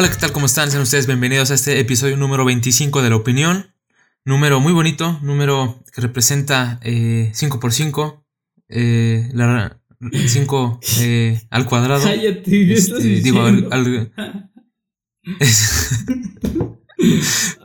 Hola, 0.00 0.08
¿qué 0.10 0.16
tal? 0.16 0.32
¿Cómo 0.32 0.46
están? 0.46 0.70
Sean 0.70 0.82
ustedes 0.82 1.06
bienvenidos 1.06 1.50
a 1.50 1.54
este 1.54 1.78
episodio 1.78 2.16
número 2.16 2.46
25 2.46 3.02
de 3.02 3.10
La 3.10 3.16
Opinión. 3.16 3.74
Número 4.24 4.58
muy 4.58 4.72
bonito, 4.72 5.18
número 5.20 5.84
que 5.92 6.00
representa 6.00 6.80
5x5, 6.82 8.24
eh, 8.70 9.28
eh, 9.28 9.30
la 9.34 9.78
5 10.10 10.80
eh, 11.00 11.42
al 11.50 11.66
cuadrado. 11.66 12.02
Cállate, 12.08 12.72
Este, 12.72 12.98
digo, 13.20 13.42
al, 13.42 13.68
al- 13.70 14.10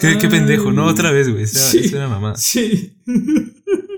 ¿Qué, 0.01 0.17
qué 0.17 0.27
pendejo, 0.27 0.73
¿no? 0.73 0.87
Otra 0.87 1.11
vez, 1.11 1.29
güey. 1.29 1.43
Es 1.43 1.53
Sí. 1.53 1.85
es 1.85 1.93
una 1.93 2.09
mamada. 2.09 2.35
Sí. 2.35 2.97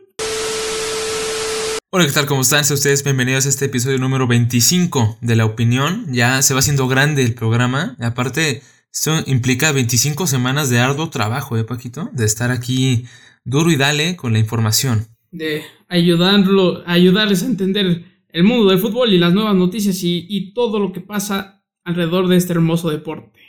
Hola, 1.90 2.06
¿qué 2.06 2.12
tal? 2.12 2.26
¿Cómo 2.26 2.42
están? 2.42 2.66
Sean 2.66 2.76
ustedes 2.76 3.04
bienvenidos 3.04 3.46
a 3.46 3.50
este 3.50 3.66
episodio 3.66 3.98
número 3.98 4.28
25 4.28 5.20
de 5.22 5.36
La 5.36 5.46
Opinión. 5.46 6.06
Ya 6.12 6.42
se 6.42 6.54
va 6.54 6.60
haciendo 6.60 6.88
grande 6.88 7.24
el 7.24 7.34
programa. 7.34 7.96
Aparte, 8.00 8.62
esto 8.94 9.24
implica 9.26 9.72
25 9.72 10.28
semanas 10.28 10.70
de 10.70 10.80
arduo 10.80 11.10
trabajo, 11.10 11.58
¿eh, 11.58 11.64
Paquito? 11.64 12.10
De 12.14 12.26
estar 12.26 12.52
aquí 12.52 13.06
duro 13.46 13.72
y 13.72 13.78
dale 13.78 14.16
con 14.18 14.34
la 14.34 14.40
información. 14.40 15.08
De 15.32 15.64
ayudarlo, 15.88 16.84
ayudarles 16.86 17.44
a 17.44 17.48
entender 17.48 18.04
el 18.30 18.44
mundo 18.44 18.70
del 18.70 18.80
fútbol 18.80 19.14
y 19.14 19.18
las 19.18 19.34
nuevas 19.34 19.56
noticias 19.56 20.04
y, 20.04 20.26
y 20.30 20.54
todo 20.54 20.80
lo 20.80 20.92
que 20.92 21.02
pasa 21.02 21.64
alrededor 21.86 22.28
de 22.28 22.36
este 22.36 22.52
hermoso 22.54 22.90
deporte. 22.90 23.40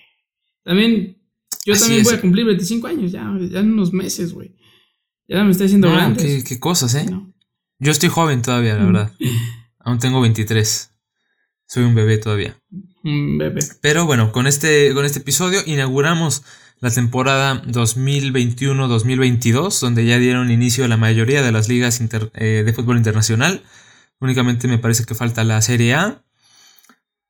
También, 0.65 1.19
yo 1.67 1.75
Así 1.75 1.83
también 1.83 2.03
es. 2.03 2.09
voy 2.09 2.15
a 2.19 2.21
cumplir 2.21 2.47
25 2.47 2.87
años, 2.87 3.11
ya, 3.11 3.23
ya 3.51 3.61
en 3.61 3.73
unos 3.73 3.93
meses, 3.93 4.33
güey. 4.33 4.55
Ya 5.27 5.43
me 5.43 5.51
estoy 5.51 5.67
haciendo 5.67 5.89
No, 5.89 5.95
grande. 5.95 6.23
qué, 6.23 6.45
qué 6.45 6.61
cosas, 6.61 6.95
¿eh? 6.95 7.07
No. 7.11 7.35
Yo 7.79 7.93
estoy 7.93 8.09
joven 8.09 8.43
todavía, 8.43 8.75
la 8.75 8.85
verdad. 8.85 9.13
Aún 9.81 9.99
tengo 9.99 10.21
23. 10.21 10.91
Soy 11.67 11.85
un 11.85 11.95
bebé 11.95 12.19
todavía. 12.19 12.57
Un 13.05 13.39
bebé. 13.39 13.61
Pero 13.81 14.07
bueno, 14.07 14.33
con 14.33 14.47
este, 14.47 14.93
con 14.95 15.05
este 15.05 15.21
episodio 15.21 15.61
inauguramos 15.65 16.43
la 16.81 16.91
temporada 16.91 17.63
2021-2022, 17.65 19.81
donde 19.81 20.05
ya 20.07 20.19
dieron 20.19 20.51
inicio 20.51 20.85
a 20.85 20.89
la 20.89 20.97
mayoría 20.97 21.43
de 21.43 21.53
las 21.53 21.69
ligas 21.69 22.01
inter- 22.01 22.31
eh, 22.35 22.63
de 22.65 22.73
fútbol 22.73 22.97
internacional. 22.97 23.63
Únicamente 24.21 24.67
me 24.69 24.79
parece 24.79 25.05
que 25.05 25.15
falta 25.15 25.45
la 25.45 25.61
Serie 25.63 25.95
A. 25.95 26.23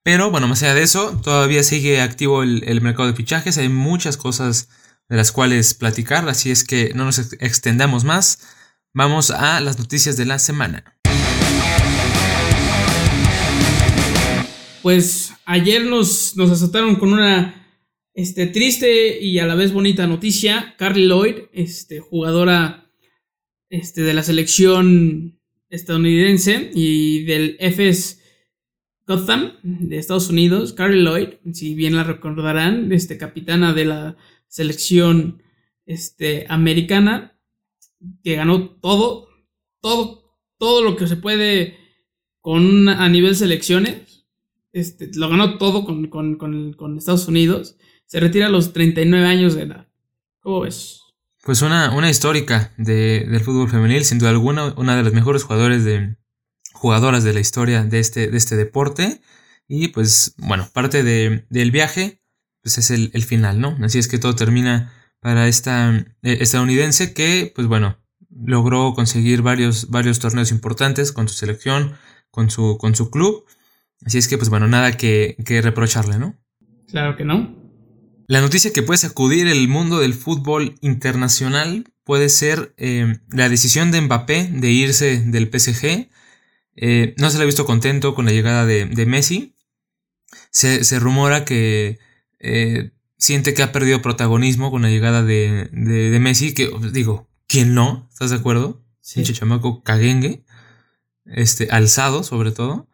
Pero 0.02 0.30
bueno, 0.30 0.48
más 0.48 0.62
allá 0.62 0.74
de 0.74 0.82
eso, 0.82 1.20
todavía 1.22 1.62
sigue 1.62 2.00
activo 2.00 2.42
el, 2.42 2.64
el 2.66 2.80
mercado 2.80 3.08
de 3.08 3.14
fichajes. 3.14 3.58
Hay 3.58 3.69
muchas 3.69 4.16
cosas 4.16 4.69
de 5.08 5.16
las 5.16 5.32
cuales 5.32 5.74
platicar, 5.74 6.28
así 6.28 6.50
es 6.50 6.64
que 6.64 6.92
no 6.94 7.04
nos 7.04 7.19
ex- 7.19 7.36
extendamos 7.41 8.04
más. 8.04 8.41
Vamos 8.94 9.31
a 9.31 9.61
las 9.61 9.78
noticias 9.78 10.17
de 10.17 10.25
la 10.25 10.39
semana. 10.39 10.84
Pues 14.83 15.34
ayer 15.44 15.84
nos, 15.84 16.36
nos 16.36 16.50
azotaron 16.50 16.97
con 16.97 17.12
una 17.12 17.66
este, 18.14 18.47
triste 18.47 19.20
y 19.20 19.39
a 19.39 19.47
la 19.47 19.55
vez 19.55 19.72
bonita 19.72 20.06
noticia. 20.06 20.75
Carly 20.78 21.06
Lloyd, 21.06 21.36
este, 21.53 22.00
jugadora 22.00 22.91
este, 23.69 24.03
de 24.03 24.14
la 24.14 24.22
selección 24.22 25.39
estadounidense 25.69 26.70
y 26.75 27.25
del 27.25 27.56
FS 27.61 28.19
Gotham 29.06 29.53
de 29.62 29.98
Estados 29.98 30.31
Unidos. 30.31 30.72
Carly 30.72 31.03
Lloyd, 31.03 31.28
si 31.53 31.75
bien 31.75 31.94
la 31.94 32.05
recordarán, 32.05 32.91
este, 32.92 33.19
capitana 33.19 33.75
de 33.75 33.84
la 33.84 34.16
selección 34.47 35.43
este, 35.84 36.47
americana, 36.48 37.38
que 38.22 38.36
ganó 38.36 38.69
todo, 38.81 39.28
todo, 39.81 40.36
todo 40.59 40.82
lo 40.82 40.97
que 40.97 41.06
se 41.06 41.16
puede 41.16 41.76
con 42.41 42.88
a 42.88 43.09
nivel 43.09 43.34
selecciones. 43.36 44.26
Este, 44.72 45.10
lo 45.14 45.28
ganó 45.28 45.59
todo 45.59 45.84
con, 45.84 46.09
con, 46.09 46.36
con, 46.36 46.72
con 46.75 46.98
Estados 46.98 47.26
Unidos. 47.28 47.76
Se 48.06 48.20
retira 48.20 48.47
a 48.47 48.50
los 48.50 48.72
39 48.72 49.26
años 49.26 49.54
de 49.54 49.62
edad. 49.62 49.88
¿Cómo 50.41 50.60
ves? 50.60 51.00
Pues 51.42 51.62
una, 51.62 51.94
una 51.97 52.10
histórica 52.10 52.72
de- 52.76 53.26
del 53.28 53.41
fútbol 53.41 53.69
femenil, 53.70 54.04
sin 54.04 54.19
duda 54.19 54.30
alguna, 54.30 54.75
una 54.76 54.97
de 54.97 55.03
las 55.03 55.12
mejores 55.12 55.42
jugadores 55.42 55.84
de, 55.84 56.16
jugadoras 56.72 57.25
de 57.25 57.32
la 57.32 57.41
historia 57.41 57.84
de 57.84 57.98
este, 57.98 58.28
de 58.28 58.36
este 58.36 58.56
deporte. 58.56 59.20
Y 59.66 59.88
pues, 59.88 60.34
bueno, 60.38 60.69
parte 60.72 61.03
de- 61.03 61.47
del 61.50 61.70
viaje, 61.70 62.22
pues 62.62 62.78
es 62.78 62.91
el, 62.91 63.10
el 63.15 63.22
final, 63.25 63.60
¿no? 63.60 63.76
Así 63.82 63.98
es 63.98 64.09
que 64.09 64.19
todo 64.19 64.34
termina 64.34 64.92
para 65.20 65.48
esta 65.48 65.94
eh, 66.22 66.38
estadounidense 66.40 67.14
que, 67.14 67.52
pues 67.54 67.66
bueno, 67.66 67.98
logró 68.30 68.94
conseguir 68.94 69.42
varios, 69.42 69.90
varios 69.90 70.18
torneos 70.18 70.50
importantes 70.50 71.12
con 71.12 71.28
su 71.28 71.34
selección, 71.34 71.94
con 72.30 72.50
su, 72.50 72.78
con 72.78 72.94
su 72.94 73.10
club. 73.10 73.44
Así 74.04 74.18
es 74.18 74.28
que, 74.28 74.38
pues 74.38 74.48
bueno, 74.48 74.68
nada 74.68 74.92
que, 74.96 75.36
que 75.44 75.60
reprocharle, 75.60 76.18
¿no? 76.18 76.36
Claro 76.88 77.16
que 77.16 77.24
no. 77.24 77.56
La 78.26 78.40
noticia 78.40 78.72
que 78.72 78.82
puede 78.82 78.98
sacudir 78.98 79.48
el 79.48 79.68
mundo 79.68 80.00
del 80.00 80.14
fútbol 80.14 80.74
internacional 80.82 81.84
puede 82.04 82.28
ser 82.28 82.74
eh, 82.76 83.18
la 83.30 83.48
decisión 83.48 83.90
de 83.90 84.02
Mbappé 84.02 84.50
de 84.52 84.70
irse 84.70 85.20
del 85.20 85.48
PSG. 85.48 86.10
Eh, 86.76 87.14
no 87.18 87.30
se 87.30 87.38
le 87.38 87.42
ha 87.42 87.46
visto 87.46 87.66
contento 87.66 88.14
con 88.14 88.26
la 88.26 88.32
llegada 88.32 88.66
de, 88.66 88.84
de 88.84 89.06
Messi. 89.06 89.54
Se, 90.50 90.84
se 90.84 90.98
rumora 90.98 91.44
que 91.44 91.98
eh, 92.38 92.92
siente 93.18 93.54
que 93.54 93.62
ha 93.62 93.72
perdido 93.72 94.00
protagonismo 94.02 94.70
con 94.70 94.82
la 94.82 94.88
llegada 94.90 95.22
de, 95.22 95.68
de- 95.72 96.10
de 96.10 96.20
Messi. 96.20 96.54
Que 96.54 96.70
digo, 96.92 97.28
¿quién 97.46 97.74
no? 97.74 98.08
¿Estás 98.12 98.30
de 98.30 98.36
acuerdo? 98.36 98.84
Sí. 99.00 99.16
Pinche 99.16 99.32
chamaco 99.34 99.82
caguengue. 99.82 100.44
Este, 101.24 101.68
alzado 101.70 102.22
sobre 102.24 102.52
todo. 102.52 102.88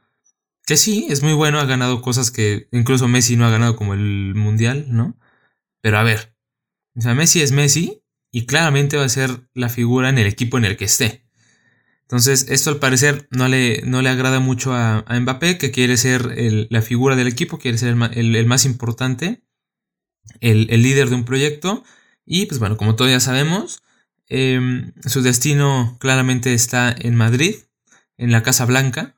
Que 0.67 0.77
sí, 0.77 1.07
es 1.11 1.23
muy 1.23 1.35
bueno, 1.35 1.61
ha 1.61 1.67
ganado 1.67 2.01
cosas 2.01 2.31
que 2.31 2.69
incluso 2.73 3.07
Messi 3.07 3.37
no 3.37 3.45
ha 3.47 3.51
ganado 3.51 3.77
como 3.77 3.93
el 3.95 4.35
Mundial, 4.35 4.87
¿no? 4.89 5.19
Pero 5.83 5.99
a 5.99 6.03
ver, 6.03 6.35
o 6.97 7.03
sea, 7.03 7.15
Messi 7.15 7.43
es 7.43 7.53
Messi 7.53 8.03
y 8.33 8.47
claramente 8.47 8.97
va 8.97 9.05
a 9.05 9.09
ser 9.11 9.47
la 9.53 9.69
figura 9.69 10.09
en 10.09 10.17
el 10.19 10.27
equipo 10.27 10.57
en 10.57 10.65
el 10.65 10.79
que 10.79 10.87
esté. 10.87 11.27
Entonces, 12.03 12.47
esto 12.49 12.71
al 12.71 12.79
parecer 12.79 13.29
no 13.31 13.47
le, 13.49 13.83
no 13.85 14.01
le 14.03 14.09
agrada 14.09 14.41
mucho 14.41 14.73
a, 14.73 15.01
a 15.07 15.21
Mbappé, 15.21 15.59
que 15.59 15.71
quiere 15.71 15.97
ser 15.99 16.33
el- 16.37 16.67
la 16.71 16.81
figura 16.83 17.15
del 17.17 17.29
equipo, 17.29 17.59
quiere 17.59 17.77
ser 17.79 17.91
el, 17.91 17.97
ma- 17.97 18.11
el- 18.13 18.35
el 18.35 18.47
más 18.47 18.65
importante, 18.65 19.44
el, 20.41 20.67
líder 20.83 21.09
de 21.11 21.17
un 21.17 21.25
proyecto. 21.25 21.85
Y 22.27 22.47
pues 22.47 22.59
bueno, 22.59 22.77
como 22.77 22.97
todos 22.97 23.11
ya 23.11 23.21
sabemos, 23.21 23.83
em, 24.29 24.93
su 25.07 25.23
destino 25.23 25.97
claramente 26.01 26.55
está 26.55 26.95
en 26.99 27.15
Madrid, 27.17 27.57
en 28.19 28.33
la 28.33 28.43
Casa 28.43 28.65
Blanca. 28.67 29.17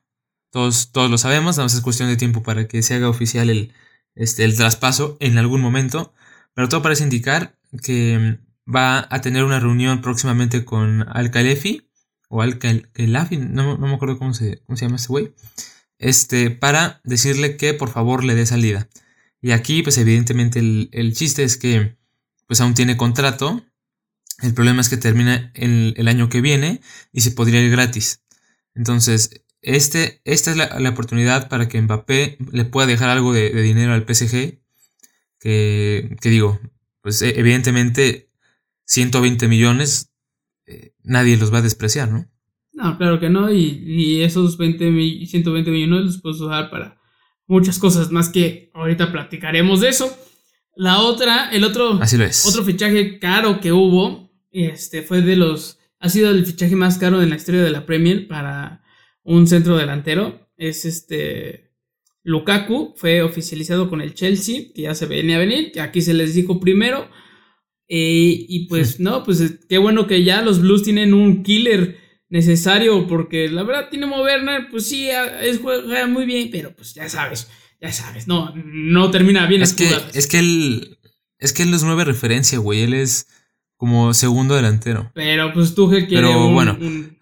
Todos, 0.51 0.91
todos 0.91 1.11
lo 1.11 1.17
sabemos, 1.17 1.57
nada 1.57 1.65
más 1.65 1.75
es 1.75 1.81
cuestión 1.81 2.09
de 2.09 2.17
tiempo 2.17 2.43
para 2.43 2.67
que 2.67 2.81
se 2.83 2.95
haga 2.95 3.09
oficial 3.09 3.49
el, 3.49 3.73
este, 4.15 4.43
el 4.45 4.55
traspaso 4.55 5.17
en 5.19 5.37
algún 5.37 5.61
momento. 5.61 6.13
Pero 6.53 6.69
todo 6.69 6.81
parece 6.81 7.03
indicar 7.03 7.57
que 7.83 8.17
mm, 8.17 8.73
va 8.75 9.07
a 9.09 9.21
tener 9.21 9.43
una 9.43 9.59
reunión 9.59 10.01
próximamente 10.01 10.65
con 10.65 11.05
Al 11.09 11.31
Khalefi 11.31 11.87
o 12.29 12.41
Al 12.41 12.59
Khelafi, 12.59 13.37
no, 13.37 13.77
no 13.77 13.87
me 13.87 13.93
acuerdo 13.93 14.17
cómo 14.17 14.33
se, 14.33 14.59
cómo 14.65 14.75
se 14.75 14.85
llama 14.85 14.97
ese 14.97 15.07
güey, 15.07 15.33
este, 15.97 16.51
para 16.51 17.01
decirle 17.03 17.57
que 17.57 17.73
por 17.73 17.89
favor 17.89 18.23
le 18.23 18.35
dé 18.35 18.45
salida. 18.45 18.89
Y 19.41 19.51
aquí, 19.51 19.83
pues 19.83 19.97
evidentemente 19.97 20.59
el, 20.59 20.89
el 20.91 21.13
chiste 21.13 21.43
es 21.43 21.57
que 21.57 21.97
pues 22.47 22.61
aún 22.61 22.73
tiene 22.73 22.97
contrato. 22.97 23.63
El 24.41 24.53
problema 24.53 24.81
es 24.81 24.89
que 24.89 24.97
termina 24.97 25.51
el, 25.55 25.93
el 25.97 26.07
año 26.07 26.29
que 26.29 26.41
viene 26.41 26.81
y 27.11 27.21
se 27.21 27.31
podría 27.31 27.61
ir 27.61 27.71
gratis. 27.71 28.23
Entonces, 28.75 29.43
este, 29.61 30.21
esta 30.25 30.51
es 30.51 30.57
la, 30.57 30.79
la 30.79 30.89
oportunidad 30.89 31.49
para 31.49 31.67
que 31.67 31.81
Mbappé 31.81 32.37
le 32.51 32.65
pueda 32.65 32.87
dejar 32.87 33.09
algo 33.09 33.33
de, 33.33 33.49
de 33.51 33.61
dinero 33.63 33.93
al 33.93 34.05
PSG. 34.05 34.59
Que, 35.39 36.15
que 36.21 36.29
digo, 36.29 36.59
pues 37.01 37.21
e- 37.21 37.39
evidentemente 37.39 38.31
120 38.85 39.47
millones 39.47 40.11
eh, 40.65 40.93
nadie 41.03 41.37
los 41.37 41.53
va 41.53 41.59
a 41.59 41.63
despreciar, 41.63 42.11
¿no? 42.11 42.29
No, 42.73 42.97
claro 42.97 43.19
que 43.19 43.29
no. 43.29 43.51
Y, 43.51 43.83
y 43.85 44.21
esos 44.23 44.57
20 44.57 44.91
mi- 44.91 45.25
120 45.25 45.71
millones 45.71 46.05
los 46.05 46.21
puedes 46.21 46.39
usar 46.41 46.69
para 46.69 46.96
muchas 47.47 47.79
cosas 47.79 48.11
más 48.11 48.29
que 48.29 48.69
ahorita 48.73 49.11
platicaremos 49.11 49.81
de 49.81 49.89
eso. 49.89 50.15
La 50.75 50.99
otra, 50.99 51.49
el 51.51 51.63
otro, 51.63 51.99
Así 52.01 52.17
lo 52.17 52.25
es. 52.25 52.45
otro 52.45 52.63
fichaje 52.63 53.17
caro 53.17 53.59
que 53.59 53.71
hubo, 53.71 54.31
este, 54.51 55.01
fue 55.01 55.21
de 55.21 55.35
los, 55.35 55.79
ha 55.99 56.09
sido 56.09 56.29
el 56.29 56.45
fichaje 56.45 56.75
más 56.75 56.97
caro 56.99 57.21
en 57.21 57.31
la 57.31 57.35
historia 57.35 57.63
de 57.63 57.71
la 57.71 57.85
Premier 57.85 58.27
para 58.27 58.83
un 59.23 59.47
centro 59.47 59.75
delantero. 59.75 60.47
Es 60.55 60.85
este, 60.85 61.71
Lukaku, 62.23 62.93
fue 62.95 63.23
oficializado 63.23 63.89
con 63.89 64.01
el 64.01 64.13
Chelsea, 64.13 64.65
que 64.75 64.83
ya 64.83 64.93
se 64.93 65.07
venía 65.07 65.37
a 65.37 65.39
venir, 65.39 65.71
que 65.71 65.81
aquí 65.81 66.01
se 66.01 66.13
les 66.13 66.35
dijo 66.35 66.59
primero. 66.59 67.09
Eh, 67.87 68.45
y 68.47 68.67
pues 68.67 68.99
no, 68.99 69.23
pues 69.23 69.59
qué 69.67 69.77
bueno 69.79 70.05
que 70.05 70.23
ya 70.23 70.41
los 70.41 70.61
Blues 70.61 70.83
tienen 70.83 71.13
un 71.13 71.41
killer 71.41 71.97
necesario, 72.29 73.07
porque 73.07 73.49
la 73.49 73.63
verdad 73.63 73.89
Timo 73.89 74.21
Werner, 74.21 74.67
pues 74.69 74.87
sí, 74.89 75.09
es, 75.09 75.59
juega 75.59 76.07
muy 76.07 76.25
bien, 76.25 76.49
pero 76.51 76.75
pues 76.75 76.93
ya 76.93 77.07
sabes, 77.09 77.47
ya 77.81 77.91
sabes, 77.91 78.27
no, 78.27 78.53
no 78.55 79.11
termina 79.11 79.45
bien 79.47 79.61
Es 79.61 79.73
que, 79.73 79.87
jugadas. 79.87 80.15
es 80.15 80.27
que 80.27 80.39
él. 80.39 80.93
Es 81.39 81.53
que 81.53 81.63
él 81.63 81.73
es 81.73 81.83
nueve 81.83 82.03
referencia, 82.03 82.57
güey. 82.57 82.81
Él 82.81 82.93
es 82.95 83.27
como 83.75 84.13
segundo 84.15 84.55
delantero. 84.55 85.11
Pero 85.13 85.53
pues 85.53 85.75
Tuchel 85.75 86.07
quiere 86.07 86.25
Pero 86.27 86.47
un, 86.47 86.53
bueno, 86.53 86.77
un- 86.81 87.15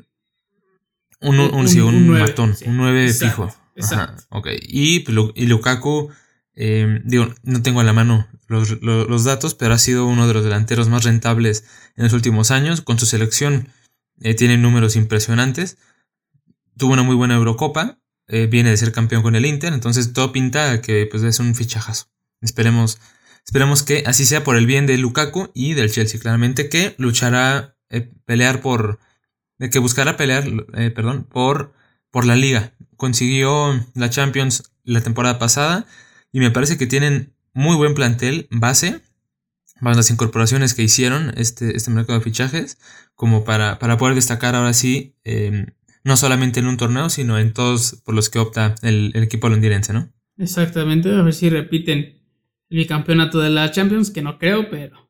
Un, 1.21 1.67
sí, 1.67 1.79
nueve, 1.79 2.19
matón, 2.25 2.55
sí. 2.55 2.65
un 2.67 2.77
9 2.77 3.05
Exacto, 3.07 3.25
fijo. 3.25 3.43
Ajá, 3.45 3.63
exacto. 3.75 4.23
ok. 4.29 4.47
Y, 4.61 4.99
pues, 5.01 5.17
y 5.35 5.47
Lukaku 5.47 6.11
Eh, 6.57 7.01
digo, 7.03 7.27
no 7.43 7.61
tengo 7.61 7.81
a 7.81 7.83
la 7.83 7.91
mano 7.91 8.29
los, 8.47 9.23
datos, 9.25 9.55
pero 9.55 9.73
ha 9.73 9.77
sido 9.77 10.05
uno 10.05 10.25
de 10.25 10.33
los 10.33 10.43
delanteros 10.45 10.87
más 10.87 11.03
rentables 11.03 11.65
en 11.97 12.05
los 12.05 12.13
últimos 12.13 12.49
años. 12.51 12.79
Con 12.79 12.97
su 12.97 13.05
selección 13.05 13.67
eh, 14.21 14.33
tiene 14.33 14.57
números 14.57 14.95
impresionantes. 14.95 15.77
Tuvo 16.77 16.94
una 16.94 17.03
muy 17.03 17.15
buena 17.15 17.35
Eurocopa. 17.35 18.00
Eh, 18.27 18.47
viene 18.47 18.71
de 18.71 18.77
ser 18.77 18.91
campeón 18.91 19.21
con 19.23 19.35
el 19.35 19.45
Inter. 19.45 19.73
Entonces 19.73 20.13
todo 20.13 20.31
pinta 20.31 20.81
que 20.81 21.07
pues, 21.09 21.23
es 21.23 21.39
un 21.39 21.56
fichajazo. 21.56 22.07
Esperemos, 22.41 23.00
esperemos 23.45 23.83
que 23.83 24.03
así 24.06 24.25
sea 24.25 24.44
por 24.44 24.57
el 24.57 24.65
bien 24.65 24.88
de 24.88 24.97
Lukaku 24.97 25.51
y 25.53 25.73
del 25.73 25.91
Chelsea. 25.91 26.19
Claramente 26.19 26.69
que 26.69 26.95
luchará, 26.97 27.77
pelear 28.25 28.62
por... 28.62 29.00
que 29.59 29.79
buscará 29.79 30.17
pelear, 30.17 30.45
perdón, 30.94 31.27
por, 31.29 31.73
por 32.12 32.25
la 32.25 32.35
liga. 32.35 32.73
Consiguió 32.97 33.85
la 33.94 34.09
Champions 34.09 34.71
la 34.83 35.01
temporada 35.01 35.39
pasada 35.39 35.85
y 36.31 36.39
me 36.39 36.51
parece 36.51 36.77
que 36.77 36.88
tienen 36.88 37.33
muy 37.53 37.75
buen 37.77 37.95
plantel 37.95 38.47
base, 38.51 39.01
más 39.80 39.98
las 39.98 40.10
incorporaciones 40.10 40.74
que 40.74 40.83
hicieron 40.83 41.33
este, 41.38 41.75
este 41.75 41.92
mercado 41.92 42.19
de 42.19 42.24
fichajes, 42.24 42.77
como 43.13 43.44
para, 43.44 43.80
para 43.80 43.98
poder 43.98 44.16
destacar 44.16 44.56
ahora 44.56 44.74
sí, 44.74 45.16
em, 45.24 45.68
no 46.04 46.18
solamente 46.18 46.60
en 46.60 46.68
un 46.68 46.77
torneo, 46.77 47.10
sino 47.10 47.38
en 47.39 47.54
todos 47.54 48.01
por 48.06 48.16
los 48.16 48.30
que 48.30 48.39
opta 48.39 48.75
el, 48.81 49.12
equipo 49.16 49.50
londinense, 49.50 49.94
¿no? 49.94 50.12
Exactamente, 50.38 51.13
a 51.13 51.22
ver 51.22 51.33
si 51.33 51.50
repiten 51.50 52.22
el 52.69 52.77
bicampeonato 52.77 53.39
de 53.39 53.50
la 53.50 53.72
Champions, 53.72 54.12
que 54.12 54.22
no 54.22 54.38
creo, 54.38 54.69
pero, 54.69 55.10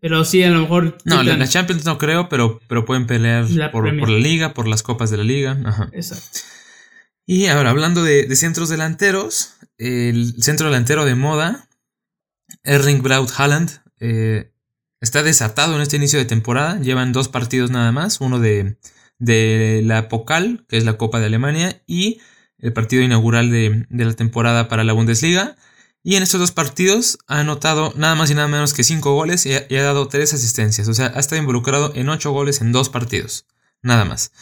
pero 0.00 0.24
sí 0.24 0.42
a 0.42 0.50
lo 0.50 0.60
mejor... 0.60 0.98
No, 1.04 1.22
la, 1.22 1.48
Champions 1.48 1.84
no 1.84 1.98
creo, 1.98 2.28
pero, 2.28 2.60
pero 2.68 2.84
pueden 2.84 3.06
pelear 3.06 3.46
por, 3.70 3.92
la 3.92 4.18
liga, 4.18 4.54
por 4.54 4.68
las 4.68 4.82
copas 4.82 5.10
de 5.10 5.16
la 5.16 5.24
liga. 5.24 5.90
Exacto. 5.92 6.40
Y 7.26 7.46
ahora, 7.46 7.70
hablando 7.70 8.02
de 8.02 8.34
centros 8.36 8.68
delanteros, 8.68 9.54
el 9.78 10.42
centro 10.42 10.66
delantero 10.66 11.04
de 11.04 11.14
moda, 11.14 11.68
Erling 12.64 13.02
Braut 13.02 13.30
Haaland, 13.36 13.83
eh, 14.00 14.52
está 15.00 15.22
desatado 15.22 15.76
en 15.76 15.82
este 15.82 15.96
inicio 15.96 16.18
de 16.18 16.24
temporada. 16.24 16.80
Llevan 16.80 17.12
dos 17.12 17.28
partidos 17.28 17.70
nada 17.70 17.92
más, 17.92 18.20
uno 18.20 18.38
de, 18.38 18.76
de 19.18 19.82
la 19.84 20.08
Pokal, 20.08 20.64
que 20.68 20.76
es 20.76 20.84
la 20.84 20.96
Copa 20.96 21.20
de 21.20 21.26
Alemania, 21.26 21.82
y 21.86 22.20
el 22.58 22.72
partido 22.72 23.02
inaugural 23.02 23.50
de, 23.50 23.86
la 23.90 24.12
temporada 24.14 24.68
para 24.68 24.84
la 24.84 24.92
Bundesliga. 24.92 25.56
Y 26.02 26.16
en 26.16 26.22
estos 26.22 26.40
dos 26.40 26.52
partidos 26.52 27.18
ha 27.26 27.40
anotado 27.40 27.94
nada 27.96 28.14
más 28.14 28.30
y 28.30 28.34
nada 28.34 28.48
menos 28.48 28.74
que 28.74 28.84
cinco 28.84 29.14
goles 29.14 29.46
y 29.46 29.54
ha, 29.54 29.66
y 29.68 29.76
ha, 29.76 29.82
dado 29.82 30.08
tres 30.08 30.34
asistencias. 30.34 30.88
O 30.88 30.94
sea, 30.94 31.12
ha 31.14 31.20
estado 31.20 31.40
involucrado 31.40 31.92
en 31.94 32.08
ocho 32.10 32.30
goles 32.32 32.60
en 32.60 32.72
dos 32.72 32.90
partidos. 32.90 33.46
Nada 33.82 34.04
más. 34.04 34.32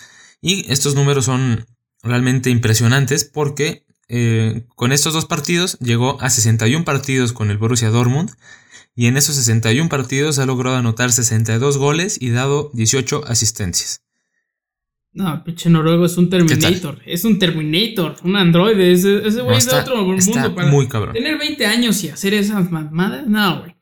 Y 0.41 0.71
estos 0.73 0.97
números 0.97 1.25
son 1.25 1.67
realmente 2.03 2.51
impresionantes 2.51 3.25
porque 3.25 3.87
eh, 4.09 4.67
con 4.75 4.93
estos 4.93 5.15
dos 5.15 5.27
partidos 5.27 5.79
llegó 5.79 6.21
a 6.21 6.31
61 6.31 6.85
partidos 6.85 7.33
con 7.33 7.51
el 7.51 7.59
Borussia 7.59 7.91
Dortmund 7.91 8.31
y 8.95 9.07
en 9.07 9.17
esos 9.17 9.37
61 9.37 9.89
partidos 9.89 10.39
ha 10.39 10.47
logrado 10.47 10.77
anotar 10.77 11.13
62 11.13 11.79
goles 11.79 12.19
y 12.21 12.31
dado 12.31 12.71
18 12.75 13.25
asistencias. 13.27 14.03
No, 15.15 15.45
pinche 15.45 15.69
noruego 15.69 16.07
es 16.07 16.17
un 16.17 16.31
Terminator. 16.31 17.01
Es 17.05 17.25
un 17.25 17.39
Terminator, 17.39 18.17
un 18.25 18.37
androide. 18.37 18.93
Ese, 18.93 19.19
güey 19.43 19.59
es 19.59 19.67
de 19.67 19.77
otro 19.77 20.03
mundo. 20.05 20.55
Para 20.55 20.69
muy 20.69 20.89
cabrón. 20.89 21.13
Tener 21.13 21.39
20 21.39 21.67
años 21.67 22.03
y 22.03 22.09
hacer 22.09 22.33
esas 22.33 22.71
mamadas, 22.71 23.27
no, 23.27 23.61
güey. 23.61 23.77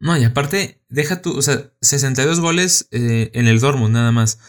No, 0.00 0.16
y 0.16 0.24
aparte, 0.24 0.82
deja 0.88 1.22
tú, 1.22 1.36
o 1.36 1.42
sea, 1.42 1.70
62 1.80 2.40
goles 2.40 2.88
eh, 2.90 3.30
en 3.34 3.46
el 3.46 3.60
Dortmund 3.60 3.94
nada 3.94 4.10
más. 4.10 4.40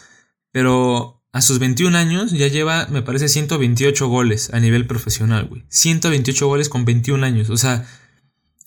Pero 0.50 1.22
a 1.32 1.42
sus 1.42 1.60
21 1.60 1.96
años 1.96 2.32
ya 2.32 2.48
lleva, 2.48 2.88
me 2.90 3.02
parece, 3.02 3.28
128 3.28 4.08
goles 4.08 4.52
a 4.52 4.58
nivel 4.58 4.86
profesional, 4.86 5.46
güey. 5.46 5.64
128 5.68 6.46
goles 6.46 6.68
con 6.68 6.84
21 6.84 7.24
años. 7.24 7.50
O 7.50 7.56
sea, 7.56 7.86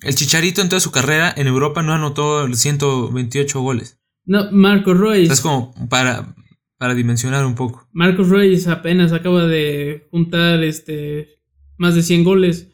el 0.02 0.16
Chicharito 0.16 0.62
en 0.62 0.70
toda 0.70 0.80
su 0.80 0.92
carrera 0.92 1.34
en 1.36 1.48
Europa 1.48 1.82
no 1.84 1.94
anotó 1.94 2.52
128 2.54 3.62
goles. 3.62 4.00
No, 4.26 4.52
Marco 4.52 4.94
Royce. 4.94 5.34
es 5.34 5.42
como 5.42 5.74
para, 5.90 6.36
para 6.78 6.94
dimensionar 6.94 7.46
un 7.46 7.56
poco. 7.56 7.88
Marcos 7.92 8.30
Royce 8.30 8.70
apenas 8.70 9.12
acaba 9.12 9.46
de 9.46 10.08
juntar 10.12 10.64
este 10.64 11.40
más 11.78 11.96
de 11.96 12.04
100 12.04 12.24
goles 12.24 12.68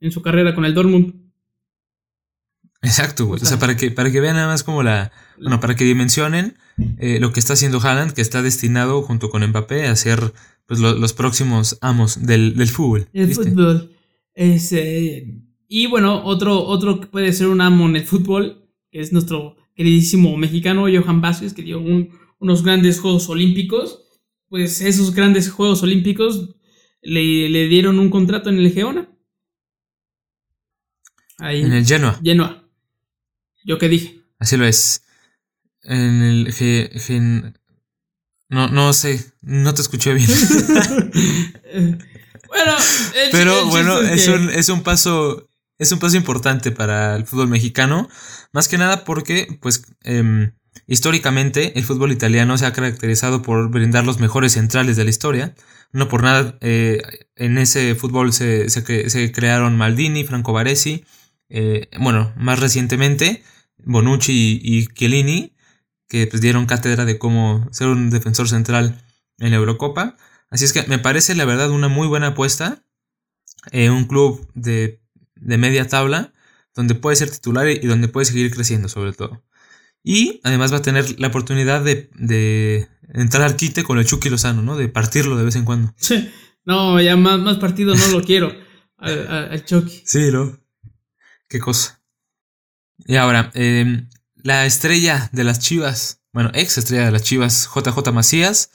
en 0.00 0.12
su 0.12 0.22
carrera 0.22 0.54
con 0.54 0.64
el 0.64 0.74
Dortmund. 0.74 1.14
Exacto, 2.82 3.26
güey. 3.26 3.42
O 3.42 3.44
sea, 3.44 3.58
para 3.58 3.76
que, 3.76 3.90
para 3.90 4.10
que 4.10 4.20
vean 4.20 4.36
nada 4.36 4.48
más 4.48 4.62
como 4.62 4.82
la. 4.82 5.12
Bueno, 5.38 5.60
para 5.60 5.76
que 5.76 5.84
dimensionen 5.84 6.56
eh, 6.98 7.18
lo 7.20 7.32
que 7.32 7.40
está 7.40 7.52
haciendo 7.52 7.80
Haaland, 7.80 8.12
que 8.12 8.22
está 8.22 8.42
destinado 8.42 9.02
junto 9.02 9.30
con 9.30 9.46
Mbappé 9.46 9.86
a 9.86 9.96
ser 9.96 10.32
pues, 10.66 10.80
los 10.80 11.12
próximos 11.12 11.78
amos 11.82 12.26
del, 12.26 12.54
fútbol. 12.68 13.08
El 13.12 13.34
fútbol. 13.34 13.92
Eh, 14.34 14.58
y 15.72 15.86
bueno, 15.86 16.24
otro, 16.24 16.66
otro 16.66 17.00
que 17.00 17.06
puede 17.06 17.32
ser 17.32 17.46
un 17.46 17.60
amo 17.60 17.88
en 17.88 17.94
el 17.94 18.04
fútbol, 18.04 18.68
que 18.90 18.98
es 18.98 19.12
nuestro 19.12 19.56
queridísimo 19.76 20.36
mexicano 20.36 20.88
Johan 20.92 21.20
Vázquez, 21.20 21.54
que 21.54 21.62
dio 21.62 21.78
unos 21.78 22.64
grandes 22.64 22.98
Juegos 22.98 23.28
Olímpicos. 23.28 24.02
Pues 24.48 24.80
esos 24.80 25.14
grandes 25.14 25.48
Juegos 25.48 25.84
Olímpicos 25.84 26.56
le, 27.02 27.48
le 27.48 27.68
dieron 27.68 28.00
un 28.00 28.10
contrato 28.10 28.50
en 28.50 28.58
el 28.58 28.72
Geona. 28.72 29.16
Ahí. 31.38 31.62
En 31.62 31.72
el 31.72 31.86
Genoa. 31.86 32.18
Genoa. 32.20 32.68
¿Yo 33.64 33.78
qué 33.78 33.88
dije? 33.88 34.24
Así 34.40 34.56
lo 34.56 34.66
es. 34.66 35.04
En 35.84 36.20
el 36.20 36.52
gen... 36.52 37.56
No, 38.48 38.66
no 38.66 38.92
sé, 38.92 39.24
no 39.40 39.72
te 39.72 39.82
escuché 39.82 40.14
bien. 40.14 40.28
bueno, 42.48 42.72
pero 43.30 43.66
bueno, 43.66 44.00
es, 44.00 44.26
un, 44.26 44.50
es 44.50 44.68
un 44.68 44.82
paso 44.82 45.46
es 45.80 45.90
un 45.92 45.98
paso 45.98 46.16
importante 46.16 46.70
para 46.70 47.16
el 47.16 47.26
fútbol 47.26 47.48
mexicano, 47.48 48.08
más 48.52 48.68
que 48.68 48.76
nada 48.78 49.02
porque, 49.04 49.58
pues, 49.62 49.82
em, 50.04 50.52
históricamente 50.86 51.78
el 51.78 51.84
fútbol 51.84 52.12
italiano 52.12 52.58
se 52.58 52.66
ha 52.66 52.72
caracterizado 52.74 53.40
por 53.42 53.70
brindar 53.70 54.04
los 54.04 54.20
mejores 54.20 54.52
centrales 54.52 54.96
de 54.96 55.04
la 55.04 55.10
historia. 55.10 55.54
No 55.92 56.08
por 56.08 56.22
nada, 56.22 56.58
eh, 56.60 57.00
en 57.34 57.56
ese 57.58 57.94
fútbol 57.94 58.32
se, 58.34 58.68
se, 58.68 59.32
crearon 59.32 59.78
Maldini, 59.78 60.24
Franco 60.24 60.52
Baresi, 60.52 61.04
eh, 61.48 61.88
bueno, 61.98 62.32
más 62.36 62.60
recientemente 62.60 63.42
Bonucci 63.78 64.60
y, 64.62 64.86
Chiellini, 64.88 65.56
que 66.08 66.26
pues, 66.26 66.42
dieron 66.42 66.66
cátedra 66.66 67.06
de 67.06 67.18
cómo 67.18 67.66
ser 67.72 67.88
un 67.88 68.10
defensor 68.10 68.48
central 68.48 69.02
en 69.38 69.50
la 69.50 69.56
Eurocopa. 69.56 70.16
Así 70.50 70.66
es 70.66 70.74
que 70.74 70.82
me 70.88 70.98
parece 70.98 71.34
la 71.34 71.46
verdad 71.46 71.70
una 71.70 71.88
muy 71.88 72.06
buena 72.06 72.28
apuesta. 72.28 72.84
Eh, 73.72 73.90
un 73.90 74.04
club 74.04 74.50
de, 74.54 75.00
media 75.40 75.88
tabla 75.88 76.32
donde 76.74 76.94
puede 76.94 77.16
ser 77.16 77.30
titular 77.30 77.68
y 77.68 77.86
donde 77.86 78.08
puede 78.08 78.26
seguir 78.26 78.52
creciendo 78.54 78.88
sobre 78.88 79.12
todo. 79.12 79.42
Y 80.02 80.40
además 80.44 80.72
va 80.72 80.78
a 80.78 80.82
tener 80.82 81.20
la 81.20 81.28
oportunidad 81.28 81.82
de, 81.82 82.88
entrar 83.12 83.42
al 83.42 83.56
quite 83.56 83.82
con 83.82 83.98
el 83.98 84.06
Chucky 84.06 84.30
Lozano, 84.30 84.62
¿no? 84.62 84.76
De 84.76 84.88
partirlo 84.88 85.36
de 85.36 85.44
vez 85.44 85.56
en 85.56 85.64
cuando. 85.64 85.92
Sí. 85.96 86.30
No, 86.64 87.00
ya 87.00 87.16
más, 87.16 87.40
más 87.40 87.58
partido 87.58 87.94
no 87.94 88.06
lo 88.08 88.22
quiero 88.24 88.52
al, 88.96 89.26
al 89.50 89.64
Chucky. 89.64 90.02
Sí, 90.04 90.30
¿no? 90.30 90.58
Qué 91.48 91.58
cosa. 91.58 92.00
Y 93.06 93.16
ahora, 93.16 93.50
em, 93.54 94.08
la 94.36 94.66
estrella 94.66 95.28
de 95.32 95.44
las 95.44 95.58
Chivas, 95.58 96.22
bueno, 96.32 96.50
ex 96.54 96.78
estrella 96.78 97.06
de 97.06 97.12
las 97.12 97.22
Chivas, 97.22 97.68
JJ 97.74 98.12
Macías, 98.12 98.70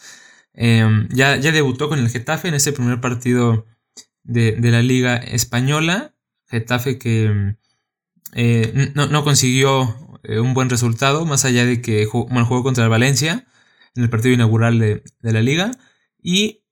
em, 0.53 1.07
ya, 1.09 1.37
ya, 1.37 1.51
debutó 1.51 1.89
con 1.89 1.99
el 1.99 2.09
Getafe 2.09 2.47
en 2.47 2.55
ese 2.55 2.73
primer 2.73 3.01
partido 3.01 3.65
de, 4.23 4.57
la 4.59 4.81
Liga 4.81 5.17
Española. 5.17 6.14
Getafe 6.47 6.97
que 6.97 7.55
eh, 8.33 8.91
no, 8.95 9.23
consiguió 9.23 10.19
eh, 10.23 10.39
un 10.39 10.53
buen 10.53 10.69
resultado, 10.69 11.25
más 11.25 11.45
allá 11.45 11.65
de 11.65 11.81
que 11.81 12.05
jugó, 12.05 12.27
jugó 12.45 12.63
contra 12.63 12.83
el 12.83 12.89
Valencia 12.89 13.47
en 13.95 14.03
el 14.03 14.09
partido 14.09 14.33
inaugural 14.33 14.79
de, 14.79 15.03
la 15.21 15.41
Liga. 15.41 15.71
Y 16.21 16.63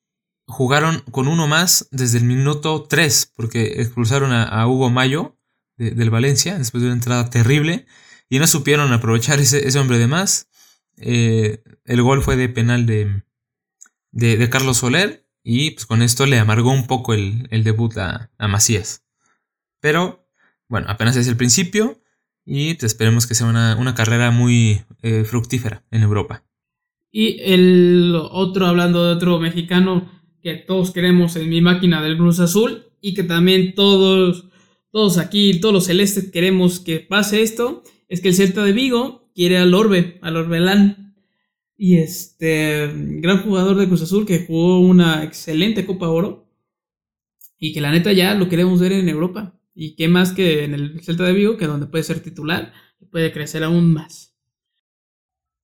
jugaron 0.48 1.02
con 1.12 1.28
uno 1.28 1.48
más 1.48 1.88
desde 1.92 2.18
el 2.18 2.26
minuto 2.26 2.84
3, 2.84 3.34
porque 3.36 3.82
expulsaron 3.82 4.32
a 4.32 4.68
Hugo 4.68 4.90
Mayo 4.90 5.38
del 5.78 6.10
Valencia, 6.10 6.58
después 6.58 6.82
de 6.82 6.88
una 6.88 6.96
entrada 6.96 7.30
terrible, 7.30 7.86
y 8.30 8.40
no 8.40 8.48
supieron 8.48 8.92
aprovechar 8.94 9.40
ese, 9.40 9.68
ese 9.68 9.80
hombre 9.80 9.98
de 9.98 10.08
más. 10.08 10.48
Eh, 10.98 11.64
el 11.86 12.02
gol 12.02 12.22
fue 12.22 12.36
de 12.36 12.50
penal 12.50 12.86
de, 12.86 13.24
de, 14.12 14.50
Carlos 14.50 14.78
Soler, 14.78 15.28
y 15.44 15.72
pues 15.72 15.86
con 15.86 16.02
esto 16.02 16.26
le 16.26 16.40
amargó 16.40 16.72
un 16.72 16.88
poco 16.88 17.14
el, 17.14 17.48
debut 17.64 17.98
a, 17.98 18.30
Macías. 18.40 19.03
Pero, 19.84 20.26
bueno, 20.70 20.88
apenas 20.90 21.18
es 21.18 21.28
el 21.28 21.36
principio, 21.36 22.02
y 22.46 22.70
esperemos 22.86 23.28
que 23.28 23.36
sea 23.36 23.48
una, 23.48 23.96
carrera 23.96 24.32
muy 24.32 24.80
eh, 25.02 25.26
fructífera 25.26 25.84
en 25.92 26.04
Europa. 26.04 26.46
Y 27.12 27.42
el 27.42 28.16
otro, 28.16 28.66
hablando 28.66 29.06
de 29.06 29.12
otro 29.12 29.42
mexicano 29.42 30.10
que 30.42 30.54
todos 30.56 30.92
queremos 30.92 31.36
en 31.36 31.50
mi 31.50 31.60
máquina 31.60 32.02
del 32.02 32.16
Cruz 32.16 32.40
Azul 32.40 32.86
y 33.02 33.14
que 33.14 33.24
también 33.24 33.76
todos 33.76 34.46
todos 34.90 35.18
aquí, 35.18 35.60
todos 35.60 35.74
los 35.74 35.86
celestes 35.88 36.32
queremos 36.32 36.80
que 36.80 37.02
pase 37.02 37.42
esto, 37.42 37.84
es 38.08 38.22
que 38.22 38.30
el 38.30 38.36
Celta 38.36 38.64
de 38.64 38.72
Vigo 38.72 39.30
quiere 39.36 39.58
al 39.58 39.74
Orbe, 39.74 40.18
al 40.22 40.38
Orbelán. 40.38 41.14
Y 41.76 41.98
este 41.98 42.90
gran 42.96 43.44
jugador 43.44 43.76
de 43.76 43.88
Cruz 43.88 44.04
Azul 44.04 44.26
que 44.26 44.46
jugó 44.46 44.80
una 44.80 45.26
excelente 45.26 45.86
Copa 45.86 46.08
Oro. 46.08 46.48
Y 47.60 47.74
que 47.74 47.82
la 47.82 47.92
neta 47.92 48.14
ya 48.14 48.34
lo 48.34 48.48
queremos 48.48 48.80
ver 48.80 48.94
en 48.94 49.10
Europa. 49.10 49.60
Y 49.76 49.96
qué 49.96 50.08
más 50.08 50.34
que 50.34 50.64
en 50.64 50.74
el 50.74 51.02
Celta 51.04 51.24
de 51.24 51.34
Vigo, 51.34 51.58
que 51.58 51.68
donde 51.68 51.88
puede 51.88 52.04
ser 52.04 52.22
titular 52.22 52.74
y 53.00 53.06
puede 53.06 53.32
crecer 53.32 53.64
aún 53.64 53.94
más. 53.94 54.36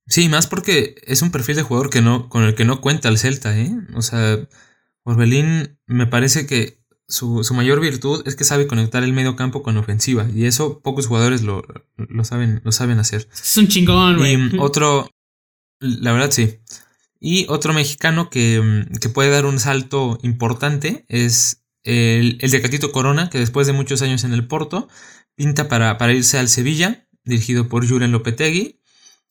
Sí, 0.08 0.28
más 0.28 0.48
porque 0.48 0.96
es 1.06 1.22
un 1.22 1.32
perfil 1.32 1.58
de 1.58 1.64
jugador 1.64 1.92
que 1.92 2.02
no, 2.02 2.30
con 2.30 2.44
el 2.44 2.56
que 2.56 2.66
no 2.66 2.82
cuenta 2.82 3.10
el 3.10 3.20
Celta, 3.20 3.58
¿eh? 3.58 3.72
O 3.94 4.02
sea, 4.02 4.40
Orbelín 5.04 5.78
me 5.86 6.08
parece 6.08 6.48
que 6.48 6.80
su, 7.08 7.44
mayor 7.54 7.80
virtud 7.80 8.24
es 8.26 8.36
que 8.36 8.44
sabe 8.44 8.68
conectar 8.68 9.04
el 9.04 9.14
medio 9.14 9.36
campo 9.36 9.64
con 9.64 9.78
ofensiva. 9.78 10.28
Y 10.34 10.46
eso 10.46 10.80
pocos 10.82 11.08
jugadores 11.08 11.42
lo, 11.42 11.64
saben, 12.24 12.62
lo 12.64 12.72
saben 12.72 13.00
hacer. 13.00 13.28
Es 13.34 13.58
un 13.58 13.68
chingón, 13.68 14.18
güey. 14.18 14.36
Y 14.36 14.58
otro, 14.60 15.10
la 15.80 16.12
verdad 16.12 16.32
sí. 16.32 16.60
Y 17.20 17.46
otro 17.50 17.74
mexicano 17.74 18.30
que, 18.30 18.86
que 19.02 19.10
puede 19.10 19.30
dar 19.30 19.46
un 19.46 19.60
salto 19.60 20.20
importante 20.22 21.06
es 21.10 21.64
el, 21.84 22.38
el, 22.42 22.52
de 22.52 22.62
Catito 22.62 22.92
Corona, 22.92 23.30
que 23.30 23.40
después 23.40 23.68
de 23.68 23.74
muchos 23.74 24.02
años 24.02 24.24
en 24.24 24.34
el 24.34 24.48
Porto, 24.48 24.88
pinta 25.36 25.68
para, 25.68 25.98
para 25.98 26.14
irse 26.14 26.38
al 26.38 26.50
Sevilla, 26.50 27.08
dirigido 27.24 27.70
por 27.70 27.88
Julen 27.88 28.12
Lopetegui. 28.12 28.82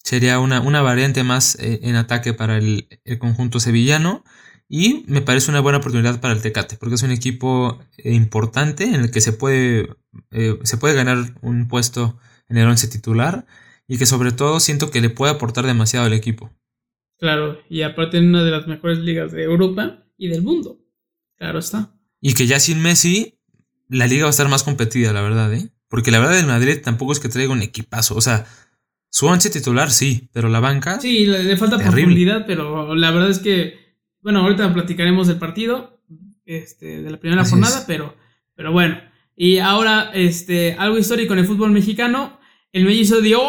Sería 0.02 0.38
una, 0.38 0.60
una 0.60 0.80
variante 0.80 1.24
más 1.24 1.58
eh, 1.58 1.80
en 1.82 1.96
ataque 1.96 2.32
para 2.32 2.56
el, 2.56 2.88
conjunto 3.18 3.60
sevillano. 3.60 4.24
Y 4.70 5.04
me 5.06 5.22
parece 5.22 5.50
una 5.50 5.60
buena 5.60 5.78
oportunidad 5.78 6.20
para 6.20 6.34
el 6.34 6.42
Tecate, 6.42 6.76
porque 6.76 6.96
es 6.96 7.02
un 7.02 7.10
equipo 7.10 7.78
eh, 7.96 8.12
importante 8.12 8.84
en 8.84 8.96
el 8.96 9.10
que 9.10 9.22
se 9.22 9.32
puede, 9.32 9.88
eh, 10.30 10.58
se 10.62 10.76
puede 10.76 10.94
ganar 10.94 11.34
un 11.40 11.68
puesto 11.68 12.18
en 12.48 12.58
el 12.58 12.68
once 12.68 12.86
titular 12.88 13.46
y 13.86 13.96
que 13.96 14.04
sobre 14.04 14.30
todo 14.30 14.60
siento 14.60 14.90
que 14.90 15.00
le 15.00 15.08
puede 15.08 15.32
aportar 15.32 15.64
demasiado 15.64 16.04
al 16.06 16.12
equipo. 16.12 16.50
Claro, 17.18 17.60
y 17.70 17.82
aparte 17.82 18.18
en 18.18 18.28
una 18.28 18.44
de 18.44 18.50
las 18.50 18.66
mejores 18.66 18.98
ligas 18.98 19.32
de 19.32 19.42
Europa 19.42 20.06
y 20.18 20.28
del 20.28 20.42
mundo. 20.42 20.78
Claro 21.36 21.58
está. 21.58 21.97
Y 22.20 22.34
que 22.34 22.46
ya 22.46 22.60
sin 22.60 22.80
Messi, 22.82 23.38
la 23.88 24.06
liga 24.06 24.24
va 24.24 24.28
a 24.28 24.30
estar 24.30 24.48
más 24.48 24.62
competida, 24.62 25.12
la 25.12 25.22
verdad, 25.22 25.52
¿eh? 25.54 25.70
Porque 25.88 26.10
la 26.10 26.18
verdad 26.18 26.38
el 26.38 26.46
Madrid 26.46 26.78
tampoco 26.82 27.12
es 27.12 27.20
que 27.20 27.28
traiga 27.28 27.52
un 27.52 27.62
equipazo. 27.62 28.14
O 28.14 28.20
sea, 28.20 28.46
su 29.10 29.26
once 29.26 29.50
titular 29.50 29.90
sí, 29.90 30.28
pero 30.32 30.48
la 30.48 30.60
banca. 30.60 31.00
Sí, 31.00 31.26
le, 31.26 31.56
falta 31.56 31.78
profundidad, 31.78 32.44
pero 32.46 32.94
la 32.94 33.10
verdad 33.10 33.30
es 33.30 33.38
que. 33.38 33.88
Bueno, 34.20 34.40
ahorita 34.40 34.74
platicaremos 34.74 35.28
del 35.28 35.38
partido 35.38 36.02
este, 36.44 37.02
de 37.02 37.10
la 37.10 37.18
primera 37.18 37.44
jornada, 37.44 37.84
pero, 37.86 38.14
pero 38.54 38.72
bueno. 38.72 39.00
Y 39.34 39.58
ahora, 39.58 40.10
este, 40.12 40.74
algo 40.74 40.98
histórico 40.98 41.32
en 41.32 41.38
el 41.38 41.46
fútbol 41.46 41.70
mexicano. 41.70 42.38
El 42.70 42.84
mellizo 42.84 43.22
dio 43.22 43.40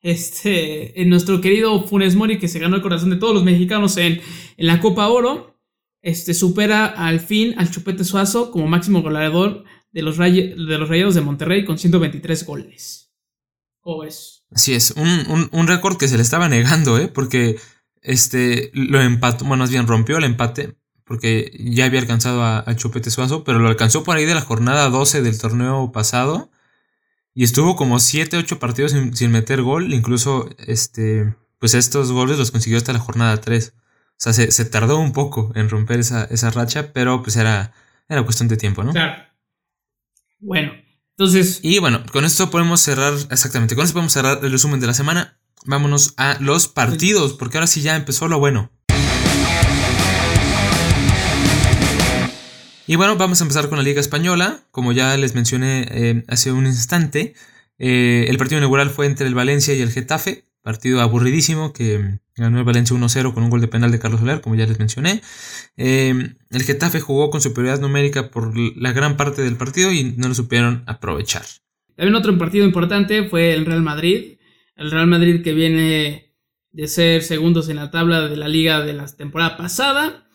este, 0.00 1.02
en 1.02 1.10
nuestro 1.10 1.40
querido 1.42 1.82
Funes 1.84 2.14
Mori, 2.14 2.38
que 2.38 2.48
se 2.48 2.58
ganó 2.58 2.76
el 2.76 2.82
corazón 2.82 3.10
de 3.10 3.16
todos 3.16 3.34
los 3.34 3.44
mexicanos 3.44 3.96
en, 3.98 4.22
en 4.56 4.66
la 4.66 4.80
Copa 4.80 5.08
Oro 5.08 5.53
este, 6.04 6.34
supera 6.34 6.84
al 6.84 7.18
fin 7.18 7.54
al 7.56 7.70
Chupete 7.70 8.04
Suazo 8.04 8.50
como 8.50 8.68
máximo 8.68 9.00
goleador 9.00 9.64
de 9.90 10.02
los, 10.02 10.18
de 10.18 10.54
los 10.54 10.88
Rayados 10.88 11.14
de 11.14 11.22
Monterrey 11.22 11.64
con 11.64 11.78
123 11.78 12.44
goles. 12.44 13.10
¿Cómo 13.80 14.04
es? 14.04 14.44
Así 14.50 14.74
es, 14.74 14.92
un, 14.96 15.66
récord 15.66 15.96
que 15.96 16.06
se 16.06 16.16
le 16.16 16.22
estaba 16.22 16.48
negando, 16.50 16.98
¿eh? 16.98 17.08
Porque 17.08 17.56
este, 18.02 18.70
lo 18.74 19.00
empató, 19.00 19.46
bueno, 19.46 19.62
más 19.62 19.70
bien 19.70 19.86
rompió 19.86 20.18
el 20.18 20.24
empate, 20.24 20.76
porque 21.04 21.50
ya 21.58 21.86
había 21.86 22.00
alcanzado 22.00 22.44
a, 22.44 22.64
Chupete 22.76 23.10
Suazo, 23.10 23.42
pero 23.42 23.58
lo 23.58 23.68
alcanzó 23.68 24.04
por 24.04 24.16
ahí 24.16 24.26
de 24.26 24.34
la 24.34 24.42
jornada 24.42 24.90
12 24.90 25.22
del 25.22 25.38
torneo 25.38 25.90
pasado. 25.90 26.50
Y 27.32 27.44
estuvo 27.44 27.76
como 27.76 27.98
7, 27.98 28.36
8 28.36 28.58
partidos 28.58 28.92
sin, 28.92 29.16
sin 29.16 29.32
meter 29.32 29.62
gol, 29.62 29.94
incluso 29.94 30.50
este, 30.58 31.34
pues 31.58 31.72
estos 31.72 32.12
goles 32.12 32.38
los 32.38 32.50
consiguió 32.50 32.76
hasta 32.76 32.92
la 32.92 32.98
jornada 32.98 33.40
3. 33.40 33.72
O 34.16 34.32
sea, 34.32 34.32
se, 34.32 34.64
tardó 34.64 34.98
un 34.98 35.12
poco 35.12 35.52
en 35.54 35.68
romper 35.68 36.00
esa, 36.00 36.50
racha, 36.50 36.92
pero 36.92 37.22
pues 37.22 37.36
era, 37.36 37.72
era 38.08 38.22
cuestión 38.22 38.48
de 38.48 38.56
tiempo, 38.56 38.84
¿no? 38.84 38.92
Claro. 38.92 39.22
Bueno, 40.38 40.72
entonces. 41.16 41.60
Y 41.62 41.78
bueno, 41.78 42.04
con 42.12 42.24
esto 42.24 42.50
podemos 42.50 42.80
cerrar, 42.80 43.12
exactamente, 43.30 43.74
con 43.74 43.84
esto 43.84 43.94
podemos 43.94 44.12
cerrar 44.12 44.38
el 44.42 44.52
resumen 44.52 44.80
de 44.80 44.86
la 44.86 44.94
semana. 44.94 45.38
Vámonos 45.66 46.14
a 46.16 46.38
los 46.40 46.68
partidos, 46.68 47.32
porque 47.34 47.56
ahora 47.56 47.66
sí 47.66 47.80
ya 47.82 47.96
empezó 47.96 48.28
lo 48.28 48.38
bueno. 48.38 48.70
Y 52.86 52.96
bueno, 52.96 53.16
vamos 53.16 53.40
a 53.40 53.44
empezar 53.44 53.68
con 53.68 53.78
la 53.78 53.84
Liga 53.84 54.00
Española. 54.00 54.60
Como 54.70 54.92
ya 54.92 55.16
les 55.16 55.34
mencioné 55.34 55.86
eh, 55.90 56.24
hace 56.28 56.52
un 56.52 56.66
instante, 56.66 57.34
eh, 57.78 58.26
el 58.28 58.36
partido 58.36 58.58
inaugural 58.58 58.90
fue 58.90 59.06
entre 59.06 59.26
el 59.26 59.34
Valencia 59.34 59.74
y 59.74 59.80
el 59.80 59.90
Getafe. 59.90 60.44
Partido 60.64 61.02
aburridísimo 61.02 61.74
que 61.74 62.20
ganó 62.36 62.58
el 62.58 62.64
Valencia 62.64 62.96
1-0 62.96 63.34
con 63.34 63.42
un 63.42 63.50
gol 63.50 63.60
de 63.60 63.68
penal 63.68 63.92
de 63.92 63.98
Carlos 63.98 64.20
Soler, 64.20 64.40
como 64.40 64.54
ya 64.54 64.64
les 64.66 64.78
mencioné. 64.78 65.20
Em, 65.76 66.36
el 66.48 66.62
Getafe 66.62 67.00
jugó 67.00 67.28
con 67.28 67.42
superioridad 67.42 67.82
numérica 67.82 68.30
por 68.30 68.56
la 68.56 68.92
gran 68.92 69.18
parte 69.18 69.42
del 69.42 69.58
partido 69.58 69.92
y 69.92 70.14
no 70.16 70.26
lo 70.26 70.34
supieron 70.34 70.82
aprovechar. 70.86 71.42
También 71.94 72.14
otro 72.14 72.38
partido 72.38 72.64
importante 72.64 73.28
fue 73.28 73.52
el 73.52 73.66
Real 73.66 73.82
Madrid. 73.82 74.38
El 74.74 74.90
Real 74.90 75.06
Madrid 75.06 75.42
que 75.42 75.52
viene 75.52 76.34
de 76.72 76.88
ser 76.88 77.22
segundos 77.22 77.68
en 77.68 77.76
la 77.76 77.90
tabla 77.90 78.26
de 78.26 78.36
la 78.38 78.48
liga 78.48 78.80
de 78.80 78.94
la 78.94 79.04
temporada 79.04 79.58
pasada. 79.58 80.26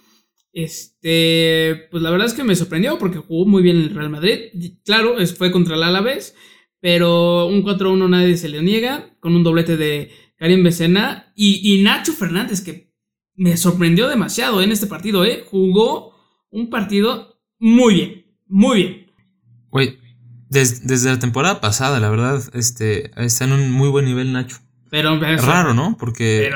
Este, 0.54 1.88
pues 1.90 2.04
la 2.04 2.12
verdad 2.12 2.28
es 2.28 2.36
que 2.36 2.44
me 2.44 2.56
sorprendió 2.56 3.00
porque 3.00 3.18
jugó 3.18 3.48
muy 3.48 3.64
bien 3.64 3.78
el 3.78 3.96
Real 3.96 4.12
Madrid. 4.12 4.52
Claro, 4.86 5.16
fue 5.36 5.52
contra 5.52 5.76
el 5.76 5.82
Alavés 5.82 6.36
pero 6.82 7.48
un 7.48 7.64
4-1 7.64 8.10
nadie 8.10 8.38
se 8.38 8.50
le 8.50 8.62
niega, 8.62 9.16
con 9.20 9.36
un 9.36 9.44
doblete 9.44 9.78
de 9.78 10.12
Karim 10.38 10.64
Becena 10.64 11.32
y, 11.36 11.82
Nacho 11.84 12.14
Fernández, 12.14 12.62
que 12.62 12.94
me 13.36 13.58
sorprendió 13.58 14.08
demasiado 14.08 14.62
en 14.62 14.72
este 14.72 14.88
partido, 14.88 15.26
¿eh? 15.26 15.44
Jugó 15.50 16.14
un 16.50 16.70
partido 16.70 17.42
muy 17.60 17.94
bien, 17.94 18.26
muy 18.48 18.78
bien. 18.78 19.12
Güey, 19.70 20.00
desde 20.50 21.10
la 21.10 21.20
temporada 21.20 21.62
pasada, 21.62 22.00
la 22.00 22.10
verdad, 22.10 22.42
este, 22.54 23.12
está 23.24 23.46
en 23.46 23.52
un 23.52 23.72
muy 23.72 23.90
buen 23.90 24.06
nivel 24.06 24.32
Nacho. 24.34 24.58
Pero 24.90 25.20
raro, 25.20 25.74
¿no? 25.74 25.98
Porque, 26.00 26.50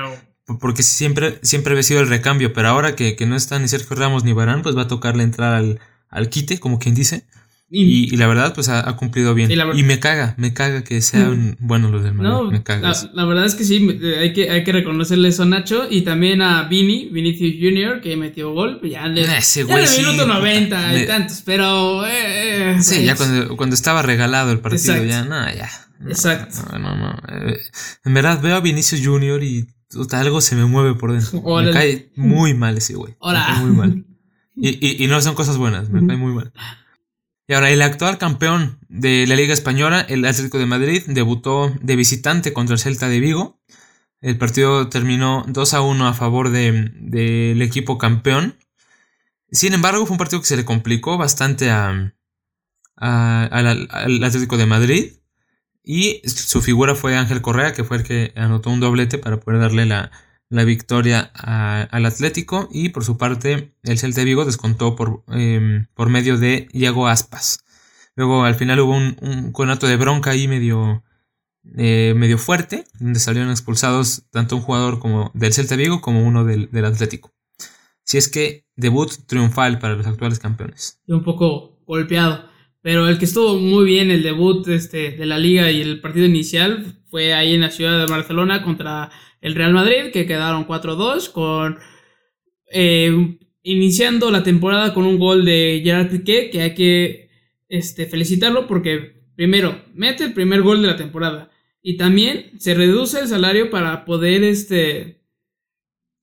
porque 0.59 0.81
siempre, 0.81 1.39
siempre 1.43 1.73
había 1.73 1.83
sido 1.83 1.99
el 1.99 2.07
recambio, 2.07 2.53
pero 2.53 2.69
ahora 2.69 2.95
que, 2.95 3.15
no 3.27 3.35
está 3.35 3.59
ni 3.59 3.67
Sergio 3.67 3.95
Ramos 3.95 4.23
ni 4.23 4.33
Barán, 4.33 4.63
pues 4.63 4.75
va 4.75 4.83
a 4.83 4.87
tocarle 4.87 5.23
entrar 5.23 5.53
al, 5.53 5.79
al 6.09 6.29
quite, 6.29 6.59
como 6.59 6.79
quien 6.79 6.95
dice. 6.95 7.27
Y, 7.75 8.15
la 8.17 8.27
verdad, 8.27 8.53
pues 8.53 8.69
ha, 8.69 8.95
cumplido 8.95 9.33
bien. 9.33 9.49
Y, 9.51 9.81
me 9.81 9.99
caga, 9.99 10.35
me 10.37 10.53
caga 10.53 10.83
que 10.83 11.01
sean 11.01 11.57
buenos 11.59 11.89
los 11.89 12.03
demás. 12.03 12.21
No, 12.21 12.51
me 12.51 12.61
caga. 12.61 12.93
La, 13.13 13.25
verdad 13.25 13.45
es 13.45 13.55
que 13.55 13.63
sí, 13.63 13.99
hay 14.19 14.31
que, 14.31 14.51
hay 14.51 14.63
que 14.63 14.71
reconocerle 14.71 15.29
eso 15.29 15.41
a 15.41 15.47
Nacho 15.47 15.87
y 15.89 16.01
también 16.01 16.43
a 16.43 16.67
Vini, 16.67 17.09
Vinicius 17.11 17.55
Jr., 17.59 17.99
que 17.99 18.15
metió 18.15 18.53
gol. 18.53 18.77
Pues 18.79 18.91
ya, 18.91 19.07
le, 19.07 19.23
Ese 19.23 19.63
güey, 19.63 19.83
el 19.83 20.05
minuto 20.05 20.27
90 20.27 21.01
y 21.01 21.07
tantos, 21.07 21.41
pero. 21.43 22.05
Eh, 22.05 22.77
sí, 22.79 23.05
ya 23.05 23.15
pues. 23.15 23.27
cuando, 23.27 23.57
cuando 23.57 23.73
estaba 23.73 24.03
regalado 24.03 24.51
el 24.51 24.59
partido, 24.59 25.03
ya, 25.03 25.23
no, 25.23 25.43
ya. 25.51 25.67
Exacto. 26.07 26.57
No, 26.73 26.77
no, 26.77 26.95
no. 26.95 27.21
Eh, 27.27 27.57
en 28.05 28.13
verdad 28.13 28.39
veo 28.39 28.55
a 28.55 28.59
Vinicius 28.59 29.01
Jr. 29.03 29.41
y 29.41 29.67
algo 30.11 30.41
se 30.41 30.55
me 30.55 30.65
mueve 30.65 30.93
por 30.93 31.11
dentro. 31.11 31.41
Me 31.41 31.71
cae 31.71 32.11
muy 32.15 32.53
mal 32.53 32.77
ese 32.77 32.93
güey. 32.93 33.15
Hola. 33.17 33.55
muy 33.61 33.71
mal. 33.71 34.05
Y, 34.55 34.69
y, 34.69 35.03
y, 35.03 35.07
no 35.07 35.19
son 35.19 35.33
cosas 35.33 35.57
buenas, 35.57 35.89
me 35.89 36.05
cae 36.05 36.15
muy 36.15 36.31
mal. 36.31 36.53
Ahora, 37.53 37.69
el 37.69 37.81
actual 37.81 38.17
campeón 38.17 38.79
de 38.89 39.27
la 39.27 39.35
Liga 39.35 39.53
Española, 39.53 40.05
el 40.07 40.25
Atlético 40.25 40.57
de 40.57 40.65
Madrid, 40.65 41.03
debutó 41.07 41.71
de 41.81 41.95
visitante 41.95 42.53
contra 42.53 42.73
el 42.73 42.79
Celta 42.79 43.09
de 43.09 43.19
Vigo. 43.19 43.59
El 44.21 44.37
partido 44.37 44.89
terminó 44.89 45.43
2 45.47 45.73
a 45.73 45.81
1 45.81 46.07
a 46.07 46.13
favor 46.13 46.49
del 46.49 47.61
equipo 47.61 47.97
campeón. 47.97 48.57
Sin 49.51 49.73
embargo, 49.73 50.05
fue 50.05 50.13
un 50.13 50.17
partido 50.17 50.41
que 50.41 50.47
se 50.47 50.57
le 50.57 50.65
complicó 50.65 51.17
bastante 51.17 51.69
al, 51.69 52.15
Atlético 52.97 54.57
de 54.57 54.65
Madrid. 54.65 55.13
Y 55.83 56.21
su 56.25 56.61
figura 56.61 56.95
fue 56.95 57.17
Ángel 57.17 57.41
Correa, 57.41 57.73
que 57.73 57.83
fue 57.83 57.97
el 57.97 58.03
que 58.03 58.31
anotó 58.35 58.69
un 58.69 58.79
doblete 58.79 59.17
para 59.17 59.39
poder 59.39 59.59
darle 59.59 59.85
la, 59.85 60.11
la 60.53 60.65
victoria 60.65 61.31
al 61.33 62.05
Atlético 62.05 62.69
y 62.71 62.89
por 62.89 63.03
su 63.03 63.17
parte 63.17 63.73
el 63.81 63.97
Celta 63.97 64.21
de 64.21 64.25
Vigo 64.25 64.45
descontó 64.45 64.95
por, 64.95 65.23
em, 65.29 65.87
por 65.95 66.09
medio 66.09 66.37
de 66.37 66.67
Iago 66.73 67.07
Aspas. 67.07 67.65
Luego 68.15 68.43
al 68.43 68.53
final 68.53 68.79
hubo 68.79 68.95
un, 68.95 69.17
un 69.21 69.51
conato 69.51 69.87
de 69.87 69.97
bronca 69.97 70.29
ahí 70.29 70.47
medio, 70.47 71.03
eh, 71.75 72.13
medio 72.15 72.37
fuerte, 72.37 72.83
donde 72.99 73.19
salieron 73.19 73.49
expulsados 73.49 74.27
tanto 74.29 74.55
un 74.55 74.61
jugador 74.61 74.99
como 74.99 75.31
del 75.33 75.53
Celta 75.53 75.75
Vigo 75.75 76.01
como 76.01 76.23
uno 76.23 76.45
del, 76.45 76.69
Atlético. 76.85 77.33
Si 78.03 78.19
es 78.19 78.29
que 78.29 78.67
debut 78.75 79.11
triunfal 79.25 79.79
para 79.79 79.95
los 79.95 80.05
actuales 80.05 80.37
campeones. 80.37 81.01
Un 81.07 81.23
poco 81.23 81.79
golpeado. 81.87 82.45
Pero 82.81 83.07
el 83.07 83.17
que 83.17 83.25
estuvo 83.25 83.57
muy 83.57 83.85
bien 83.85 84.11
el 84.11 84.21
debut 84.21 84.67
este, 84.67 85.11
de 85.13 85.25
la 85.25 85.39
liga 85.39 85.71
y 85.71 85.81
el 85.81 85.99
partido 85.99 86.27
inicial 86.27 87.01
fue 87.09 87.33
ahí 87.33 87.55
en 87.55 87.61
la 87.61 87.71
ciudad 87.71 87.97
de 87.97 88.11
Barcelona 88.11 88.61
contra 88.61 89.09
el 89.43 89.55
Real 89.55 89.73
Madrid, 89.73 90.11
que 90.13 90.25
quedaron 90.25 90.65
4-2, 90.65 91.29
con 91.31 91.77
eh, 92.71 93.37
iniciando 93.61 94.31
la 94.31 94.41
temporada 94.41 94.93
con 94.93 95.05
un 95.05 95.19
gol 95.19 95.43
de 95.43 95.81
Gerard 95.83 96.09
Piqué, 96.09 96.49
que 96.49 96.61
hay 96.61 96.73
que 96.73 97.29
este, 97.67 98.05
felicitarlo 98.05 98.67
porque, 98.67 99.21
primero, 99.35 99.83
mete 99.93 100.23
el 100.23 100.33
primer 100.33 100.61
gol 100.61 100.81
de 100.81 100.87
la 100.87 100.95
temporada. 100.95 101.51
Y 101.81 101.97
también 101.97 102.51
se 102.57 102.73
reduce 102.73 103.19
el 103.19 103.27
salario 103.27 103.69
para 103.69 104.05
poder 104.05 104.45
este, 104.45 105.21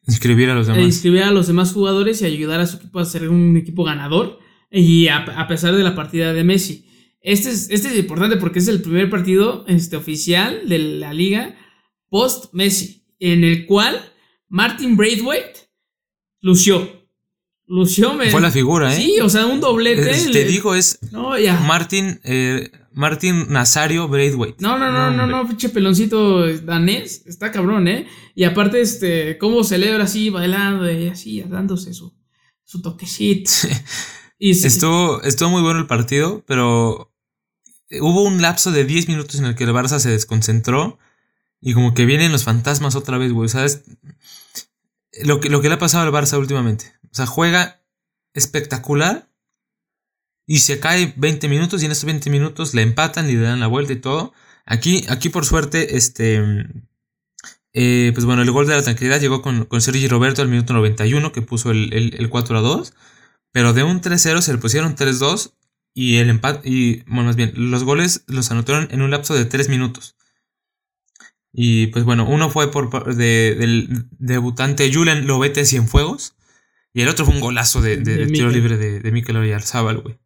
inscribir 0.06 0.48
a 0.48 0.54
los 0.54 0.66
demás. 0.66 0.82
Inscribir 0.82 1.22
a 1.24 1.30
los 1.30 1.46
demás 1.46 1.74
jugadores 1.74 2.22
y 2.22 2.24
ayudar 2.24 2.60
a 2.60 2.66
su 2.66 2.78
equipo 2.78 3.00
a 3.00 3.04
ser 3.04 3.28
un 3.28 3.54
equipo 3.58 3.84
ganador. 3.84 4.38
Y 4.70 5.08
a, 5.08 5.46
pesar 5.46 5.76
de 5.76 5.82
la 5.82 5.94
partida 5.94 6.32
de 6.32 6.44
Messi. 6.44 6.86
Este 7.20 7.50
es, 7.50 7.68
este 7.68 7.88
es 7.88 7.98
importante 7.98 8.38
porque 8.38 8.60
es 8.60 8.68
el 8.68 8.80
primer 8.80 9.10
partido 9.10 9.66
este, 9.68 9.96
oficial 9.96 10.62
de 10.66 10.78
la 10.78 11.12
liga 11.12 11.56
post-Messi, 12.10 12.99
en 13.20 13.44
el 13.44 13.66
cual 13.66 14.12
Martin 14.48 14.96
Braithwaite 14.96 15.70
lució. 16.40 16.98
Lució, 17.66 18.14
me... 18.14 18.30
Fue 18.32 18.40
la 18.40 18.50
figura, 18.50 18.92
¿eh? 18.92 18.96
Sí, 18.96 19.20
o 19.20 19.28
sea, 19.28 19.46
un 19.46 19.60
doblete. 19.60 20.10
Es- 20.10 20.32
te 20.32 20.44
digo, 20.44 20.74
es 20.74 20.98
No, 21.12 21.38
ya. 21.38 21.54
Martin, 21.60 22.20
eh, 22.24 22.68
Martin 22.92 23.46
Nazario 23.52 24.08
Braithwaite. 24.08 24.56
No, 24.60 24.76
no, 24.76 24.90
no, 24.90 25.12
no, 25.12 25.26
no, 25.28 25.46
pinche 25.46 25.68
peloncito 25.68 26.48
danés. 26.64 27.22
Está 27.26 27.52
cabrón, 27.52 27.86
¿eh? 27.86 28.08
Y 28.34 28.42
aparte, 28.42 28.80
este, 28.80 29.38
cómo 29.38 29.62
celebra 29.62 30.02
así, 30.04 30.30
bailando 30.30 30.90
y 30.90 31.06
así, 31.08 31.42
dándose 31.42 31.94
su, 31.94 32.12
su 32.64 32.82
toquecito. 32.82 33.50
Y 34.42 34.52
Estuvo, 34.52 35.22
estuvo 35.22 35.50
muy 35.50 35.60
bueno 35.62 35.78
el 35.80 35.86
partido, 35.86 36.42
pero 36.46 37.12
hubo 38.00 38.22
un 38.24 38.40
lapso 38.40 38.72
de 38.72 38.84
10 38.84 39.08
minutos 39.08 39.38
en 39.38 39.44
el 39.44 39.54
que 39.54 39.64
el 39.64 39.70
Barça 39.70 39.98
se 39.98 40.08
desconcentró 40.10 40.98
y 41.60 41.74
como 41.74 41.94
que 41.94 42.06
vienen 42.06 42.32
los 42.32 42.44
fantasmas 42.44 42.94
otra 42.96 43.18
vez, 43.18 43.32
güey. 43.32 43.48
¿Sabes? 43.48 43.82
Lo 45.22 45.40
que, 45.40 45.48
lo 45.48 45.60
que 45.60 45.68
le 45.68 45.74
ha 45.74 45.78
pasado 45.78 46.04
al 46.06 46.12
Barça 46.12 46.38
últimamente. 46.38 46.92
O 47.10 47.14
sea, 47.14 47.26
juega 47.26 47.82
espectacular 48.34 49.28
y 50.46 50.60
se 50.60 50.80
cae 50.80 51.14
20 51.16 51.48
minutos 51.48 51.82
y 51.82 51.86
en 51.86 51.92
estos 51.92 52.06
20 52.06 52.30
minutos 52.30 52.74
le 52.74 52.82
empatan 52.82 53.28
y 53.28 53.34
le 53.34 53.42
dan 53.42 53.60
la 53.60 53.66
vuelta 53.66 53.92
y 53.92 53.96
todo. 54.00 54.32
Aquí, 54.66 55.04
aquí 55.08 55.28
por 55.28 55.44
suerte, 55.44 55.96
este... 55.96 56.66
eh, 57.72 58.10
pues 58.14 58.24
bueno, 58.24 58.42
el 58.42 58.50
gol 58.50 58.66
de 58.66 58.74
la 58.74 58.82
tranquilidad 58.82 59.20
llegó 59.20 59.42
con, 59.42 59.64
con 59.64 59.80
Sergi 59.80 60.08
Roberto 60.08 60.42
al 60.42 60.48
minuto 60.48 60.72
91 60.72 61.32
que 61.32 61.42
puso 61.42 61.70
el, 61.70 61.92
el, 61.92 62.14
el 62.18 62.28
4 62.28 62.58
a 62.58 62.60
2. 62.60 62.92
Pero 63.52 63.72
de 63.72 63.82
un 63.82 64.00
3-0 64.00 64.40
se 64.42 64.52
le 64.52 64.58
pusieron 64.58 64.94
3-2 64.94 65.52
y 65.92 66.18
el 66.18 66.30
empate, 66.30 66.68
y 66.68 67.02
bueno, 67.02 67.24
más 67.24 67.36
bien, 67.36 67.52
los 67.56 67.82
goles 67.82 68.22
los 68.28 68.50
anotaron 68.52 68.88
en 68.92 69.02
un 69.02 69.10
lapso 69.10 69.34
de 69.34 69.44
3 69.44 69.68
minutos. 69.68 70.16
Y 71.52 71.88
pues 71.88 72.04
bueno, 72.04 72.26
uno 72.28 72.48
fue 72.50 72.70
por 72.70 73.14
de- 73.14 73.54
del 73.58 74.06
debutante 74.18 74.92
Julen 74.92 75.26
Lobete 75.26 75.64
Cienfuegos 75.64 76.36
y 76.92 77.02
el 77.02 77.08
otro 77.08 77.24
fue 77.24 77.34
un 77.34 77.40
golazo 77.40 77.80
de, 77.80 77.96
de- 77.96 78.16
De 78.16 78.26
de 78.26 78.32
tiro 78.32 78.50
libre 78.50 78.76
de, 78.76 79.00
de 79.00 79.12
Mikel 79.12 79.36
Oyarzábal, 79.36 79.98
güey. 80.00 80.18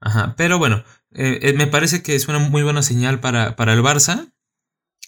Ajá, 0.00 0.34
pero 0.36 0.58
bueno, 0.58 0.84
eh, 1.12 1.40
eh, 1.42 1.52
me 1.54 1.66
parece 1.66 2.02
que 2.02 2.14
es 2.14 2.28
una 2.28 2.38
muy 2.38 2.62
buena 2.62 2.82
señal 2.82 3.18
para, 3.20 3.56
para 3.56 3.72
el 3.74 3.80
Barça. 3.82 4.32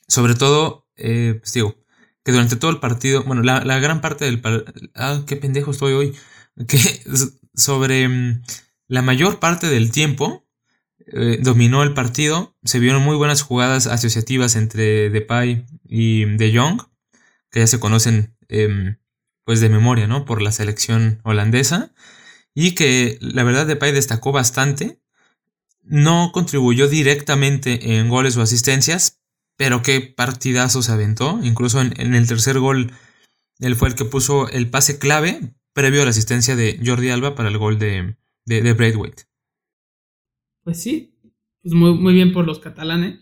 Sobre 0.09 0.35
todo, 0.35 0.89
eh, 0.97 1.37
pues 1.39 1.53
digo, 1.53 1.77
que 2.25 2.33
durante 2.33 2.57
todo 2.57 2.71
el 2.73 2.81
partido, 2.81 3.23
bueno, 3.23 3.43
la, 3.43 3.65
la 3.65 3.79
gran 3.79 4.01
parte 4.01 4.25
del 4.25 4.41
partido, 4.41 4.73
ah, 4.97 5.23
qué 5.27 5.37
pendejo 5.37 5.71
estoy 5.71 5.93
hoy, 5.93 6.17
que 6.69 6.79
sobre 7.55 8.09
mm, 8.09 8.43
la 8.89 9.03
mayor 9.03 9.39
parte 9.39 9.69
del 9.69 9.93
tiempo 9.93 10.49
eh, 11.07 11.39
dominó 11.41 11.83
el 11.83 11.95
partido, 11.95 12.57
se 12.65 12.79
vieron 12.79 13.03
muy 13.03 13.17
buenas 13.17 13.43
jugadas 13.43 13.87
asociativas 13.87 14.57
entre 14.57 15.11
Depay 15.11 15.67
y 15.85 16.25
De 16.37 16.57
Jong, 16.57 16.83
que 17.51 17.61
ya 17.61 17.67
se 17.67 17.81
conocen 17.81 18.37
em, 18.49 18.99
pues 19.45 19.61
de 19.61 19.69
memoria, 19.69 20.07
¿no? 20.07 20.25
Por 20.25 20.43
la 20.43 20.53
selección 20.53 21.21
holandesa, 21.25 21.93
y 22.55 22.75
que 22.75 23.19
la 23.21 23.43
verdad 23.43 23.67
Depay 23.67 23.93
destacó 23.93 24.33
bastante, 24.33 25.01
no 25.83 26.31
contribuyó 26.33 26.89
directamente 26.89 27.97
en 27.97 28.09
goles 28.09 28.37
o 28.37 28.43
asistencias, 28.43 29.21
pero 29.57 29.83
qué 29.83 30.01
partidazo 30.01 30.83
se 30.83 30.93
aventó. 30.93 31.41
Incluso 31.43 31.81
en, 31.81 32.15
el 32.15 32.29
tercer 32.29 32.59
gol, 32.59 32.93
él 33.59 33.77
fue 33.77 33.89
el 33.89 33.95
que 33.95 34.05
puso 34.05 34.49
el 34.49 34.71
pase 34.71 34.99
clave 34.99 35.41
previo 35.73 36.03
a 36.03 36.05
la 36.05 36.11
asistencia 36.11 36.57
de 36.57 36.81
Jordi 36.85 37.11
Alba 37.11 37.35
para 37.35 37.49
el 37.49 37.59
gol 37.59 37.79
de, 37.79 38.17
de, 38.45 38.63
de 38.63 38.73
Braithwaite. 38.73 39.30
Pues 40.71 40.83
sí, 40.83 41.19
pues 41.65 41.75
muy, 41.75 41.95
muy 41.95 42.15
bien 42.15 42.33
por 42.33 42.47
los 42.47 42.61
catalanes. 42.61 43.19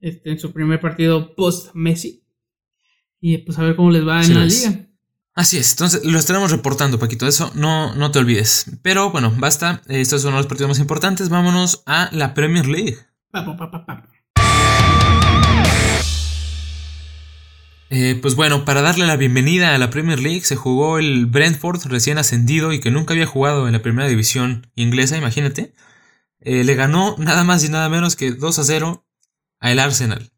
Este, 0.00 0.32
en 0.32 0.40
su 0.40 0.52
primer 0.52 0.80
partido 0.80 1.36
post-Messi. 1.36 2.24
Y 3.20 3.38
pues 3.38 3.56
a 3.60 3.62
ver 3.62 3.76
cómo 3.76 3.92
les 3.92 4.04
va 4.04 4.24
Sí 4.24 4.32
en 4.32 4.38
la 4.40 4.44
es. 4.44 4.66
liga. 4.66 4.88
Así 5.34 5.56
es, 5.56 5.70
entonces 5.70 6.04
lo 6.04 6.18
estaremos 6.18 6.50
reportando, 6.50 6.98
Paquito, 6.98 7.28
eso 7.28 7.52
no, 7.54 7.94
no 7.94 8.10
te 8.10 8.18
olvides. 8.18 8.78
Pero 8.82 9.12
bueno, 9.12 9.32
basta, 9.38 9.82
estos 9.86 10.22
son 10.22 10.34
los 10.34 10.48
partidos 10.48 10.68
más 10.70 10.80
importantes, 10.80 11.28
vámonos 11.28 11.84
a 11.86 12.10
la 12.10 12.34
Premier 12.34 12.66
League. 12.66 12.96
Pa, 13.30 13.44
pa, 13.44 13.56
pa, 13.56 13.70
pa, 13.70 13.86
pa. 13.86 14.08
Eh, 17.90 18.18
pues 18.20 18.34
bueno, 18.34 18.64
para 18.64 18.82
darle 18.82 19.06
la 19.06 19.16
bienvenida 19.16 19.76
a 19.76 19.78
la 19.78 19.90
Premier 19.90 20.18
League 20.18 20.40
se 20.40 20.56
jugó 20.56 20.98
el 20.98 21.26
Brentford 21.26 21.86
recién 21.86 22.18
ascendido 22.18 22.72
y 22.72 22.80
que 22.80 22.90
nunca 22.90 23.14
había 23.14 23.26
jugado 23.26 23.68
en 23.68 23.74
la 23.74 23.82
primera 23.82 24.08
división 24.08 24.66
inglesa, 24.74 25.16
imagínate. 25.16 25.72
Eh, 26.40 26.64
le 26.64 26.74
ganó 26.74 27.16
nada 27.18 27.44
más 27.44 27.64
y 27.64 27.68
nada 27.68 27.88
menos 27.88 28.16
que 28.16 28.32
2 28.32 28.58
a 28.58 28.64
0 28.64 29.06
al 29.60 29.78
Arsenal. 29.78 30.30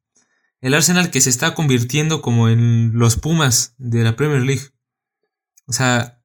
El 0.60 0.74
Arsenal 0.74 1.10
que 1.10 1.20
se 1.20 1.30
está 1.30 1.54
convirtiendo 1.54 2.22
como 2.22 2.48
en 2.48 2.92
los 2.94 3.16
Pumas 3.16 3.74
de 3.78 4.02
la 4.04 4.16
Premier 4.16 4.42
League. 4.42 4.62
O 5.66 5.72
sea, 5.72 6.20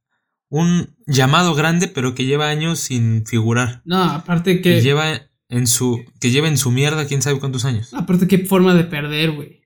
un 0.50 0.96
llamado 1.06 1.56
grande 1.56 1.88
pero 1.88 2.16
que 2.16 2.26
lleva 2.26 2.50
años 2.50 2.80
sin 2.80 3.26
figurar. 3.26 3.82
No, 3.86 4.04
aparte 4.04 4.58
Que 4.58 4.76
que. 4.76 4.82
lleva 4.82 5.30
en 5.50 5.68
su 5.68 6.04
que 6.20 6.32
lleva 6.32 6.48
en 6.48 6.58
su 6.58 6.72
mierda 6.72 7.08
quién 7.08 7.22
sabe 7.22 7.40
cuántos 7.40 7.66
años. 7.66 7.94
Aparte 7.94 8.28
qué 8.28 8.40
forma 8.46 8.74
de 8.76 8.84
perder, 8.84 9.32
güey. 9.32 9.62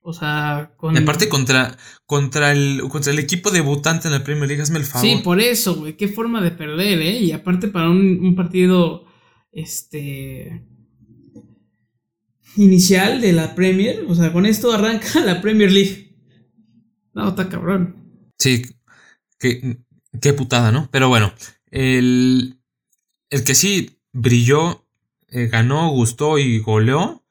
O 0.00 0.12
sea, 0.14 0.72
con. 0.76 0.94
Y 0.94 0.98
aparte 0.98 1.28
contra, 1.28 1.76
contra, 2.06 2.52
el, 2.52 2.82
contra 2.88 3.12
el 3.12 3.18
equipo 3.18 3.50
debutante 3.50 4.08
en 4.08 4.14
la 4.14 4.24
Premier 4.24 4.48
League, 4.48 4.62
hazme 4.62 4.78
el 4.78 4.86
favor. 4.86 5.06
Sí, 5.06 5.20
por 5.22 5.38
eso, 5.38 5.74
güey. 5.74 5.98
Qué 5.98 6.08
forma 6.08 6.40
de 6.40 6.50
perder, 6.50 7.00
¿eh? 7.02 7.18
Y 7.18 7.32
aparte 7.32 7.68
para 7.68 7.90
un, 7.90 8.18
un 8.22 8.34
partido. 8.34 9.04
Este. 9.52 10.62
Inicial 12.56 13.20
de 13.20 13.32
la 13.32 13.54
Premier. 13.54 14.04
O 14.08 14.14
sea, 14.14 14.32
con 14.32 14.46
esto 14.46 14.72
arranca 14.72 15.20
la 15.24 15.40
Premier 15.40 15.70
League. 15.70 16.16
No, 17.14 17.28
está 17.30 17.48
cabrón. 17.48 17.96
Sí, 18.38 18.62
qué, 19.38 19.78
qué 20.20 20.32
putada, 20.32 20.70
¿no? 20.70 20.88
Pero 20.92 21.08
bueno, 21.08 21.32
el, 21.70 22.60
el 23.30 23.44
que 23.44 23.54
sí 23.54 23.98
brilló, 24.12 24.86
eh, 25.28 25.48
ganó, 25.48 25.90
gustó 25.90 26.38
y 26.38 26.58
goleó 26.60 27.24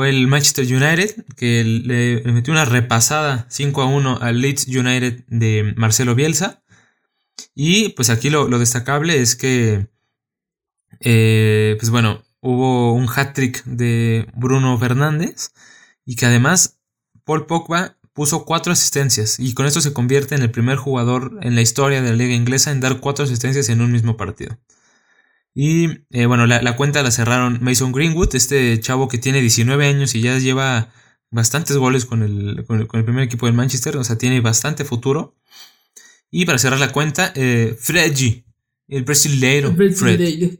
fue 0.00 0.08
el 0.08 0.28
Manchester 0.28 0.64
United, 0.64 1.26
que 1.36 1.62
le, 1.62 2.22
metió 2.32 2.54
una 2.54 2.64
repasada 2.64 3.46
5 3.50 3.82
a 3.82 3.84
1 3.84 4.18
al 4.22 4.40
Leeds 4.40 4.68
United 4.68 5.24
de 5.26 5.74
Marcelo 5.76 6.14
Bielsa. 6.14 6.62
Y 7.54 7.90
pues 7.90 8.08
aquí 8.08 8.30
lo, 8.30 8.48
lo 8.48 8.58
destacable 8.58 9.20
es 9.20 9.36
que, 9.36 9.89
eh, 11.00 11.76
pues 11.78 11.90
bueno, 11.90 12.22
hubo 12.40 12.92
un 12.92 13.08
hat-trick 13.08 13.64
de 13.64 14.26
Bruno 14.34 14.78
Fernández 14.78 15.52
y 16.04 16.16
que 16.16 16.26
además 16.26 16.78
Paul 17.24 17.46
Pogba 17.46 17.96
puso 18.12 18.44
cuatro 18.44 18.72
asistencias 18.72 19.38
y 19.38 19.54
con 19.54 19.66
esto 19.66 19.80
se 19.80 19.92
convierte 19.92 20.34
en 20.34 20.42
el 20.42 20.50
primer 20.50 20.76
jugador 20.76 21.38
en 21.42 21.54
la 21.54 21.62
historia 21.62 22.02
de 22.02 22.10
la 22.10 22.16
liga 22.16 22.34
inglesa 22.34 22.70
en 22.70 22.80
dar 22.80 23.00
cuatro 23.00 23.24
asistencias 23.24 23.68
en 23.68 23.80
un 23.80 23.92
mismo 23.92 24.16
partido. 24.16 24.58
Y 25.54 26.04
eh, 26.10 26.26
bueno, 26.26 26.46
la, 26.46 26.62
la 26.62 26.76
cuenta 26.76 27.02
la 27.02 27.10
cerraron 27.10 27.58
Mason 27.60 27.92
Greenwood, 27.92 28.34
este 28.34 28.78
chavo 28.80 29.08
que 29.08 29.18
tiene 29.18 29.40
19 29.40 29.86
años 29.86 30.14
y 30.14 30.20
ya 30.20 30.38
lleva 30.38 30.92
bastantes 31.30 31.76
goles 31.76 32.04
con 32.04 32.22
el, 32.22 32.64
con 32.66 32.80
el, 32.80 32.86
con 32.86 32.98
el 33.00 33.04
primer 33.04 33.24
equipo 33.24 33.46
del 33.46 33.54
Manchester, 33.54 33.96
o 33.96 34.04
sea, 34.04 34.18
tiene 34.18 34.40
bastante 34.40 34.84
futuro. 34.84 35.36
Y 36.30 36.44
para 36.44 36.58
cerrar 36.58 36.78
la 36.78 36.92
cuenta, 36.92 37.32
eh, 37.34 37.76
Fredgy, 37.78 38.44
el 38.88 39.04
brasileiro, 39.04 39.74
Fred, 39.74 40.58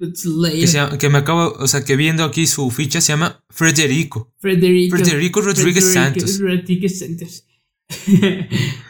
que, 0.00 0.66
se 0.66 0.80
que 0.98 1.08
me 1.10 1.18
acabo, 1.18 1.52
o 1.58 1.66
sea, 1.68 1.84
que 1.84 1.96
viendo 1.96 2.24
aquí 2.24 2.46
su 2.46 2.70
ficha 2.70 3.00
se 3.00 3.12
llama 3.12 3.44
Federico. 3.50 4.32
Federico. 4.40 4.96
Federico 4.96 5.40
Rodríguez 5.42 5.92
Santos. 5.92 6.40
Rodríguez 6.40 6.98
Santos. 6.98 7.44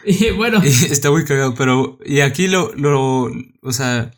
y 0.06 0.30
bueno, 0.36 0.60
Y 0.64 0.68
está 0.92 1.10
muy 1.10 1.24
cagado, 1.24 1.54
pero 1.54 1.98
y 2.04 2.20
aquí 2.20 2.48
lo, 2.48 2.74
lo, 2.74 3.30
o 3.62 3.72
sea, 3.72 4.10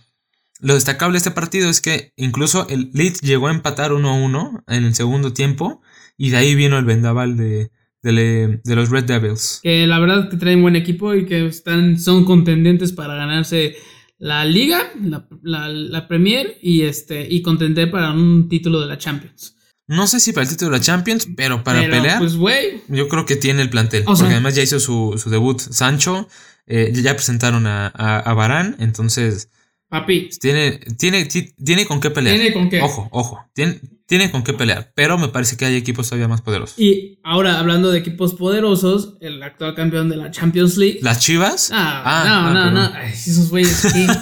lo 0.60 0.74
destacable 0.74 1.14
de 1.14 1.18
este 1.18 1.30
partido 1.30 1.68
es 1.70 1.80
que 1.80 2.12
incluso 2.16 2.66
el 2.68 2.90
Leeds 2.92 3.20
llegó 3.20 3.48
a 3.48 3.52
empatar 3.52 3.92
1 3.92 4.08
a 4.08 4.14
1 4.14 4.64
en 4.68 4.84
el 4.84 4.94
segundo 4.94 5.32
tiempo 5.32 5.82
y 6.16 6.30
de 6.30 6.36
ahí 6.36 6.54
vino 6.54 6.78
el 6.78 6.84
vendaval 6.84 7.36
de, 7.36 7.70
de, 8.02 8.12
le- 8.12 8.60
de 8.64 8.76
los 8.76 8.90
Red 8.90 9.04
Devils. 9.04 9.60
que 9.62 9.86
la 9.86 9.98
verdad 9.98 10.28
que 10.30 10.36
traen 10.36 10.62
buen 10.62 10.76
equipo 10.76 11.14
y 11.14 11.26
que 11.26 11.46
están, 11.46 11.98
son 11.98 12.24
contendentes 12.24 12.92
para 12.92 13.14
ganarse 13.14 13.74
la 14.22 14.44
Liga, 14.44 14.92
la, 15.02 15.26
la- 15.42 15.68
la 15.68 16.06
Premier 16.06 16.56
y 16.62 16.82
este 16.82 17.26
y 17.28 17.42
contender 17.42 17.90
para 17.90 18.12
un 18.12 18.48
título 18.48 18.80
de 18.80 18.86
la 18.86 18.96
Champions. 18.96 19.56
No 19.88 20.06
sé 20.06 20.20
si 20.20 20.32
para 20.32 20.44
el 20.44 20.48
título 20.50 20.70
de 20.70 20.78
la 20.78 20.82
Champions, 20.84 21.26
pero 21.36 21.64
para 21.64 21.80
Pero, 21.80 21.92
pelear, 21.94 22.18
Pues, 22.20 22.36
güey. 22.36 22.82
yo 22.88 23.08
creo 23.08 23.26
que 23.26 23.34
tiene 23.36 23.62
el 23.62 23.68
plantel. 23.70 24.04
O 24.06 24.14
sea- 24.14 24.24
porque 24.24 24.34
además 24.34 24.54
ya 24.54 24.62
hizo 24.62 24.78
su, 24.78 25.18
su 25.22 25.28
debut 25.28 25.58
Sancho, 25.60 26.28
eh, 26.66 26.92
ya 26.94 27.14
presentaron 27.14 27.66
a, 27.66 27.88
a, 27.88 28.20
a 28.20 28.34
Varane, 28.34 28.76
entonces 28.78 29.48
Papi. 29.88 30.30
tiene, 30.40 30.78
tiene, 30.96 31.24
ti- 31.24 31.52
tiene 31.62 31.84
con 31.86 32.00
qué 32.00 32.10
pelear. 32.10 32.36
Tiene 32.36 32.52
con 32.54 32.70
qué. 32.70 32.80
Ojo, 32.80 33.08
ojo, 33.10 33.44
tiene, 33.54 33.80
tiene 34.06 34.30
con 34.30 34.42
qué 34.44 34.52
pelear, 34.52 34.92
pero 34.94 35.18
me 35.18 35.28
parece 35.28 35.56
que 35.56 35.64
hay 35.64 35.76
equipos 35.76 36.08
todavía 36.08 36.28
más 36.28 36.42
poderosos. 36.42 36.78
Y 36.78 37.18
ahora, 37.22 37.58
hablando 37.58 37.90
de 37.90 37.98
equipos 37.98 38.34
poderosos, 38.34 39.16
el 39.20 39.42
actual 39.42 39.74
campeón 39.74 40.08
de 40.08 40.16
la 40.16 40.30
Champions 40.30 40.76
League. 40.76 40.98
¿Las 41.02 41.20
Chivas? 41.20 41.70
Ah, 41.72 42.02
Ah, 42.04 42.24
no, 42.26 42.48
ah, 42.48 42.52
no, 42.52 42.70
no. 42.70 42.94
Ay, 42.94 43.12
esos 43.12 43.50
güeyes 43.50 43.84
aquí. 43.84 44.06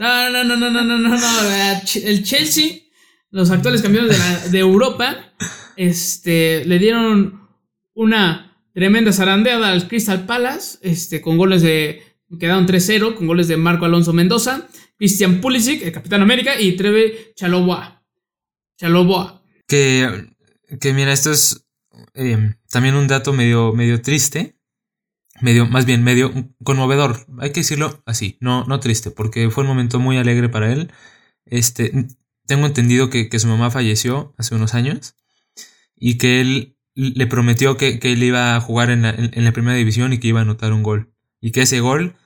No, 0.00 0.30
no, 0.30 0.42
no, 0.42 0.56
no, 0.56 0.68
no, 0.68 0.82
no, 0.82 0.98
no, 0.98 1.08
no. 1.16 1.18
El 2.02 2.24
Chelsea 2.24 2.82
los 3.32 3.50
actuales 3.50 3.82
campeones 3.82 4.44
de, 4.44 4.50
de 4.50 4.58
Europa, 4.58 5.32
este, 5.76 6.64
le 6.66 6.78
dieron 6.78 7.48
una 7.94 8.54
tremenda 8.74 9.12
zarandeada 9.12 9.70
al 9.70 9.88
Crystal 9.88 10.26
Palace, 10.26 10.78
este, 10.82 11.20
con 11.20 11.38
goles 11.38 11.62
de, 11.62 12.02
quedaron 12.38 12.66
3-0, 12.66 13.14
con 13.14 13.26
goles 13.26 13.48
de 13.48 13.56
Marco 13.56 13.86
Alonso 13.86 14.12
Mendoza, 14.12 14.68
Christian 14.98 15.40
Pulisic, 15.40 15.82
el 15.82 15.92
Capitán 15.92 16.22
América, 16.22 16.60
y 16.60 16.72
Treve 16.72 17.32
Chaloboa. 17.34 18.01
Chaloboa. 18.82 19.40
Que, 19.68 20.26
que 20.80 20.92
mira, 20.92 21.12
esto 21.12 21.30
es 21.30 21.68
eh, 22.14 22.56
también 22.68 22.96
un 22.96 23.06
dato 23.06 23.32
medio, 23.32 23.72
medio 23.72 24.02
triste, 24.02 24.56
medio, 25.40 25.66
más 25.66 25.86
bien 25.86 26.02
medio 26.02 26.32
conmovedor, 26.64 27.24
hay 27.38 27.52
que 27.52 27.60
decirlo 27.60 28.02
así, 28.06 28.38
no, 28.40 28.64
no 28.64 28.80
triste, 28.80 29.12
porque 29.12 29.50
fue 29.50 29.62
un 29.62 29.68
momento 29.68 30.00
muy 30.00 30.16
alegre 30.16 30.48
para 30.48 30.72
él. 30.72 30.90
Este, 31.46 32.08
tengo 32.46 32.66
entendido 32.66 33.08
que, 33.08 33.28
que 33.28 33.38
su 33.38 33.46
mamá 33.46 33.70
falleció 33.70 34.34
hace 34.36 34.56
unos 34.56 34.74
años 34.74 35.14
y 35.96 36.18
que 36.18 36.40
él 36.40 36.76
le 36.96 37.28
prometió 37.28 37.76
que, 37.76 38.00
que 38.00 38.12
él 38.12 38.22
iba 38.24 38.56
a 38.56 38.60
jugar 38.60 38.90
en 38.90 39.02
la, 39.02 39.10
en, 39.10 39.44
la, 39.44 39.52
primera 39.52 39.76
división 39.76 40.12
y 40.12 40.18
que 40.18 40.26
iba 40.26 40.40
a 40.40 40.42
anotar 40.42 40.72
un 40.72 40.82
gol. 40.82 41.12
Y 41.40 41.52
que 41.52 41.62
ese 41.62 41.78
gol 41.78 42.16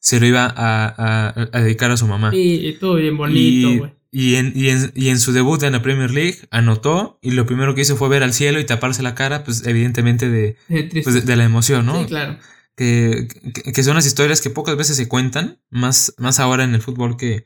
se 0.00 0.18
lo 0.18 0.26
iba 0.26 0.44
a, 0.44 0.86
a, 0.88 1.48
a 1.52 1.60
dedicar 1.60 1.92
a 1.92 1.96
su 1.96 2.08
mamá. 2.08 2.32
Y, 2.34 2.72
todo 2.80 2.96
bien 2.96 3.16
bonito, 3.16 3.78
güey. 3.78 3.99
Y 4.12 4.34
en, 4.34 4.52
y, 4.56 4.70
en, 4.70 4.92
y 4.96 5.08
en 5.08 5.20
su 5.20 5.32
debut 5.32 5.62
en 5.62 5.72
la 5.72 5.82
Premier 5.82 6.10
League 6.10 6.38
anotó 6.50 7.18
y 7.22 7.30
lo 7.30 7.46
primero 7.46 7.74
que 7.74 7.82
hizo 7.82 7.96
fue 7.96 8.08
ver 8.08 8.24
al 8.24 8.32
cielo 8.32 8.58
y 8.58 8.66
taparse 8.66 9.02
la 9.02 9.14
cara, 9.14 9.44
pues 9.44 9.64
evidentemente 9.66 10.28
de, 10.28 10.56
pues, 10.68 11.14
de, 11.14 11.20
de, 11.20 11.36
la 11.36 11.44
emoción, 11.44 11.86
¿no? 11.86 12.00
Sí, 12.00 12.06
claro. 12.06 12.38
Que, 12.74 13.28
que, 13.54 13.72
que, 13.72 13.82
son 13.84 13.94
las 13.94 14.06
historias 14.06 14.40
que 14.40 14.50
pocas 14.50 14.76
veces 14.76 14.96
se 14.96 15.06
cuentan, 15.06 15.60
más, 15.70 16.14
más 16.18 16.40
ahora 16.40 16.64
en 16.64 16.74
el 16.74 16.82
fútbol 16.82 17.16
que, 17.16 17.44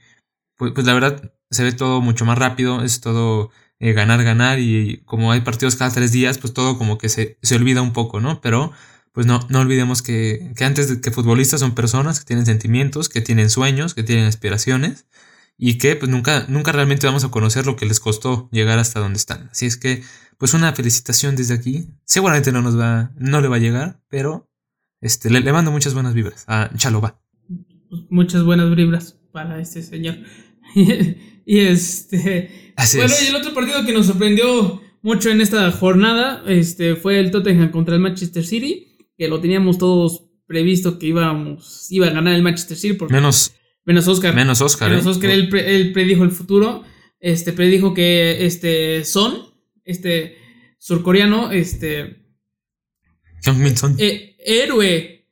pues, 0.56 0.72
pues 0.72 0.86
la 0.86 0.94
verdad 0.94 1.32
se 1.50 1.64
ve 1.64 1.72
todo 1.72 2.00
mucho 2.00 2.24
más 2.24 2.38
rápido, 2.38 2.82
es 2.82 3.00
todo 3.00 3.50
eh, 3.78 3.92
ganar, 3.92 4.24
ganar 4.24 4.58
y 4.58 5.02
como 5.04 5.32
hay 5.32 5.42
partidos 5.42 5.76
cada 5.76 5.90
tres 5.90 6.12
días, 6.12 6.38
pues 6.38 6.54
todo 6.54 6.78
como 6.78 6.96
que 6.96 7.10
se, 7.10 7.36
se 7.42 7.56
olvida 7.56 7.82
un 7.82 7.92
poco, 7.92 8.20
¿no? 8.20 8.40
Pero 8.40 8.72
pues 9.12 9.26
no, 9.26 9.46
no 9.50 9.60
olvidemos 9.60 10.00
que, 10.00 10.52
que 10.56 10.64
antes 10.64 10.88
de 10.88 11.00
que 11.00 11.10
futbolistas 11.10 11.60
son 11.60 11.74
personas 11.74 12.18
que 12.20 12.24
tienen 12.24 12.46
sentimientos, 12.46 13.08
que 13.08 13.20
tienen 13.20 13.50
sueños, 13.50 13.94
que 13.94 14.02
tienen 14.02 14.24
aspiraciones 14.26 15.06
y 15.56 15.78
que 15.78 15.96
pues 15.96 16.10
nunca, 16.10 16.46
nunca 16.48 16.72
realmente 16.72 17.06
vamos 17.06 17.24
a 17.24 17.30
conocer 17.30 17.66
lo 17.66 17.76
que 17.76 17.86
les 17.86 18.00
costó 18.00 18.48
llegar 18.52 18.78
hasta 18.78 19.00
donde 19.00 19.18
están. 19.18 19.48
Así 19.50 19.66
es 19.66 19.76
que, 19.76 20.02
pues 20.38 20.54
una 20.54 20.72
felicitación 20.72 21.36
desde 21.36 21.54
aquí. 21.54 21.88
Seguramente 22.04 22.52
no 22.52 22.62
nos 22.62 22.78
va, 22.78 23.12
no 23.16 23.40
le 23.40 23.48
va 23.48 23.56
a 23.56 23.60
llegar, 23.60 24.00
pero 24.08 24.50
este, 25.00 25.30
le, 25.30 25.40
le 25.40 25.52
mando 25.52 25.70
muchas 25.70 25.94
buenas 25.94 26.14
vibras 26.14 26.44
a 26.48 26.70
Chaloba. 26.76 27.20
Muchas 28.10 28.42
buenas 28.42 28.74
vibras 28.74 29.16
para 29.32 29.60
este 29.60 29.82
señor. 29.82 30.16
y 30.74 31.60
este. 31.60 32.72
Así 32.76 32.96
bueno, 32.96 33.12
es. 33.12 33.22
y 33.22 33.28
el 33.28 33.36
otro 33.36 33.54
partido 33.54 33.84
que 33.84 33.92
nos 33.92 34.06
sorprendió 34.06 34.82
mucho 35.02 35.30
en 35.30 35.40
esta 35.40 35.70
jornada 35.70 36.42
este, 36.46 36.96
fue 36.96 37.20
el 37.20 37.30
Tottenham 37.30 37.70
contra 37.70 37.94
el 37.94 38.00
Manchester 38.00 38.44
City, 38.44 38.96
que 39.16 39.28
lo 39.28 39.40
teníamos 39.40 39.78
todos 39.78 40.24
previsto 40.46 40.98
que 40.98 41.06
íbamos, 41.06 41.86
iba 41.90 42.06
a 42.06 42.10
ganar 42.10 42.34
el 42.34 42.42
Manchester 42.42 42.76
City. 42.76 42.94
Porque, 42.94 43.14
menos, 43.14 43.54
menos 43.84 44.08
Oscar. 44.08 44.34
Menos 44.34 44.60
Oscar. 44.60 44.90
Menos 44.90 45.06
¿eh? 45.06 45.10
Oscar, 45.10 45.30
él, 45.30 45.48
pre, 45.48 45.76
él, 45.76 45.92
predijo 45.92 46.24
el 46.24 46.30
futuro. 46.30 46.84
Este, 47.20 47.52
predijo 47.52 47.94
que 47.94 48.44
este 48.44 49.04
Son, 49.04 49.54
este 49.84 50.38
surcoreano, 50.78 51.52
este. 51.52 52.22
Son. 53.40 53.96
Eh, 53.98 54.36
héroe 54.38 55.28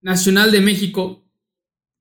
nacional 0.00 0.50
de 0.50 0.60
México. 0.60 1.28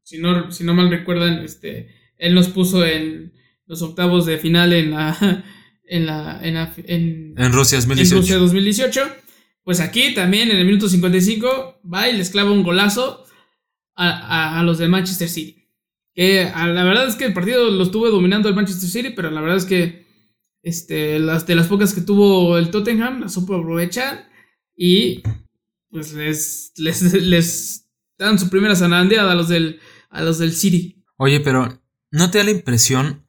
Si 0.03 0.19
no, 0.19 0.51
si 0.51 0.63
no 0.63 0.73
mal 0.73 0.89
recuerdan, 0.89 1.43
este, 1.43 1.89
él 2.17 2.36
nos 2.36 2.49
puso 2.49 2.86
en 2.86 3.34
los 3.65 3.81
octavos 3.81 4.25
de 4.25 4.38
final 4.38 4.73
en 4.73 4.91
la 4.91 5.43
en 5.88 6.05
la 6.05 6.39
en, 6.41 6.53
la, 6.53 6.73
en, 6.86 7.34
en 7.38 7.53
Rusia 7.53 7.77
2018. 7.77 8.15
En 8.15 8.21
Rusia 8.21 8.38
2018. 8.38 9.01
Pues 9.63 9.79
aquí 9.79 10.13
también 10.13 10.51
en 10.51 10.58
el 10.58 10.65
minuto 10.65 10.88
55 10.88 11.81
va 11.91 12.08
y 12.08 12.15
les 12.15 12.29
clava 12.29 12.51
un 12.51 12.63
golazo 12.63 13.25
a, 13.95 14.10
a, 14.10 14.60
a 14.60 14.63
los 14.63 14.77
de 14.77 14.88
Manchester 14.88 15.27
City. 15.27 15.64
Que 16.15 16.43
a, 16.43 16.67
la 16.67 16.84
verdad 16.84 17.08
es 17.08 17.15
que 17.15 17.25
el 17.25 17.34
partido 17.34 17.69
lo 17.69 17.84
estuvo 17.84 18.10
dominando 18.10 18.49
el 18.49 18.56
Manchester 18.56 18.89
City, 18.89 19.10
pero 19.15 19.30
la 19.30 19.41
verdad 19.41 19.58
es 19.58 19.65
que 19.65 20.06
este, 20.63 21.19
las, 21.19 21.45
de 21.45 21.56
las 21.56 21.67
pocas 21.67 21.93
que 21.93 22.01
tuvo 22.01 22.58
el 22.58 22.71
Tottenham 22.71 23.21
las 23.21 23.34
supo 23.34 23.56
aprovechar 23.56 24.30
y 24.75 25.21
pues 25.89 26.13
les, 26.13 26.73
les, 26.78 27.13
les 27.21 27.88
dan 28.17 28.39
su 28.39 28.49
primera 28.49 28.75
zarandeada 28.75 29.32
a 29.32 29.36
los 29.36 29.49
del, 29.49 29.80
a 30.10 30.23
los 30.23 30.39
del 30.39 30.54
City. 30.54 31.04
Oye, 31.17 31.39
pero 31.39 31.82
¿no 32.12 32.32
te 32.32 32.38
da 32.38 32.45
la 32.45 32.51
impresión 32.51 33.25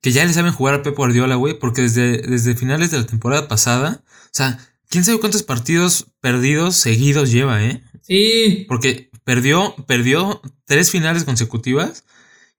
que 0.00 0.12
ya 0.12 0.24
le 0.24 0.32
saben 0.32 0.52
jugar 0.52 0.74
a 0.74 0.82
Pep 0.82 0.96
Guardiola, 0.96 1.36
güey? 1.36 1.58
Porque 1.58 1.82
desde, 1.82 2.18
desde 2.22 2.56
finales 2.56 2.90
de 2.90 2.98
la 2.98 3.06
temporada 3.06 3.48
pasada, 3.48 4.02
o 4.06 4.32
sea, 4.32 4.58
quién 4.88 5.04
sabe 5.04 5.20
cuántos 5.20 5.42
partidos 5.42 6.06
perdidos 6.20 6.76
seguidos 6.76 7.30
lleva, 7.30 7.62
¿eh? 7.64 7.82
Sí. 8.02 8.64
Porque 8.68 9.10
perdió, 9.24 9.74
perdió 9.86 10.40
tres 10.64 10.90
finales 10.90 11.24
consecutivas 11.24 12.04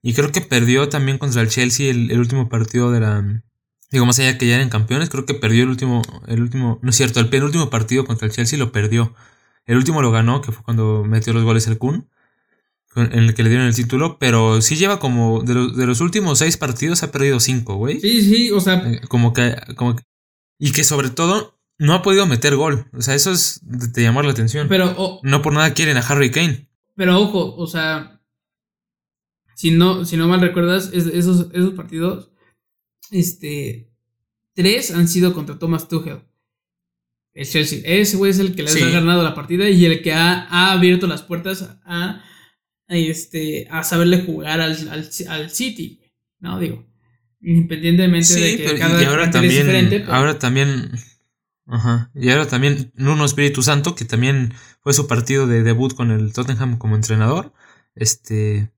y 0.02 0.14
creo 0.14 0.32
que 0.32 0.40
perdió 0.40 0.88
también 0.88 1.18
contra 1.18 1.42
el 1.42 1.48
Chelsea 1.48 1.90
el, 1.90 2.10
el 2.10 2.18
último 2.18 2.48
partido 2.48 2.90
de 2.90 3.00
la... 3.00 3.42
Digo, 3.90 4.06
más 4.06 4.18
allá 4.18 4.38
que 4.38 4.46
ya 4.46 4.56
eran 4.56 4.70
campeones, 4.70 5.10
creo 5.10 5.26
que 5.26 5.34
perdió 5.34 5.64
el 5.64 5.68
último, 5.68 6.02
el 6.26 6.40
último, 6.40 6.78
no 6.82 6.90
es 6.90 6.96
cierto, 6.96 7.20
el 7.20 7.28
penúltimo 7.28 7.70
partido 7.70 8.04
contra 8.06 8.26
el 8.26 8.32
Chelsea 8.32 8.58
lo 8.58 8.72
perdió. 8.72 9.14
El 9.66 9.76
último 9.76 10.02
lo 10.02 10.10
ganó, 10.10 10.40
que 10.40 10.50
fue 10.50 10.64
cuando 10.64 11.04
metió 11.04 11.32
los 11.32 11.44
goles 11.44 11.66
el 11.66 11.78
Kun 11.78 12.08
en 12.96 13.12
el 13.12 13.34
que 13.34 13.42
le 13.42 13.48
dieron 13.48 13.66
el 13.66 13.74
título, 13.74 14.18
pero 14.18 14.60
sí 14.60 14.76
lleva 14.76 14.98
como 14.98 15.42
de 15.42 15.54
los, 15.54 15.76
de 15.76 15.86
los 15.86 16.00
últimos 16.00 16.38
seis 16.38 16.56
partidos 16.56 17.02
ha 17.02 17.10
perdido 17.10 17.40
cinco, 17.40 17.76
güey. 17.76 18.00
Sí, 18.00 18.22
sí, 18.22 18.50
o 18.50 18.60
sea. 18.60 18.74
Eh, 18.86 19.00
como 19.08 19.32
que, 19.32 19.56
como 19.76 19.96
que, 19.96 20.02
y 20.58 20.72
que 20.72 20.84
sobre 20.84 21.10
todo 21.10 21.58
no 21.78 21.94
ha 21.94 22.02
podido 22.02 22.26
meter 22.26 22.54
gol. 22.54 22.86
O 22.92 23.00
sea, 23.00 23.14
eso 23.14 23.32
es 23.32 23.60
de, 23.62 23.88
de 23.88 24.02
llamar 24.02 24.24
la 24.24 24.32
atención. 24.32 24.68
Pero 24.68 24.94
oh, 24.96 25.20
no 25.22 25.40
por 25.40 25.54
nada 25.54 25.72
quieren 25.72 25.96
a 25.96 26.00
Harry 26.00 26.30
Kane. 26.30 26.68
Pero 26.94 27.18
ojo, 27.18 27.56
o 27.56 27.66
sea, 27.66 28.20
si 29.62 29.70
no, 29.70 30.04
si 30.04 30.16
no 30.16 30.26
mal 30.26 30.40
recuerdas, 30.40 30.90
es, 30.92 31.06
esos, 31.06 31.46
esos 31.52 31.74
partidos, 31.74 32.30
este, 33.12 33.88
tres 34.54 34.90
han 34.90 35.06
sido 35.08 35.34
contra 35.34 35.58
Thomas 35.58 35.88
Tuchel. 35.88 36.20
El 37.34 37.46
Chelsea. 37.48 37.80
Ese 37.84 38.16
güey 38.16 38.30
es 38.32 38.38
el 38.40 38.54
que 38.54 38.62
les 38.64 38.72
Sí. 38.72 38.82
ha 38.82 38.90
ganado 38.90 39.22
la 39.22 39.34
partida 39.34 39.68
y 39.70 39.84
el 39.86 40.02
que 40.02 40.12
ha, 40.12 40.46
ha 40.50 40.72
abierto 40.72 41.06
las 41.06 41.22
puertas 41.22 41.62
a, 41.62 41.80
a, 41.84 42.24
este, 42.88 43.66
a 43.70 43.84
saberle 43.84 44.22
jugar 44.24 44.60
al, 44.60 44.72
al, 44.90 45.08
al 45.28 45.50
City. 45.50 46.00
No, 46.40 46.58
digo. 46.58 46.84
Independientemente 47.40 48.34
de 48.34 48.56
que 48.56 48.64
pero 48.64 48.78
cada 48.78 49.00
y 49.02 49.04
ahora 49.06 49.30
plantel 49.30 49.44
es 49.44 49.56
también, 49.56 49.66
diferente. 49.66 50.00
pero- 50.00 50.12
ahora 50.12 50.38
también, 50.38 50.90
ajá, 51.66 52.10
y 52.14 52.28
ahora 52.30 52.46
también 52.46 52.92
Nuno 52.96 53.24
Espíritu 53.24 53.62
Santo, 53.62 53.94
que 53.94 54.04
también 54.04 54.52
fue 54.80 54.92
su 54.92 55.06
partido 55.08 55.46
de 55.46 55.62
debut 55.62 55.94
con 55.94 56.10
el 56.10 56.32
Tottenham 56.32 56.78
como 56.78 56.94
entrenador, 56.96 57.52
este, 57.94 58.70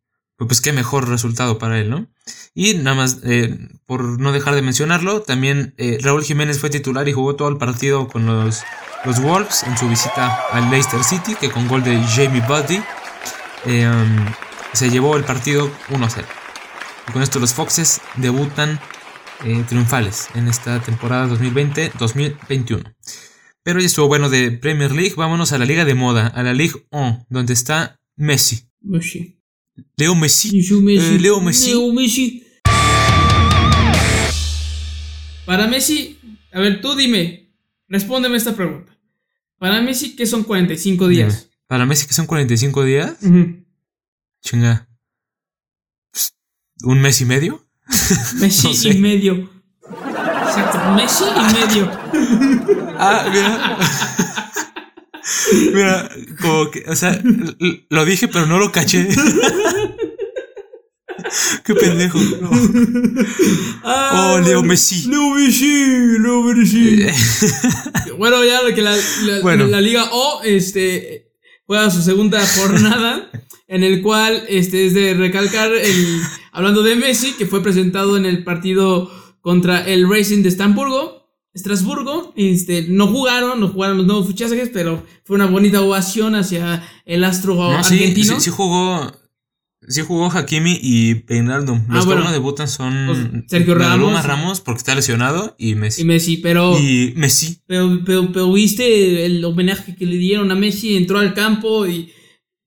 pues, 0.47 0.61
pues 0.61 0.61
qué 0.61 0.73
mejor 0.73 1.09
resultado 1.09 1.59
para 1.59 1.79
él, 1.79 1.91
¿no? 1.91 2.07
Y 2.55 2.75
nada 2.75 2.97
más, 2.97 3.19
eh, 3.25 3.59
por 3.87 4.21
no 4.21 4.33
dejar 4.33 4.55
de 4.55 4.63
mencionarlo, 4.63 5.23
también 5.23 5.75
eh, 5.77 5.99
Raúl 6.01 6.25
Jiménez 6.25 6.59
fue 6.59 6.71
titular 6.71 7.09
y 7.09 7.13
jugó 7.13 7.37
todo 7.37 7.49
el 7.49 7.57
partido 7.57 8.09
con 8.09 8.27
los, 8.27 8.63
los 9.05 9.21
Wolves 9.21 9.65
en 9.65 9.77
su 9.77 9.89
visita 9.89 10.41
al 10.53 10.71
Leicester 10.71 11.03
City, 11.03 11.35
que 11.35 11.51
con 11.51 11.69
gol 11.69 11.83
de 11.83 12.01
Jamie 12.03 12.43
Buddy 12.47 12.79
um, 13.67 14.27
se 14.73 14.91
llevó 14.91 15.17
el 15.17 15.25
partido 15.25 15.71
1-0. 15.91 16.25
Y 17.09 17.13
con 17.13 17.23
esto 17.23 17.39
los 17.39 17.53
Foxes 17.53 18.01
debutan 18.17 18.81
eh, 19.45 19.65
triunfales 19.69 20.29
en 20.35 20.49
esta 20.49 20.81
temporada 20.81 21.27
2020-2021. 21.29 22.95
Pero 23.63 23.81
ya 23.81 23.87
estuvo 23.87 24.07
bueno 24.07 24.29
de 24.29 24.53
Premier 24.53 24.93
League. 24.93 25.15
Vámonos 25.17 25.53
a 25.53 25.59
la 25.59 25.65
Liga 25.65 25.85
de 25.85 25.95
Moda, 25.95 26.29
a 26.29 26.43
la 26.43 26.53
Ligue 26.53 26.87
1, 26.91 27.27
donde 27.29 27.53
está 27.53 27.99
Messi. 28.17 28.69
Messi. 28.81 29.34
Leo 29.97 30.15
Messi. 30.15 30.61
Leo 30.61 30.81
Messi. 30.81 31.15
Eh, 31.15 31.19
Leo 31.19 31.41
Messi. 31.41 31.69
Leo 31.71 31.93
Messi. 31.93 32.47
Para 35.47 35.67
Messi, 35.67 36.19
a 36.53 36.61
ver, 36.61 36.81
tú 36.81 36.95
dime, 36.95 37.51
respóndeme 37.89 38.37
esta 38.37 38.55
pregunta. 38.55 38.97
Para 39.59 39.81
Messi, 39.83 40.17
¿qué 40.17 40.27
son 40.27 40.43
45 40.43 41.09
días? 41.09 41.51
Para 41.67 41.85
Messi, 41.87 42.07
que 42.07 42.15
son 42.15 42.27
45 42.27 42.85
días. 42.85 43.15
Ujú. 43.23 43.65
Chinga. 44.43 44.89
Pss, 46.13 46.35
¿Un 46.85 47.01
mes 47.01 47.21
y 47.21 47.25
medio? 47.25 47.67
Messi 48.41 48.69
No 48.69 48.75
sé. 48.75 48.89
y 48.91 48.99
medio. 48.99 49.51
Exacto, 50.47 50.93
Messi 50.95 51.25
y 51.25 51.55
medio. 51.55 51.91
Ah, 52.97 53.27
mira. 53.29 53.77
mira, 55.73 56.11
como 56.41 56.71
que, 56.71 56.85
o 56.89 56.97
sea, 56.97 57.21
lo 57.91 58.05
dije, 58.05 58.29
pero 58.29 58.47
no 58.47 58.59
lo 58.59 58.71
caché. 58.73 59.09
Qué 61.65 61.75
pendejo. 61.75 62.19
no. 62.41 62.51
Ah, 63.83 64.35
Oh, 64.35 64.41
Leo 64.41 64.63
Messi. 64.63 65.09
Leo 65.09 65.31
Messi, 65.31 66.19
Leo 66.19 66.43
Messi. 66.43 67.07
bueno, 68.19 68.45
ya 68.45 68.61
que 68.75 68.83
la, 68.83 68.95
la- 68.97 69.41
Bueno. 69.41 69.67
la 69.67 69.81
Liga 69.81 70.05
O 70.13 70.43
este, 70.45 71.33
juega 71.67 71.91
su 71.91 72.03
segunda 72.03 72.45
jornada, 72.47 73.31
en 73.69 73.85
el 73.85 74.03
cual 74.03 74.45
este, 74.49 74.87
es 74.87 74.95
de 74.95 75.15
recalcar, 75.15 75.73
el, 75.73 76.21
hablando 76.53 76.83
de 76.83 76.97
Messi, 76.97 77.33
que 77.33 77.47
fue 77.47 77.63
presentado 77.63 78.17
en 78.17 78.27
el 78.27 78.45
partido 78.45 79.11
contra 79.41 79.87
el 79.87 80.09
Racing 80.09 80.43
de 80.43 80.49
Estamburgo. 80.51 81.24
Estrasburgo, 81.55 82.33
este, 82.35 82.89
no 82.89 83.07
jugaron, 83.07 83.61
no 83.61 83.69
jugaron 83.69 83.99
los 83.99 84.07
nuevos 84.07 84.27
fichajes, 84.27 84.71
pero 84.73 85.07
fue 85.23 85.37
una 85.37 85.47
bonita 85.47 85.81
ovación 85.81 86.35
hacia 86.35 86.83
el 87.05 87.23
astro 87.23 87.63
argentino. 87.63 88.35
Sí, 88.35 88.47
sí, 88.47 88.51
jugó, 88.51 89.13
sí 89.87 90.03
jugó 90.03 90.33
Hakimi 90.33 90.77
y 90.83 91.15
Peinaldo. 91.15 91.81
Ah, 91.89 91.95
los 91.95 92.07
que 92.07 92.17
no 92.17 92.33
debutan 92.33 92.67
son 92.67 93.05
pues, 93.07 93.45
Sergio 93.47 93.77
Ramos, 93.77 94.25
Ramos 94.25 94.61
porque 94.61 94.79
está 94.79 94.97
lesionado 94.97 95.55
y 95.57 95.77
Messi. 95.77 96.03
Y 96.03 96.05
Messi, 96.05 96.37
pero 96.39 96.77
y 96.77 97.15
Messi. 97.15 97.61
Pero, 97.67 98.01
pero, 98.05 98.33
pero, 98.33 98.53
viste 98.53 99.25
el 99.25 99.45
homenaje 99.45 99.95
que 99.95 100.07
le 100.07 100.17
dieron 100.17 100.51
a 100.51 100.57
Messi, 100.57 100.97
entró 100.97 101.21
al 101.21 101.35
campo 101.35 101.87
y 101.87 102.13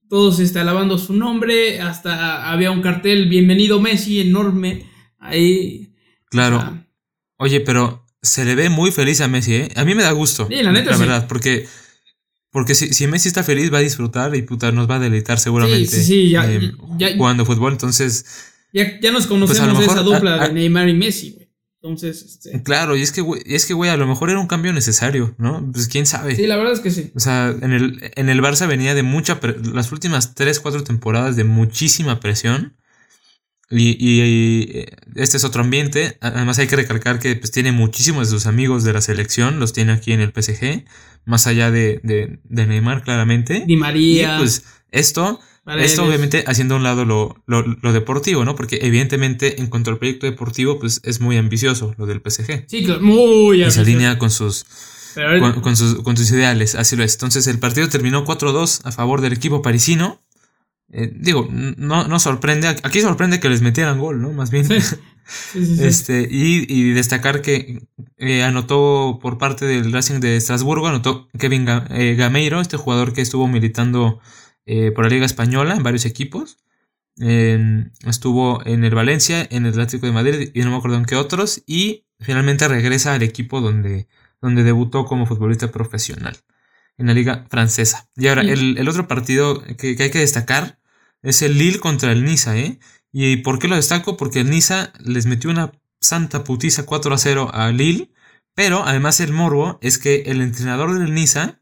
todos 0.08 0.40
está 0.40 0.62
alabando 0.62 0.98
su 0.98 1.14
nombre, 1.14 1.82
hasta 1.82 2.50
había 2.50 2.72
un 2.72 2.82
cartel 2.82 3.28
bienvenido 3.28 3.82
Messi 3.82 4.22
enorme 4.22 4.90
ahí. 5.20 5.94
Claro. 6.30 6.86
Oye, 7.38 7.60
pero 7.60 8.07
se 8.22 8.46
le 8.46 8.56
ve 8.56 8.70
muy 8.70 8.92
feliz 8.92 9.22
a 9.22 9.28
Messi, 9.28 9.56
¿eh? 9.56 9.70
A 9.76 9.86
mí 9.86 9.96
me 9.96 10.04
da 10.04 10.12
gusto. 10.12 10.48
Sí, 10.50 10.62
la 10.62 10.72
neta. 10.72 10.92
La 10.92 10.98
verdad, 10.98 11.28
porque, 11.28 11.68
porque 12.52 12.76
si, 12.76 12.94
si, 12.94 13.08
Messi 13.08 13.28
está 13.28 13.44
feliz 13.44 13.72
va 13.74 13.80
a 13.80 13.82
disfrutar 13.82 14.36
y 14.36 14.42
puta, 14.42 14.72
nos 14.72 14.90
va 14.90 14.96
a 14.96 15.00
deleitar 15.00 15.40
seguramente. 15.40 15.88
Sí, 15.88 16.04
sí, 16.04 16.30
ya, 16.30 16.50
eh, 16.52 16.72
jugando 17.18 17.46
fútbol, 17.46 17.74
entonces... 17.74 18.26
Ya, 18.74 19.00
ya 19.00 19.12
nos 19.12 19.28
pues 19.28 19.40
conocemos 19.40 19.80
de 19.80 19.86
esa 19.86 20.02
dupla 20.02 20.48
de 20.48 20.54
Neymar 20.54 20.90
y 20.90 20.94
Messi, 20.94 21.32
güey. 21.32 21.48
Entonces, 21.82 22.24
este... 22.24 22.64
Claro, 22.64 22.98
y 22.98 23.02
es 23.02 23.12
que, 23.12 23.22
güey, 23.22 23.42
es 23.46 23.66
que, 23.66 23.74
güey, 23.74 23.90
a 23.90 23.98
lo 23.98 24.08
mejor 24.08 24.30
era 24.30 24.40
un 24.40 24.48
cambio 24.48 24.74
necesario, 24.74 25.36
¿no? 25.38 25.70
Pues 25.72 25.88
quién 25.88 26.06
sabe. 26.06 26.36
Sí, 26.36 26.48
la 26.48 26.58
verdad 26.58 26.74
es 26.74 26.80
que 26.80 26.92
sí. 26.92 27.12
O 27.16 27.20
sea, 27.20 27.56
en 27.62 27.72
el, 27.72 28.12
en 28.16 28.30
el 28.30 28.42
Barça 28.42 28.68
venía 28.68 28.94
de 28.96 29.04
mucha... 29.04 29.40
Las 29.74 29.92
últimas 29.92 30.34
3, 30.34 30.60
4 30.60 30.84
temporadas 30.84 31.36
de 31.36 31.44
muchísima 31.44 32.20
presión. 32.20 32.76
Y, 33.70 34.86
este 35.16 35.38
es 35.38 35.44
otro 35.44 35.62
ambiente. 35.62 36.18
Además 36.22 36.60
hay 36.60 36.68
que 36.68 36.76
recalcar 36.76 37.20
que 37.20 37.36
pues, 37.36 37.52
tiene 37.52 37.72
muchísimos 37.72 38.30
de 38.30 38.32
sus 38.38 38.46
amigos 38.46 38.84
de 38.84 38.94
la 38.94 39.02
selección, 39.02 39.60
los 39.60 39.74
tiene 39.74 39.92
aquí 39.92 40.14
en 40.14 40.22
el 40.22 40.32
PSG, 40.32 40.86
más 41.26 41.48
allá 41.48 41.70
de, 41.72 42.00
de, 42.04 42.68
Neymar 42.68 43.04
claramente. 43.04 43.64
Di 43.68 43.76
María. 43.76 44.36
Y 44.36 44.38
pues 44.40 44.64
esto, 44.92 45.40
esto 45.80 46.06
obviamente 46.06 46.46
haciendo 46.48 46.76
a 46.76 46.78
un 46.78 46.84
lado 46.84 47.04
lo, 47.04 47.44
lo, 47.46 47.94
deportivo, 47.94 48.46
¿no? 48.46 48.56
Porque 48.56 48.80
evidentemente 48.82 49.60
en 49.60 49.68
cuanto 49.68 49.92
al 49.92 49.98
proyecto 49.98 50.26
deportivo, 50.26 50.80
pues 50.80 51.02
es 51.04 51.20
muy 51.20 51.38
ambicioso 51.38 51.94
lo 51.98 52.06
del 52.06 52.22
PSG. 52.22 52.66
Sí, 52.68 52.86
claro, 52.86 53.02
muy 53.02 53.64
ambicioso. 53.64 53.68
Y 53.68 53.72
se 53.72 53.92
alinea 53.92 54.18
con 54.18 54.32
sus... 54.32 54.66
Con, 55.64 55.76
sus, 55.76 56.04
con 56.04 56.16
sus 56.16 56.30
ideales, 56.30 56.76
así 56.76 56.96
lo 56.96 57.04
es. 57.04 57.16
Entonces 57.16 57.48
el 57.48 57.58
partido 57.58 57.90
terminó 57.90 58.24
4-2 58.24 58.82
a 58.84 58.92
favor 58.92 59.20
del 59.22 59.34
equipo 59.34 59.64
parisino. 59.64 60.22
Eh, 60.90 61.12
digo, 61.14 61.48
no, 61.52 62.08
no 62.08 62.20
sorprende. 62.20 62.68
Aquí 62.68 63.02
sorprende 63.02 63.40
que 63.40 63.50
les 63.50 63.62
metieran 63.62 64.00
gol, 64.00 64.22
¿no? 64.22 64.32
Más 64.32 64.52
bien. 64.52 64.68
este, 65.54 66.28
y, 66.30 66.92
destacar 66.92 67.42
que 67.42 67.88
eh, 68.18 68.44
anotó 68.44 69.20
por 69.22 69.38
parte 69.38 69.66
del 69.66 69.92
Racing 69.92 70.20
de 70.20 70.38
Estrasburgo, 70.38 70.88
anotó 70.88 71.28
Kevin 71.38 71.68
eh, 71.90 72.16
Gameiro, 72.16 72.62
este 72.62 72.78
jugador 72.78 73.14
que 73.14 73.22
estuvo 73.22 73.48
militando 73.48 74.20
por 74.96 75.06
la 75.06 75.10
Liga 75.10 75.26
Española 75.26 75.76
en 75.76 75.84
varios 75.84 76.06
equipos. 76.06 76.58
estuvo 77.18 78.66
en 78.66 78.84
el 78.84 78.94
Valencia, 78.94 79.48
en 79.50 79.66
el 79.66 79.72
Atlético 79.72 80.08
de 80.08 80.12
Madrid 80.12 80.52
y 80.54 80.60
no 80.60 80.72
me 80.72 80.76
acuerdo 80.76 80.98
en 80.98 81.06
qué 81.06 81.16
otros. 81.16 81.64
Y 81.66 82.06
finalmente 82.20 82.68
regresa 82.68 83.14
al 83.14 83.24
equipo 83.24 83.62
donde, 83.62 84.10
donde 84.42 84.64
debutó 84.64 85.06
como 85.06 85.26
futbolista 85.26 85.72
profesional 85.72 86.38
en 86.98 87.08
la 87.08 87.14
liga 87.14 87.46
francesa. 87.50 88.10
Y 88.16 88.28
ahora, 88.28 88.42
el, 88.42 88.88
otro 88.88 89.08
partido 89.08 89.64
que, 89.78 89.96
hay 90.00 90.12
que 90.12 90.20
destacar 90.20 90.80
es 91.22 91.42
el 91.42 91.58
Lille 91.58 91.80
contra 91.80 92.12
el 92.12 92.24
Niza, 92.24 92.58
¿eh? 92.58 92.80
¿Y 93.12 93.38
por 93.38 93.60
qué 93.60 93.68
lo 93.68 93.76
destaco? 93.76 94.18
Porque 94.18 94.42
el 94.42 94.50
Niza 94.50 94.94
les 95.00 95.26
metió 95.26 95.50
una 95.50 95.72
santa 96.02 96.44
putiza 96.44 96.86
4 96.86 97.14
a 97.14 97.18
0 97.18 97.52
a 97.54 97.72
Lille, 97.72 98.12
pero 98.54 98.84
además 98.86 99.20
el 99.20 99.34
morbo 99.34 99.80
es 99.82 99.98
que 99.98 100.24
el 100.28 100.42
entrenador 100.42 100.98
del 100.98 101.14
Niza 101.14 101.62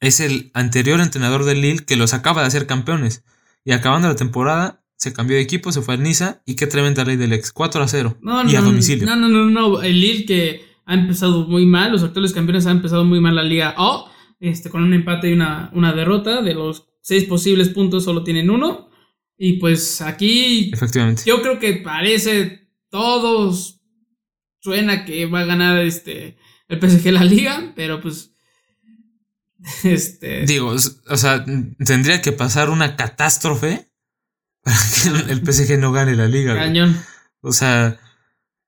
es 0.00 0.20
el 0.20 0.50
anterior 0.54 1.00
entrenador 1.00 1.44
del 1.44 1.60
Lille 1.60 1.84
que 1.84 1.96
los 1.96 2.14
acaba 2.14 2.42
de 2.42 2.48
hacer 2.48 2.66
campeones. 2.66 3.24
Y 3.64 3.72
acabando 3.72 4.08
la 4.08 4.16
temporada, 4.16 4.84
se 4.96 5.12
cambió 5.12 5.36
de 5.36 5.42
equipo, 5.42 5.72
se 5.72 5.82
fue 5.82 5.94
al 5.94 6.02
Niza 6.02 6.42
y 6.44 6.56
qué 6.56 6.66
tremenda 6.66 7.04
ley 7.04 7.16
del 7.16 7.32
ex, 7.32 7.52
4 7.52 7.82
a 7.82 7.88
0 7.88 8.18
y 8.48 8.56
a 8.56 8.60
domicilio. 8.60 9.06
No, 9.06 9.16
no, 9.16 9.28
no, 9.28 9.44
no, 9.48 9.82
el 9.82 10.00
Lille 10.00 10.26
que 10.26 10.68
ha 10.86 10.94
empezado 10.94 11.46
muy 11.46 11.66
mal, 11.66 11.92
los 11.92 12.02
actuales 12.02 12.32
campeones 12.32 12.66
han 12.66 12.78
empezado 12.78 13.04
muy 13.04 13.20
mal 13.20 13.36
la 13.36 13.42
liga 13.42 13.74
O 13.76 14.10
este, 14.40 14.70
con 14.70 14.82
un 14.82 14.94
empate 14.94 15.30
y 15.30 15.32
una, 15.32 15.70
una 15.72 15.92
derrota. 15.92 16.42
De 16.42 16.54
los 16.54 16.88
seis 17.00 17.24
posibles 17.24 17.68
puntos 17.70 18.04
solo 18.04 18.24
tienen 18.24 18.50
uno. 18.50 18.90
Y 19.36 19.54
pues 19.54 20.00
aquí. 20.00 20.70
Efectivamente. 20.72 21.22
Yo 21.26 21.40
creo 21.42 21.58
que 21.58 21.74
parece. 21.74 22.68
Todos. 22.90 23.80
Suena 24.60 25.04
que 25.04 25.26
va 25.26 25.40
a 25.40 25.46
ganar 25.46 25.78
este. 25.78 26.36
El 26.68 26.80
PSG 26.80 27.12
la 27.12 27.24
liga. 27.24 27.72
Pero 27.76 28.00
pues. 28.00 28.34
Este. 29.84 30.44
Digo, 30.46 30.68
o 30.68 31.16
sea, 31.16 31.44
tendría 31.84 32.22
que 32.22 32.32
pasar 32.32 32.70
una 32.70 32.96
catástrofe. 32.96 33.90
Para 34.62 34.76
que 34.76 35.32
el 35.32 35.44
PSG 35.44 35.78
no 35.78 35.92
gane 35.92 36.14
la 36.14 36.26
liga. 36.26 36.54
Cañón. 36.54 36.96
O 37.40 37.52
sea. 37.52 37.98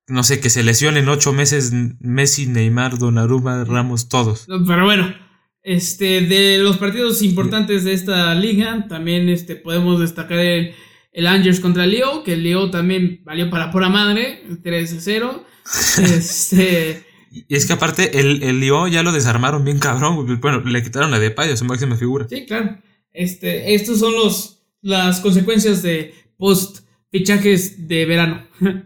No 0.07 0.23
sé, 0.23 0.41
que 0.41 0.49
se 0.49 0.63
lesionen 0.63 1.07
ocho 1.07 1.31
meses 1.31 1.71
Messi, 1.71 2.45
Neymar, 2.45 2.97
Donnarumma, 2.97 3.63
Ramos, 3.63 4.09
todos. 4.09 4.45
Pero 4.67 4.83
bueno, 4.83 5.13
este, 5.63 6.21
de 6.21 6.57
los 6.57 6.77
partidos 6.77 7.21
importantes 7.21 7.83
de 7.83 7.93
esta 7.93 8.33
liga, 8.35 8.87
también 8.89 9.29
este, 9.29 9.55
podemos 9.55 9.99
destacar 9.99 10.39
el, 10.39 10.73
el 11.11 11.27
Angers 11.27 11.59
contra 11.59 11.83
el 11.83 11.91
Leo, 11.91 12.23
que 12.23 12.33
el 12.33 12.43
Leo 12.43 12.71
también 12.71 13.21
valió 13.23 13.49
para 13.49 13.71
pura 13.71 13.89
madre, 13.89 14.43
3-0. 14.63 15.43
este. 16.03 17.05
Y 17.31 17.55
es 17.55 17.65
que 17.65 17.73
aparte 17.73 18.19
el, 18.19 18.43
el 18.43 18.61
ya 18.91 19.03
lo 19.03 19.11
desarmaron 19.11 19.63
bien 19.63 19.79
cabrón. 19.79 20.39
Bueno, 20.41 20.59
le 20.61 20.83
quitaron 20.83 21.11
la 21.11 21.19
de 21.19 21.31
payo, 21.31 21.55
su 21.55 21.63
máxima 21.63 21.95
figura. 21.95 22.27
Sí, 22.29 22.45
claro. 22.45 22.77
Este, 23.13 23.73
estos 23.73 23.99
son 23.99 24.13
los, 24.13 24.63
las 24.81 25.21
consecuencias 25.21 25.81
de 25.81 26.13
post 26.37 26.79
fichajes 27.09 27.87
de 27.87 28.05
verano. 28.05 28.47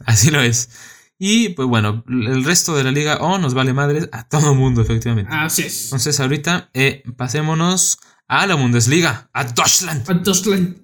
Así 0.00 0.30
lo 0.30 0.40
es. 0.40 0.70
Y 1.18 1.50
pues 1.50 1.66
bueno, 1.66 2.04
el 2.08 2.44
resto 2.44 2.76
de 2.76 2.84
la 2.84 2.92
liga 2.92 3.16
O 3.16 3.38
nos 3.38 3.54
vale 3.54 3.72
madres 3.72 4.08
a 4.12 4.28
todo 4.28 4.54
mundo, 4.54 4.82
efectivamente. 4.82 5.32
Así 5.34 5.62
es. 5.62 5.84
Entonces 5.84 6.20
ahorita 6.20 6.70
eh, 6.74 7.02
pasémonos 7.16 7.98
a 8.28 8.46
la 8.46 8.54
Bundesliga, 8.54 9.30
a 9.32 9.44
Deutschland. 9.44 10.08
A 10.10 10.14
Deutschland. 10.14 10.76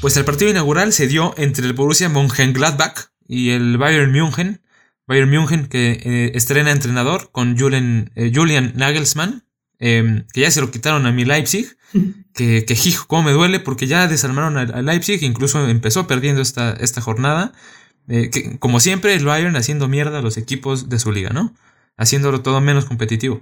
Pues 0.00 0.16
el 0.16 0.24
partido 0.24 0.50
inaugural 0.50 0.92
se 0.92 1.06
dio 1.06 1.34
entre 1.38 1.66
el 1.66 1.72
Borussia 1.72 2.08
Mönchengladbach 2.08 3.12
y 3.26 3.50
el 3.50 3.78
Bayern 3.78 4.10
München. 4.12 4.60
Bayern 5.06 5.30
München 5.30 5.66
que 5.66 5.92
eh, 5.92 6.32
estrena 6.34 6.72
entrenador 6.72 7.30
con 7.30 7.56
Julian, 7.58 8.10
eh, 8.14 8.32
Julian 8.34 8.72
Nagelsmann, 8.74 9.43
em, 9.78 10.24
que 10.32 10.42
ya 10.42 10.50
se 10.50 10.60
lo 10.60 10.70
quitaron 10.70 11.06
a 11.06 11.12
mi 11.12 11.24
Leipzig. 11.24 11.76
que, 12.34 12.64
que 12.64 12.74
hijo, 12.74 13.06
cómo 13.06 13.22
me 13.22 13.32
duele, 13.32 13.60
porque 13.60 13.86
ya 13.86 14.08
desarmaron 14.08 14.56
a, 14.56 14.82
Leipzig, 14.82 15.22
incluso 15.22 15.68
empezó 15.68 16.06
perdiendo 16.06 16.42
esta, 16.42 16.72
esta 16.72 17.00
jornada. 17.00 17.52
Eh, 18.08 18.30
que, 18.30 18.58
como 18.58 18.80
siempre, 18.80 19.14
el 19.14 19.24
Bayern 19.24 19.56
haciendo 19.56 19.88
mierda 19.88 20.18
a 20.18 20.22
los 20.22 20.36
equipos 20.36 20.88
de 20.88 20.98
su 20.98 21.12
liga, 21.12 21.30
¿no? 21.30 21.54
Haciéndolo 21.96 22.42
todo 22.42 22.60
menos 22.60 22.84
competitivo. 22.84 23.40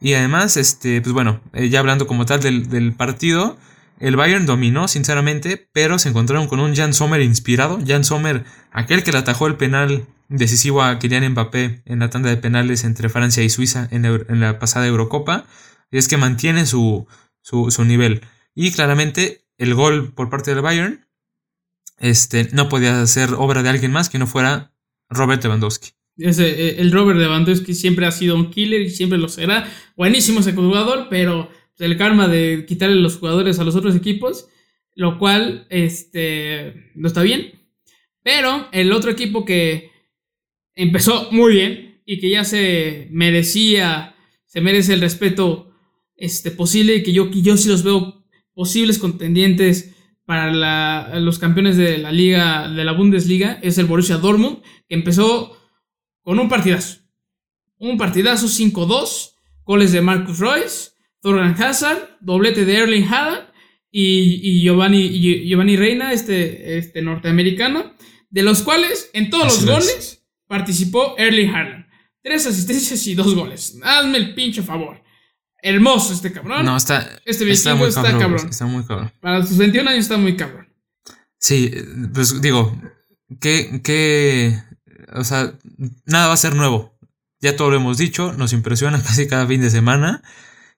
Y 0.00 0.14
además, 0.14 0.56
este, 0.56 1.00
pues 1.00 1.12
bueno, 1.12 1.40
eh, 1.54 1.68
ya 1.70 1.80
hablando 1.80 2.06
como 2.06 2.26
tal 2.26 2.40
del, 2.40 2.68
del, 2.68 2.92
partido, 2.92 3.56
el 4.00 4.16
Bayern 4.16 4.44
dominó, 4.46 4.86
sinceramente, 4.86 5.68
pero 5.72 5.98
se 5.98 6.10
encontraron 6.10 6.46
con 6.46 6.60
un 6.60 6.76
Jan 6.76 6.92
Sommer 6.92 7.22
inspirado. 7.22 7.78
Jan 7.84 8.04
Sommer, 8.04 8.44
aquel 8.70 9.02
que 9.02 9.12
le 9.12 9.18
atajó 9.18 9.46
el 9.46 9.56
penal 9.56 10.06
decisivo 10.28 10.82
a 10.82 10.98
Kylian 10.98 11.30
Mbappé 11.30 11.82
en 11.84 11.98
la 12.00 12.10
tanda 12.10 12.30
de 12.30 12.36
penales 12.36 12.84
entre 12.84 13.08
Francia 13.08 13.42
y 13.42 13.50
Suiza 13.50 13.88
en, 13.90 14.40
la 14.40 14.58
pasada 14.58 14.86
Eurocopa. 14.86 15.46
Y 15.90 15.98
es 15.98 16.08
que 16.08 16.16
mantiene 16.16 16.66
su, 16.66 17.06
su, 17.42 17.84
nivel. 17.84 18.22
Y 18.54 18.72
claramente 18.72 19.44
el 19.58 19.74
gol 19.74 20.12
por 20.12 20.30
parte 20.30 20.52
del 20.52 20.62
Bayern 20.62 21.06
este, 21.98 22.48
no 22.52 22.68
podía 22.68 23.06
ser 23.06 23.34
obra 23.34 23.62
de 23.62 23.68
alguien 23.68 23.92
más 23.92 24.08
que 24.08 24.18
no 24.18 24.26
fuera 24.26 24.72
Robert 25.08 25.42
Lewandowski. 25.42 25.90
Ese, 26.16 26.48
eh, 26.48 26.76
el 26.78 26.92
Robert 26.92 27.18
Lewandowski 27.18 27.74
siempre 27.74 28.06
ha 28.06 28.10
sido 28.10 28.36
un 28.36 28.50
killer 28.50 28.82
y 28.82 28.90
siempre 28.90 29.18
lo 29.18 29.28
será. 29.28 29.68
Buenísimo 29.96 30.40
ese 30.40 30.52
jugador, 30.52 31.08
pero 31.10 31.50
el 31.78 31.96
karma 31.96 32.28
de 32.28 32.64
quitarle 32.66 32.96
los 32.96 33.16
jugadores 33.16 33.58
a 33.58 33.64
los 33.64 33.76
otros 33.76 33.96
equipos, 33.96 34.48
lo 34.94 35.18
cual 35.18 35.66
este, 35.70 36.92
no 36.94 37.08
está 37.08 37.22
bien. 37.22 37.60
Pero 38.22 38.68
el 38.72 38.92
otro 38.92 39.10
equipo 39.10 39.44
que 39.44 39.90
empezó 40.74 41.30
muy 41.30 41.54
bien 41.54 42.02
y 42.06 42.18
que 42.18 42.30
ya 42.30 42.44
se 42.44 43.08
merecía, 43.10 44.14
se 44.46 44.60
merece 44.60 44.94
el 44.94 45.00
respeto 45.00 45.72
este, 46.16 46.50
posible 46.50 47.02
que 47.02 47.12
yo, 47.12 47.30
que 47.30 47.42
yo 47.42 47.56
sí 47.56 47.68
los 47.68 47.82
veo 47.82 48.24
posibles 48.54 48.98
contendientes 48.98 49.94
para 50.24 51.20
los 51.20 51.38
campeones 51.38 51.76
de 51.76 51.98
la 51.98 52.10
liga, 52.10 52.68
de 52.68 52.84
la 52.84 52.92
Bundesliga, 52.92 53.58
es 53.62 53.76
el 53.76 53.86
Borussia 53.86 54.16
Dortmund, 54.16 54.62
que 54.88 54.94
empezó 54.94 55.56
con 56.22 56.38
un 56.38 56.48
partidazo. 56.48 57.00
Un 57.76 57.98
partidazo 57.98 58.46
5-2, 58.46 59.34
goles 59.64 59.92
de 59.92 60.00
Marcus 60.00 60.38
Royce, 60.38 60.92
Thorgan 61.20 61.60
Hazard, 61.62 62.18
doblete 62.20 62.64
de 62.64 62.76
Erling 62.76 63.04
Haaland 63.04 63.48
y, 63.90 64.62
Giovanni, 64.62 65.10
Giovanni 65.46 65.76
Reina, 65.76 66.12
este, 66.12 66.78
este 66.78 67.02
norteamericano, 67.02 67.92
de 68.30 68.42
los 68.42 68.62
cuales 68.62 69.10
en 69.12 69.28
todos 69.28 69.44
los 69.44 69.66
goles 69.66 70.23
participó 70.54 71.16
Erling 71.18 71.50
Haaland. 71.50 71.86
Tres 72.22 72.46
asistencias 72.46 73.04
y 73.08 73.14
dos 73.14 73.34
goles. 73.34 73.76
Hazme 73.82 74.18
el 74.18 74.34
pinche 74.34 74.62
favor. 74.62 75.02
Hermoso 75.60 76.12
este 76.12 76.30
cabrón. 76.32 76.64
No, 76.64 76.76
está. 76.76 77.10
Este 77.24 77.50
está, 77.50 77.74
muy 77.74 77.92
cabrón, 77.92 78.48
Está 78.48 78.66
muy 78.66 78.84
cabrón. 78.84 79.10
Para 79.20 79.44
sus 79.44 79.58
21 79.58 79.90
años 79.90 80.04
está 80.04 80.16
muy 80.16 80.36
cabrón. 80.36 80.68
Sí, 81.38 81.72
pues 82.12 82.40
digo, 82.40 82.80
que, 83.40 83.82
que. 83.82 84.56
O 85.12 85.24
sea, 85.24 85.54
nada 86.06 86.28
va 86.28 86.34
a 86.34 86.36
ser 86.36 86.54
nuevo. 86.54 86.96
Ya 87.40 87.56
todo 87.56 87.70
lo 87.70 87.76
hemos 87.76 87.98
dicho, 87.98 88.32
nos 88.34 88.52
impresiona 88.52 89.02
casi 89.06 89.26
cada 89.26 89.46
fin 89.46 89.60
de 89.60 89.70
semana. 89.70 90.22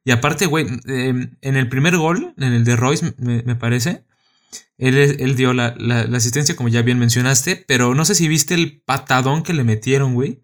Y 0.04 0.12
aparte, 0.12 0.46
güey, 0.46 0.66
em, 0.86 1.36
en 1.42 1.56
el 1.56 1.68
primer 1.68 1.98
gol, 1.98 2.32
en 2.38 2.52
el 2.54 2.64
de 2.64 2.76
Royce, 2.76 3.14
me, 3.18 3.56
parece, 3.56 4.05
él, 4.78 4.96
él 4.96 5.36
dio 5.36 5.52
la, 5.52 5.74
asistencia, 6.14 6.56
como 6.56 6.68
ya 6.68 6.82
bien 6.82 6.98
mencionaste, 6.98 7.56
pero 7.68 7.94
no 7.94 8.04
sé 8.04 8.14
si 8.14 8.28
viste 8.28 8.54
el 8.54 8.80
patadón 8.82 9.42
que 9.42 9.54
le 9.54 9.64
metieron, 9.64 10.14
güey. 10.14 10.42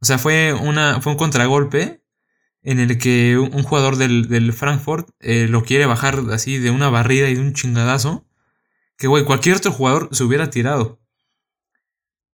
O 0.00 0.04
sea, 0.04 0.18
fue, 0.18 0.52
una, 0.52 1.00
fue 1.00 1.12
un 1.12 1.18
contragolpe 1.18 2.02
en 2.62 2.80
el 2.80 2.98
que 2.98 3.38
un, 3.38 3.62
jugador 3.62 3.96
del, 3.96 4.52
Frankfurt 4.52 5.10
eh, 5.20 5.46
lo 5.48 5.62
quiere 5.62 5.86
bajar 5.86 6.22
así 6.32 6.58
de 6.58 6.70
una 6.70 6.90
barrida 6.90 7.28
y 7.28 7.34
de 7.34 7.40
un 7.40 7.54
chingadazo. 7.54 8.26
Que, 8.96 9.06
güey, 9.06 9.24
cualquier 9.24 9.56
otro 9.56 9.72
jugador 9.72 10.08
se 10.12 10.24
hubiera 10.24 10.50
tirado. 10.50 11.00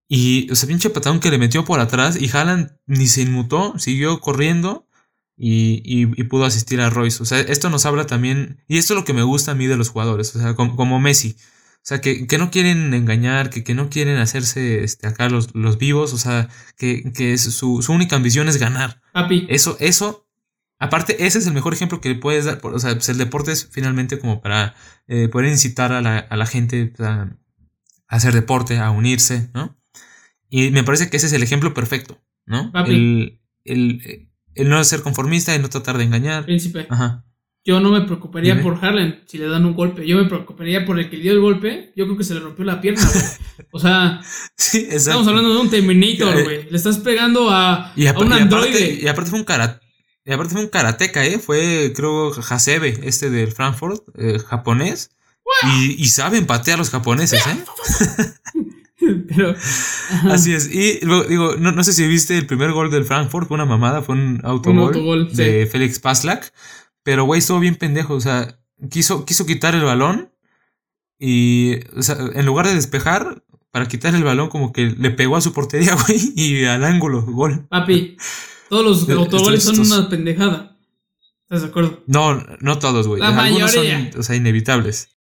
Y, 0.07 0.51
o 0.51 0.67
pinche 0.67 0.89
patadón 0.89 1.19
que 1.19 1.31
le 1.31 1.37
metió 1.37 1.65
por 1.65 1.79
atrás 1.79 2.21
y 2.21 2.29
Haaland 2.29 2.77
ni 2.85 3.07
se 3.07 3.21
inmutó, 3.21 3.77
siguió 3.79 4.19
corriendo 4.19 4.87
y, 5.45 6.23
pudo 6.23 6.45
asistir 6.45 6.79
a 6.79 6.89
Royce. 6.89 7.21
O 7.21 7.25
sea, 7.25 7.39
esto 7.39 7.69
nos 7.69 7.85
habla 7.85 8.05
también, 8.05 8.63
y 8.67 8.77
esto 8.77 8.93
es 8.93 8.99
lo 8.99 9.05
que 9.05 9.13
me 9.13 9.23
gusta 9.23 9.51
a 9.51 9.55
mí 9.55 9.67
de 9.67 9.75
los 9.75 9.89
jugadores, 9.89 10.33
o 10.35 10.39
sea, 10.39 10.53
como, 10.55 10.99
Messi. 10.99 11.35
O 11.37 11.85
sea, 11.85 11.99
que, 11.99 12.25
no 12.37 12.49
quieren 12.49 12.93
engañar, 12.93 13.49
que, 13.49 13.63
que 13.63 13.73
no 13.73 13.89
quieren 13.89 14.17
hacerse 14.17 14.85
este, 14.85 15.05
acá 15.05 15.27
los, 15.27 15.53
los 15.53 15.77
vivos, 15.77 16.13
o 16.13 16.17
sea, 16.17 16.47
que, 16.77 17.11
que 17.11 17.37
su, 17.37 17.81
su, 17.81 17.91
única 17.91 18.15
ambición 18.15 18.47
es 18.47 18.57
ganar. 18.57 19.01
Papi. 19.11 19.45
Eso, 19.49 19.75
eso, 19.81 20.29
aparte, 20.79 21.25
ese 21.25 21.39
es 21.39 21.47
el 21.47 21.53
mejor 21.53 21.73
ejemplo 21.73 21.99
que 21.99 22.09
le 22.09 22.15
puedes 22.15 22.45
dar. 22.45 22.61
O 22.63 22.79
sea, 22.79 22.93
pues 22.93 23.09
el 23.09 23.17
deporte 23.17 23.51
es 23.51 23.67
finalmente 23.69 24.19
como 24.19 24.41
para 24.41 24.75
eh, 25.07 25.27
poder 25.27 25.49
incitar 25.49 25.91
a 25.91 26.01
la, 26.01 26.19
a 26.19 26.37
la 26.37 26.45
gente 26.45 26.93
a, 26.99 27.35
hacer 28.07 28.33
deporte, 28.33 28.77
a 28.77 28.91
unirse, 28.91 29.49
¿no? 29.53 29.77
Y 30.49 30.71
me 30.71 30.85
parece 30.85 31.09
que 31.09 31.17
ese 31.17 31.25
es 31.25 31.33
el 31.33 31.43
ejemplo 31.43 31.73
perfecto, 31.73 32.23
¿no? 32.45 32.71
Papi. 32.71 32.93
el, 32.93 33.41
el 33.65 34.32
no 34.55 34.83
ser 34.83 35.01
conformista, 35.01 35.55
y 35.55 35.59
no 35.59 35.69
tratar 35.69 35.97
de 35.97 36.03
engañar. 36.03 36.45
Príncipe. 36.45 36.87
Ajá. 36.89 37.25
Yo 37.65 37.79
no 37.79 37.91
me 37.91 38.01
preocuparía 38.01 38.61
por 38.61 38.83
Harlan 38.83 39.21
si 39.25 39.37
le 39.37 39.47
dan 39.47 39.65
un 39.65 39.73
golpe. 39.73 40.05
Yo 40.05 40.17
me 40.17 40.25
preocuparía 40.25 40.85
por 40.85 40.99
el 40.99 41.09
que 41.09 41.15
le 41.15 41.23
dio 41.23 41.31
el 41.31 41.39
golpe. 41.39 41.93
Yo 41.95 42.03
creo 42.05 42.17
que 42.17 42.25
se 42.25 42.33
le 42.33 42.41
rompió 42.41 42.65
la 42.65 42.81
pierna, 42.81 43.01
güey. 43.01 43.25
O 43.71 43.79
sea, 43.79 44.19
sí, 44.57 44.85
estamos 44.89 45.25
hablando 45.27 45.53
de 45.53 45.61
un 45.61 45.69
Terminator, 45.69 46.43
güey. 46.43 46.69
Le 46.69 46.75
estás 46.75 46.97
pegando 46.97 47.49
a, 47.49 47.93
a 47.93 48.19
un 48.19 48.33
androide. 48.33 48.99
y 49.01 49.07
aparte 49.07 49.29
fue 49.29 49.39
un 49.39 49.45
karate. 49.45 49.79
Y 50.25 50.33
aparte 50.33 50.53
fue 50.53 50.63
un 50.63 50.69
karateca, 50.69 51.25
¿eh? 51.25 51.39
Fue, 51.39 51.93
creo, 51.95 52.31
Hasebe, 52.49 52.99
este 53.03 53.29
del 53.29 53.51
Frankfurt, 53.51 54.03
eh, 54.17 54.39
japonés. 54.39 55.11
Y, 55.63 56.01
y, 56.01 56.07
saben 56.07 56.45
patear 56.45 56.75
a 56.75 56.79
los 56.79 56.89
japoneses, 56.89 57.45
¿eh? 57.45 57.63
Pero. 59.27 59.55
Así 60.29 60.53
es. 60.53 60.73
Y 60.73 60.99
luego, 61.05 61.23
digo, 61.25 61.55
no, 61.57 61.71
no, 61.71 61.83
sé 61.83 61.93
si 61.93 62.07
viste 62.07 62.37
el 62.37 62.45
primer 62.45 62.71
gol 62.71 62.91
del 62.91 63.05
Frankfurt, 63.05 63.47
fue 63.47 63.55
una 63.55 63.65
mamada, 63.65 64.01
fue 64.01 64.15
un 64.15 64.41
autogol, 64.43 65.33
de 65.33 65.67
Félix 65.67 65.99
Paslak. 65.99 66.53
Pero, 67.03 67.25
güey, 67.25 67.39
estuvo 67.39 67.59
bien 67.59 67.75
pendejo. 67.75 68.13
O 68.13 68.21
sea, 68.21 68.59
quiso, 68.89 69.25
quiso 69.25 69.45
quitar 69.45 69.75
el 69.75 69.83
balón. 69.83 70.31
Y, 71.19 71.75
o 71.95 72.01
sea, 72.01 72.17
en 72.33 72.45
lugar 72.45 72.67
de 72.67 72.75
despejar, 72.75 73.43
para 73.71 73.87
quitar 73.87 74.13
el 74.13 74.23
balón, 74.23 74.49
como 74.49 74.71
que 74.71 74.93
le 74.97 75.11
pegó 75.11 75.35
a 75.35 75.41
su 75.41 75.53
portería, 75.53 75.95
güey, 76.07 76.33
y 76.35 76.65
al 76.65 76.83
ángulo, 76.83 77.23
gol. 77.23 77.67
Papi, 77.69 78.17
todos 78.69 79.07
los 79.07 79.09
autogoles 79.17 79.63
son 79.63 79.79
una 79.79 80.09
pendejada. 80.09 80.77
¿Estás 81.43 81.61
de 81.61 81.67
acuerdo? 81.67 82.03
No, 82.07 82.43
no 82.61 82.79
todos, 82.79 83.07
güey. 83.07 83.21
Algunos 83.21 83.71
son, 83.71 83.85
o 84.17 84.23
sea, 84.23 84.35
inevitables. 84.35 85.12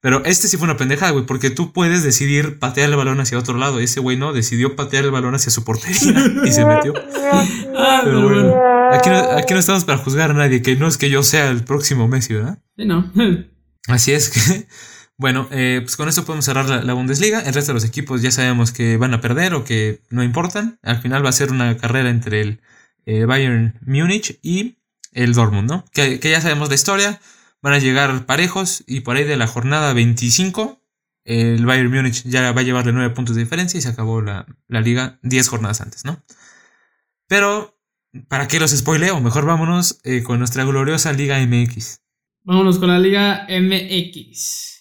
Pero 0.00 0.24
este 0.24 0.48
sí 0.48 0.56
fue 0.56 0.64
una 0.64 0.78
pendejada, 0.78 1.12
güey, 1.12 1.26
porque 1.26 1.50
tú 1.50 1.72
puedes 1.72 2.02
decidir 2.02 2.58
patear 2.58 2.88
el 2.88 2.96
balón 2.96 3.20
hacia 3.20 3.38
otro 3.38 3.58
lado. 3.58 3.80
Ese 3.80 4.00
güey 4.00 4.16
no, 4.16 4.32
decidió 4.32 4.74
patear 4.74 5.04
el 5.04 5.10
balón 5.10 5.34
hacia 5.34 5.50
su 5.50 5.62
portería 5.62 6.24
y 6.44 6.52
se 6.52 6.64
metió. 6.64 6.94
Ah, 7.76 8.00
Pero 8.04 8.22
bueno, 8.22 8.54
aquí 8.92 9.10
no, 9.10 9.18
aquí 9.36 9.52
no 9.52 9.60
estamos 9.60 9.84
para 9.84 9.98
juzgar 9.98 10.30
a 10.30 10.34
nadie, 10.34 10.62
que 10.62 10.76
no 10.76 10.88
es 10.88 10.96
que 10.96 11.10
yo 11.10 11.22
sea 11.22 11.50
el 11.50 11.64
próximo 11.64 12.08
Messi, 12.08 12.34
¿verdad? 12.34 12.58
Sí, 12.78 12.86
no. 12.86 13.12
Así 13.88 14.12
es 14.12 14.30
que, 14.30 14.66
bueno, 15.18 15.48
eh, 15.50 15.80
pues 15.82 15.96
con 15.96 16.08
esto 16.08 16.24
podemos 16.24 16.46
cerrar 16.46 16.68
la, 16.68 16.94
Bundesliga. 16.94 17.40
El 17.40 17.52
resto 17.52 17.72
de 17.72 17.74
los 17.74 17.84
equipos 17.84 18.22
ya 18.22 18.30
sabemos 18.30 18.72
que 18.72 18.96
van 18.96 19.12
a 19.12 19.20
perder 19.20 19.52
o 19.52 19.64
que 19.64 20.00
no 20.08 20.22
importan. 20.22 20.78
Al 20.82 21.02
final 21.02 21.22
va 21.22 21.28
a 21.28 21.32
ser 21.32 21.50
una 21.50 21.76
carrera 21.76 22.08
entre 22.08 22.40
el 22.40 22.60
eh, 23.04 23.26
Bayern 23.26 23.78
Múnich 23.84 24.38
y 24.42 24.78
el 25.12 25.34
Dortmund, 25.34 25.68
¿no? 25.68 25.84
Que, 25.92 26.20
que 26.20 26.30
ya 26.30 26.40
sabemos 26.40 26.70
la 26.70 26.74
historia 26.74 27.20
van 27.62 27.74
a 27.74 27.78
llegar 27.78 28.26
parejos 28.26 28.84
y 28.86 29.00
por 29.00 29.16
ahí 29.16 29.24
de 29.24 29.36
la 29.36 29.46
jornada 29.46 29.92
25 29.92 30.80
el 31.24 31.66
Bayern 31.66 31.90
Múnich 31.90 32.24
ya 32.24 32.52
va 32.52 32.60
a 32.60 32.64
llevarle 32.64 32.92
9 32.92 33.14
puntos 33.14 33.36
de 33.36 33.42
diferencia 33.42 33.78
y 33.78 33.82
se 33.82 33.88
acabó 33.88 34.20
la, 34.22 34.46
liga 34.68 35.18
10 35.22 35.48
jornadas 35.48 35.80
antes, 35.80 36.04
¿no? 36.04 36.22
Pero, 37.26 37.78
¿para 38.28 38.48
qué 38.48 38.58
los 38.58 38.70
spoileo? 38.70 39.20
Mejor 39.20 39.44
vámonos 39.44 40.00
eh, 40.04 40.22
con 40.22 40.38
nuestra 40.38 40.64
gloriosa 40.64 41.12
Liga 41.12 41.38
MX. 41.38 42.00
Vámonos 42.42 42.78
con 42.78 42.88
la 42.88 42.98
Liga 42.98 43.46
MX. 43.48 44.79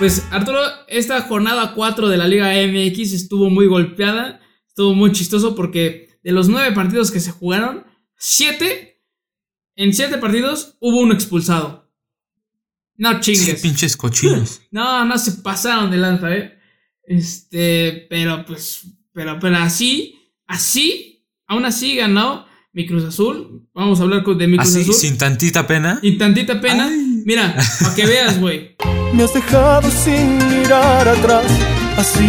Pues 0.00 0.26
Arturo, 0.30 0.62
esta 0.88 1.20
jornada 1.20 1.74
4 1.74 2.08
de 2.08 2.16
la 2.16 2.26
Liga 2.26 2.54
MX 2.54 3.12
estuvo 3.12 3.50
muy 3.50 3.66
golpeada, 3.66 4.40
estuvo 4.66 4.94
muy 4.94 5.12
chistoso 5.12 5.54
porque 5.54 6.18
de 6.22 6.32
los 6.32 6.48
9 6.48 6.72
partidos 6.72 7.10
que 7.10 7.20
se 7.20 7.32
jugaron, 7.32 7.84
7, 8.16 8.98
en 9.76 9.92
7 9.92 10.16
partidos 10.16 10.78
hubo 10.80 11.00
uno 11.00 11.12
expulsado. 11.12 11.92
No 12.96 13.20
chingues. 13.20 13.60
pinches 13.60 13.94
cochinos. 13.94 14.62
no, 14.70 15.04
no 15.04 15.18
se 15.18 15.32
pasaron 15.32 15.90
de 15.90 15.98
lanza, 15.98 16.34
eh. 16.34 16.58
Este, 17.02 18.06
pero 18.08 18.46
pues, 18.46 18.86
pero, 19.12 19.38
pero 19.38 19.58
así, 19.58 20.18
así, 20.46 21.26
aún 21.46 21.66
así 21.66 21.96
ganó 21.96 22.46
mi 22.72 22.86
Cruz 22.86 23.04
Azul. 23.04 23.68
Vamos 23.74 24.00
a 24.00 24.04
hablar 24.04 24.24
de 24.24 24.46
mi 24.46 24.56
Cruz 24.56 24.76
Azul. 24.76 24.94
Sin 24.94 25.18
tantita 25.18 25.66
pena. 25.66 25.98
Sin 26.00 26.18
tantita 26.18 26.60
pena. 26.60 26.90
Mira, 27.24 27.54
para 27.80 27.94
que 27.94 28.06
veas, 28.06 28.40
güey. 28.40 28.76
Me 29.14 29.24
has 29.24 29.34
dejado 29.34 29.90
sin 29.90 30.38
mirar 30.38 31.08
atrás, 31.08 31.44
así 31.96 32.24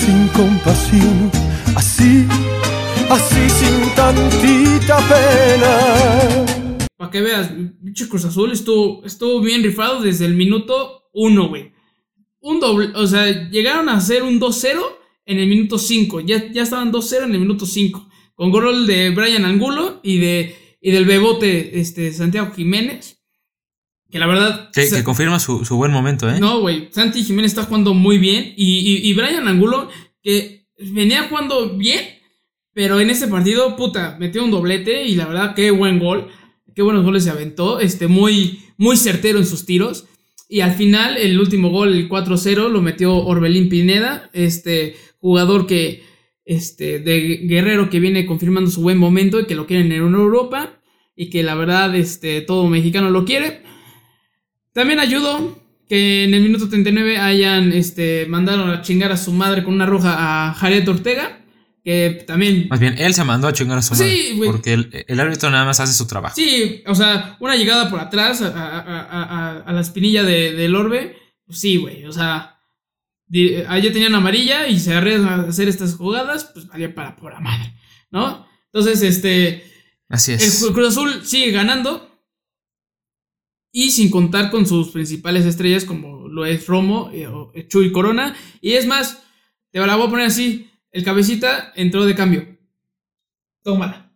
sin 0.00 0.28
compasión, 0.28 1.30
así, 1.74 2.24
así 3.10 3.50
sin 3.50 3.94
tantita 3.96 4.98
pena. 5.08 6.88
Para 6.96 7.10
que 7.10 7.20
veas, 7.20 7.50
pinche 7.82 8.08
Cruz 8.08 8.24
Azul 8.24 8.52
estuvo, 8.52 9.04
estuvo 9.04 9.40
bien 9.40 9.62
rifado 9.62 10.00
desde 10.00 10.24
el 10.24 10.34
minuto 10.34 11.08
1, 11.12 11.48
güey. 11.48 11.72
Un 12.40 12.60
doble, 12.60 12.92
o 12.94 13.06
sea, 13.06 13.50
llegaron 13.50 13.88
a 13.88 13.94
hacer 13.94 14.22
un 14.22 14.40
2-0 14.40 14.80
en 15.26 15.38
el 15.38 15.48
minuto 15.48 15.78
5. 15.78 16.20
Ya, 16.20 16.50
ya 16.50 16.62
estaban 16.62 16.92
2-0 16.92 17.24
en 17.24 17.34
el 17.34 17.40
minuto 17.40 17.66
5. 17.66 18.08
Con 18.40 18.50
gol 18.50 18.86
de 18.86 19.10
Brian 19.10 19.44
Angulo 19.44 20.00
y, 20.02 20.16
de, 20.16 20.56
y 20.80 20.92
del 20.92 21.04
bebote 21.04 21.78
este, 21.78 22.10
Santiago 22.10 22.50
Jiménez. 22.56 23.18
Que 24.10 24.18
la 24.18 24.26
verdad. 24.26 24.70
Que, 24.72 25.04
confirma 25.04 25.38
su, 25.38 25.62
buen 25.76 25.92
momento, 25.92 26.26
¿eh? 26.26 26.40
No, 26.40 26.58
güey. 26.60 26.88
Santi 26.90 27.22
Jiménez 27.22 27.50
está 27.50 27.64
jugando 27.64 27.92
muy 27.92 28.16
bien. 28.16 28.54
Y, 28.56 29.06
y, 29.06 29.12
Brian 29.12 29.46
Angulo, 29.46 29.90
que 30.22 30.66
venía 30.78 31.28
jugando 31.28 31.76
bien. 31.76 32.00
Pero 32.72 32.98
en 32.98 33.10
este 33.10 33.28
partido, 33.28 33.76
puta, 33.76 34.16
metió 34.18 34.42
un 34.42 34.50
doblete. 34.50 35.04
Y 35.04 35.16
la 35.16 35.26
verdad, 35.26 35.54
qué 35.54 35.70
buen 35.70 35.98
gol. 35.98 36.28
Qué 36.74 36.80
buenos 36.80 37.04
goles 37.04 37.24
se 37.24 37.30
aventó. 37.30 37.78
Este, 37.78 38.06
muy, 38.06 38.60
muy 38.78 38.96
certero 38.96 39.38
en 39.38 39.44
sus 39.44 39.66
tiros. 39.66 40.06
Y 40.48 40.62
al 40.62 40.72
final, 40.72 41.18
el 41.18 41.38
último 41.38 41.68
gol, 41.68 41.92
el 41.92 42.08
4-0, 42.08 42.70
lo 42.70 42.80
metió 42.80 43.16
Orbelín 43.16 43.68
Pineda. 43.68 44.30
Este 44.32 44.96
jugador 45.18 45.66
que. 45.66 46.08
Este, 46.50 46.98
de 46.98 47.42
Guerrero 47.44 47.88
que 47.90 48.00
viene 48.00 48.26
confirmando 48.26 48.70
su 48.72 48.82
buen 48.82 48.98
momento 48.98 49.38
y 49.38 49.46
que 49.46 49.54
lo 49.54 49.66
quieren 49.68 49.92
en 49.92 50.02
Europa. 50.14 50.80
Y 51.14 51.30
que 51.30 51.42
la 51.44 51.54
verdad, 51.54 51.94
este, 51.94 52.40
todo 52.40 52.66
mexicano 52.66 53.08
lo 53.10 53.24
quiere. 53.24 53.62
También 54.72 54.98
ayudó 55.00 55.58
que 55.88 56.24
en 56.24 56.34
el 56.34 56.42
minuto 56.42 56.68
39 56.68 57.18
hayan 57.18 57.72
este, 57.72 58.26
mandado 58.28 58.64
a 58.64 58.82
chingar 58.82 59.12
a 59.12 59.16
su 59.16 59.32
madre 59.32 59.62
con 59.64 59.74
una 59.74 59.86
roja 59.86 60.48
a 60.48 60.54
Jared 60.54 60.88
Ortega, 60.88 61.40
que 61.84 62.24
también. 62.26 62.66
Más 62.68 62.80
bien, 62.80 62.94
él 62.98 63.12
se 63.14 63.24
mandó 63.24 63.48
a 63.48 63.52
chingar 63.52 63.78
a 63.78 63.82
su 63.82 63.94
Sí, 63.94 64.32
madre. 64.36 64.50
Porque 64.50 64.72
el, 64.72 65.04
el 65.06 65.20
árbitro 65.20 65.50
nada 65.50 65.64
más 65.64 65.78
hace 65.80 65.92
su 65.92 66.06
trabajo. 66.06 66.34
Sí, 66.36 66.82
o 66.86 66.94
sea, 66.94 67.36
una 67.40 67.56
llegada 67.56 67.90
por 67.90 68.00
atrás 68.00 68.40
a, 68.42 68.48
a- 68.48 68.80
a- 68.80 69.04
a- 69.24 69.58
a 69.60 69.72
la 69.72 69.80
espinilla 69.80 70.22
de, 70.22 70.52
del 70.52 70.74
orbe. 70.74 71.16
Pues 71.46 71.58
sí, 71.60 71.76
güey. 71.76 72.04
O 72.06 72.12
sea, 72.12 72.59
allá 73.68 73.92
tenían 73.92 74.14
amarilla 74.14 74.66
y 74.66 74.78
se 74.80 74.94
arriesgan 74.94 75.40
a 75.40 75.48
hacer 75.48 75.68
estas 75.68 75.94
jugadas, 75.94 76.50
pues 76.52 76.66
valía 76.66 76.94
para 76.94 77.16
pura 77.16 77.40
madre, 77.40 77.74
¿no? 78.10 78.46
Entonces, 78.66 79.02
este. 79.02 79.64
Así 80.08 80.32
El 80.32 80.40
es. 80.40 80.62
Cru- 80.62 80.74
Cruz 80.74 80.88
Azul 80.88 81.24
sigue 81.24 81.50
ganando. 81.52 82.08
Y 83.72 83.92
sin 83.92 84.10
contar 84.10 84.50
con 84.50 84.66
sus 84.66 84.90
principales 84.90 85.46
estrellas, 85.46 85.84
como 85.84 86.26
lo 86.26 86.44
es 86.44 86.66
Romo, 86.66 87.10
eh, 87.12 87.28
o 87.28 87.52
Chuy 87.68 87.92
Corona. 87.92 88.34
Y 88.60 88.72
es 88.72 88.84
más, 88.86 89.22
te 89.70 89.78
la 89.78 89.94
voy 89.94 90.08
a 90.08 90.10
poner 90.10 90.26
así: 90.26 90.68
el 90.90 91.04
cabecita 91.04 91.72
entró 91.76 92.04
de 92.04 92.16
cambio. 92.16 92.58
Tómala. 93.62 94.12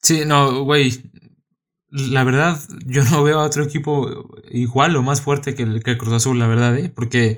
Sí, 0.00 0.22
no, 0.24 0.64
güey. 0.64 1.02
La 1.92 2.24
verdad, 2.24 2.58
yo 2.86 3.04
no 3.04 3.22
veo 3.22 3.40
a 3.40 3.44
otro 3.44 3.64
equipo 3.64 4.26
igual 4.50 4.96
o 4.96 5.02
más 5.02 5.20
fuerte 5.20 5.54
que 5.54 5.62
el, 5.64 5.82
que 5.82 5.98
Cruz 5.98 6.14
Azul, 6.14 6.38
la 6.38 6.46
verdad, 6.46 6.76
¿eh? 6.78 6.88
Porque 6.88 7.36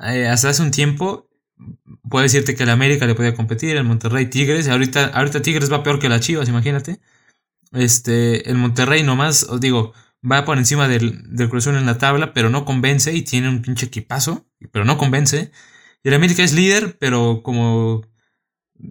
eh, 0.00 0.28
hasta 0.28 0.48
hace 0.48 0.62
un 0.62 0.70
tiempo 0.70 1.28
puedo 2.08 2.22
decirte 2.22 2.54
que 2.54 2.62
el 2.62 2.70
América 2.70 3.06
le 3.06 3.16
podía 3.16 3.34
competir, 3.34 3.76
el 3.76 3.84
Monterrey 3.84 4.26
Tigres, 4.26 4.68
y 4.68 4.70
ahorita, 4.70 5.06
ahorita 5.06 5.42
Tigres 5.42 5.72
va 5.72 5.82
peor 5.82 5.98
que 5.98 6.08
la 6.08 6.20
Chivas, 6.20 6.48
imagínate. 6.48 7.00
Este, 7.72 8.48
el 8.48 8.56
Monterrey 8.56 9.02
nomás, 9.02 9.42
os 9.44 9.60
digo, 9.60 9.92
va 10.30 10.44
por 10.44 10.58
encima 10.58 10.86
del, 10.86 11.22
del 11.36 11.48
Cruz 11.48 11.64
Azul 11.64 11.76
en 11.76 11.86
la 11.86 11.98
tabla, 11.98 12.32
pero 12.32 12.48
no 12.48 12.64
convence 12.64 13.12
y 13.12 13.22
tiene 13.22 13.48
un 13.48 13.62
pinche 13.62 13.86
equipazo, 13.86 14.46
pero 14.70 14.84
no 14.84 14.98
convence. 14.98 15.50
Y 16.04 16.08
el 16.08 16.14
América 16.14 16.44
es 16.44 16.52
líder, 16.52 16.96
pero 17.00 17.42
como 17.42 18.02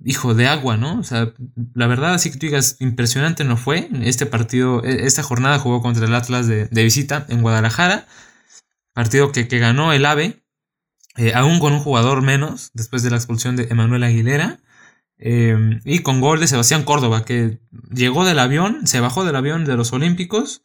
hijo 0.03 0.33
de 0.33 0.47
agua, 0.47 0.77
¿no? 0.77 0.99
O 0.99 1.03
sea, 1.03 1.33
la 1.73 1.87
verdad, 1.87 2.13
así 2.13 2.31
que 2.31 2.37
tú 2.37 2.45
digas, 2.47 2.77
impresionante 2.79 3.43
no 3.43 3.57
fue. 3.57 3.89
Este 4.03 4.25
partido, 4.25 4.83
e- 4.83 5.05
esta 5.05 5.23
jornada 5.23 5.59
jugó 5.59 5.81
contra 5.81 6.05
el 6.05 6.15
Atlas 6.15 6.47
de, 6.47 6.67
visita 6.71 7.25
en 7.29 7.41
Guadalajara. 7.41 8.07
Partido 8.93 9.31
que, 9.31 9.47
que 9.47 9.59
ganó 9.59 9.93
el 9.93 10.05
AVE, 10.05 10.43
eh, 11.17 11.33
aún 11.33 11.59
con 11.59 11.73
un 11.73 11.79
jugador 11.79 12.21
menos, 12.21 12.71
después 12.73 13.03
de 13.03 13.09
la 13.09 13.17
expulsión 13.17 13.55
de 13.55 13.67
Emanuel 13.69 14.03
Aguilera. 14.03 14.59
eh, 15.17 15.79
y 15.85 15.99
con 15.99 16.19
gol 16.21 16.39
de 16.39 16.47
Sebastián 16.47 16.83
Córdoba, 16.83 17.23
que 17.25 17.59
llegó 17.93 18.25
del 18.25 18.39
avión, 18.39 18.85
se 18.87 18.99
bajó 18.99 19.23
del 19.25 19.35
avión 19.37 19.65
de 19.65 19.75
los 19.77 19.93
Olímpicos 19.93 20.61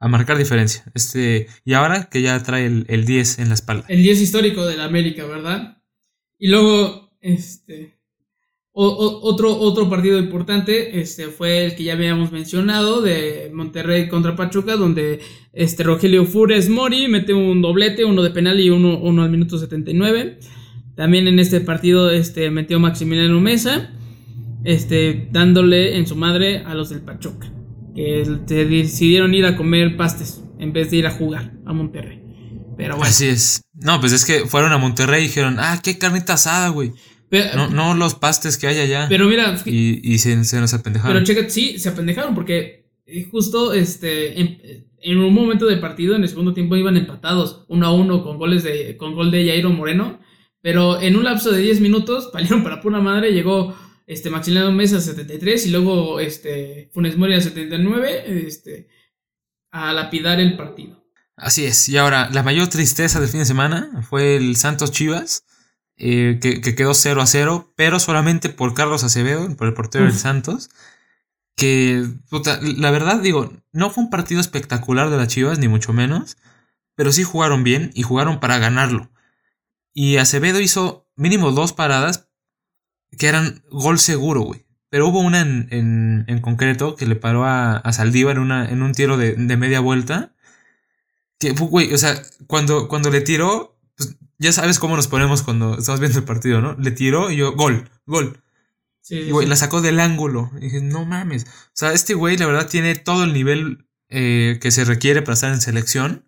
a 0.00 0.08
marcar 0.08 0.36
diferencia. 0.36 0.84
Este, 0.94 1.46
y 1.64 1.72
ahora 1.74 2.04
que 2.10 2.20
ya 2.22 2.42
trae 2.42 2.66
el, 2.66 2.84
el 2.88 3.06
10 3.06 3.38
en 3.38 3.48
la 3.48 3.54
espalda. 3.54 3.84
El 3.88 4.02
10 4.02 4.20
histórico 4.20 4.66
de 4.66 4.76
la 4.76 4.84
América, 4.84 5.24
¿verdad? 5.24 5.78
Y 6.38 6.48
luego, 6.48 7.16
este. 7.20 7.93
Otro, 8.76 9.56
otro 9.56 9.88
partido 9.88 10.18
importante 10.18 11.00
este, 11.00 11.28
fue 11.28 11.64
el 11.64 11.76
que 11.76 11.84
ya 11.84 11.92
habíamos 11.92 12.32
mencionado 12.32 13.00
de 13.00 13.50
Monterrey 13.54 14.08
contra 14.08 14.34
Pachuca, 14.34 14.74
donde 14.74 15.20
este, 15.52 15.84
Rogelio 15.84 16.26
Fures 16.26 16.68
Mori 16.68 17.06
mete 17.06 17.34
un 17.34 17.62
doblete, 17.62 18.04
uno 18.04 18.22
de 18.22 18.30
penal 18.30 18.58
y 18.58 18.70
uno, 18.70 19.22
al 19.22 19.30
minuto 19.30 19.58
79. 19.58 20.40
También 20.96 21.28
en 21.28 21.38
este 21.38 21.60
partido 21.60 22.10
este, 22.10 22.50
metió 22.50 22.80
Maximiliano 22.80 23.40
Mesa, 23.40 23.92
este, 24.64 25.28
dándole 25.30 25.96
en 25.96 26.06
su 26.08 26.16
madre 26.16 26.58
a 26.58 26.74
los 26.74 26.88
del 26.90 27.02
Pachuca, 27.02 27.52
que 27.94 28.24
decidieron 28.46 29.34
ir 29.34 29.46
a 29.46 29.56
comer 29.56 29.96
pastes 29.96 30.42
en 30.58 30.72
vez 30.72 30.90
de 30.90 30.96
ir 30.96 31.06
a 31.06 31.12
jugar 31.12 31.52
a 31.64 31.72
Monterrey. 31.72 32.22
Pero 32.76 32.96
bueno. 32.96 33.08
Así 33.08 33.26
es. 33.26 33.62
No, 33.74 34.00
pues 34.00 34.12
es 34.12 34.24
que 34.24 34.46
fueron 34.46 34.72
a 34.72 34.78
Monterrey 34.78 35.24
y 35.24 35.26
dijeron, 35.28 35.58
ah, 35.60 35.80
qué 35.80 35.96
carnita 35.96 36.32
asada, 36.32 36.70
güey. 36.70 36.92
Pero, 37.42 37.68
No, 37.68 37.70
no 37.70 37.94
los 37.94 38.14
pastes 38.14 38.56
que 38.58 38.66
hay 38.66 38.78
allá. 38.78 39.06
pero 39.08 39.26
mira, 39.26 39.56
y, 39.66 40.00
y 40.14 40.18
se, 40.18 40.42
se 40.44 40.60
nos 40.60 40.72
apendejaron. 40.74 41.14
pero 41.14 41.24
checa, 41.26 41.48
sí, 41.50 41.78
se 41.78 41.88
apendejaron 41.88 42.34
porque 42.34 42.86
eh, 43.06 43.24
justo 43.30 43.72
este 43.72 44.40
en, 44.40 44.58
en 45.00 45.18
un 45.18 45.34
momento 45.34 45.66
del 45.66 45.80
partido, 45.80 46.16
en 46.16 46.22
el 46.22 46.28
segundo 46.28 46.54
tiempo, 46.54 46.76
iban 46.76 46.96
empatados, 46.96 47.64
uno 47.68 47.86
a 47.86 47.92
uno, 47.94 48.22
con 48.22 48.38
goles 48.38 48.62
de, 48.62 48.96
con 48.96 49.14
gol 49.14 49.30
de 49.30 49.46
Jairo 49.46 49.70
Moreno. 49.70 50.18
Pero 50.62 50.98
en 51.00 51.14
un 51.16 51.24
lapso 51.24 51.50
de 51.50 51.60
10 51.60 51.80
minutos, 51.80 52.30
valieron 52.34 52.62
para 52.62 52.80
pura 52.80 53.00
madre, 53.00 53.32
llegó 53.32 53.76
este 54.06 54.30
Maximiliano 54.30 54.72
Mesa 54.72 54.96
a 54.96 55.00
73 55.00 55.66
y 55.66 55.70
luego 55.70 56.20
este 56.20 56.90
Funes 56.94 57.16
Mori 57.18 57.34
a 57.34 57.40
79, 57.40 58.46
este, 58.46 58.88
a 59.70 59.92
lapidar 59.92 60.40
el 60.40 60.56
partido. 60.56 61.04
Así 61.36 61.64
es. 61.64 61.88
Y 61.88 61.96
ahora, 61.98 62.30
la 62.32 62.42
mayor 62.42 62.68
tristeza 62.68 63.18
del 63.20 63.28
fin 63.28 63.40
de 63.40 63.46
semana 63.46 64.06
fue 64.08 64.36
el 64.36 64.56
Santos 64.56 64.92
Chivas, 64.92 65.44
eh, 65.96 66.38
que, 66.40 66.60
que 66.60 66.74
quedó 66.74 66.94
0 66.94 67.20
a 67.22 67.26
0, 67.26 67.72
pero 67.76 67.98
solamente 67.98 68.48
por 68.48 68.74
Carlos 68.74 69.04
Acevedo, 69.04 69.54
por 69.56 69.66
el 69.68 69.74
portero 69.74 70.04
del. 70.04 70.14
Santos. 70.18 70.70
Que, 71.56 72.04
puta, 72.30 72.58
la 72.62 72.90
verdad, 72.90 73.20
digo, 73.20 73.52
no 73.72 73.90
fue 73.90 74.04
un 74.04 74.10
partido 74.10 74.40
espectacular 74.40 75.08
de 75.10 75.16
las 75.18 75.28
Chivas, 75.28 75.58
ni 75.58 75.68
mucho 75.68 75.92
menos, 75.92 76.36
pero 76.96 77.12
sí 77.12 77.22
jugaron 77.22 77.62
bien 77.62 77.90
y 77.94 78.02
jugaron 78.02 78.40
para 78.40 78.58
ganarlo. 78.58 79.10
Y 79.92 80.16
Acevedo 80.16 80.60
hizo 80.60 81.08
mínimo 81.14 81.52
dos 81.52 81.72
paradas 81.72 82.28
que 83.16 83.28
eran 83.28 83.62
gol 83.70 84.00
seguro, 84.00 84.40
güey. 84.40 84.66
Pero 84.90 85.06
hubo 85.08 85.20
una 85.20 85.40
en, 85.42 85.68
en- 85.70 86.24
en 86.28 86.40
concreto 86.40 86.96
que 86.96 87.06
le 87.06 87.14
paró 87.16 87.44
a, 87.44 87.76
a 87.76 87.92
Saldívar 87.92 88.38
una, 88.40 88.68
en 88.68 88.82
un 88.82 88.92
tiro 88.92 89.16
de, 89.16 89.34
de 89.34 89.56
media 89.56 89.78
vuelta. 89.80 90.34
Que, 91.38 91.50
güey, 91.52 91.92
o 91.94 91.98
sea, 91.98 92.20
cuando, 92.48 92.88
cuando 92.88 93.10
le 93.10 93.20
tiró, 93.20 93.73
ya 94.38 94.52
sabes 94.52 94.78
cómo 94.78 94.96
nos 94.96 95.08
ponemos 95.08 95.42
cuando 95.42 95.78
estamos 95.78 96.00
viendo 96.00 96.18
el 96.18 96.24
partido, 96.24 96.60
¿no? 96.60 96.74
Le 96.78 96.90
tiró 96.90 97.30
y 97.30 97.36
yo, 97.36 97.52
gol, 97.52 97.88
gol. 98.06 98.40
Sí, 99.00 99.16
Y, 99.16 99.30
güey, 99.30 99.46
sí. 99.46 99.50
la 99.50 99.56
sacó 99.56 99.82
del 99.82 100.00
ángulo. 100.00 100.50
Y 100.56 100.60
dije, 100.64 100.80
no 100.80 101.04
mames. 101.04 101.44
O 101.44 101.70
sea, 101.74 101.92
este 101.92 102.14
güey, 102.14 102.36
la 102.36 102.46
verdad, 102.46 102.68
tiene 102.68 102.94
todo 102.94 103.24
el 103.24 103.32
nivel 103.32 103.86
eh, 104.08 104.58
que 104.62 104.70
se 104.70 104.84
requiere 104.84 105.22
para 105.22 105.34
estar 105.34 105.52
en 105.52 105.60
selección. 105.60 106.24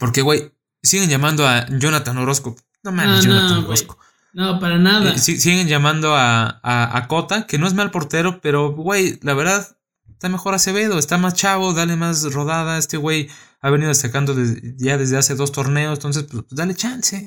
Porque, 0.00 0.22
güey, 0.22 0.52
siguen 0.82 1.08
llamando 1.08 1.46
a 1.46 1.66
Jonathan 1.68 2.18
Orozco. 2.18 2.56
No 2.82 2.92
mames, 2.92 3.26
no, 3.26 3.32
Jonathan. 3.32 3.64
Orozco. 3.64 3.98
No, 4.32 4.60
para 4.60 4.78
nada. 4.78 5.14
Eh, 5.14 5.18
siguen 5.18 5.68
llamando 5.68 6.14
a, 6.14 6.60
a, 6.62 6.96
a 6.96 7.08
Cota, 7.08 7.46
que 7.46 7.58
no 7.58 7.66
es 7.66 7.74
mal 7.74 7.90
portero, 7.90 8.40
pero, 8.40 8.72
güey, 8.72 9.18
la 9.22 9.34
verdad, 9.34 9.77
está 10.18 10.28
mejor 10.28 10.52
Acevedo. 10.54 10.98
Está 10.98 11.16
más 11.16 11.34
chavo, 11.34 11.72
dale 11.74 11.94
más 11.94 12.24
rodada. 12.32 12.76
Este 12.76 12.96
güey 12.96 13.28
ha 13.60 13.70
venido 13.70 13.88
destacando 13.88 14.34
des- 14.34 14.60
ya 14.76 14.98
desde 14.98 15.16
hace 15.16 15.36
dos 15.36 15.52
torneos. 15.52 15.96
Entonces, 15.98 16.24
pues, 16.24 16.44
dale 16.50 16.74
chance. 16.74 17.24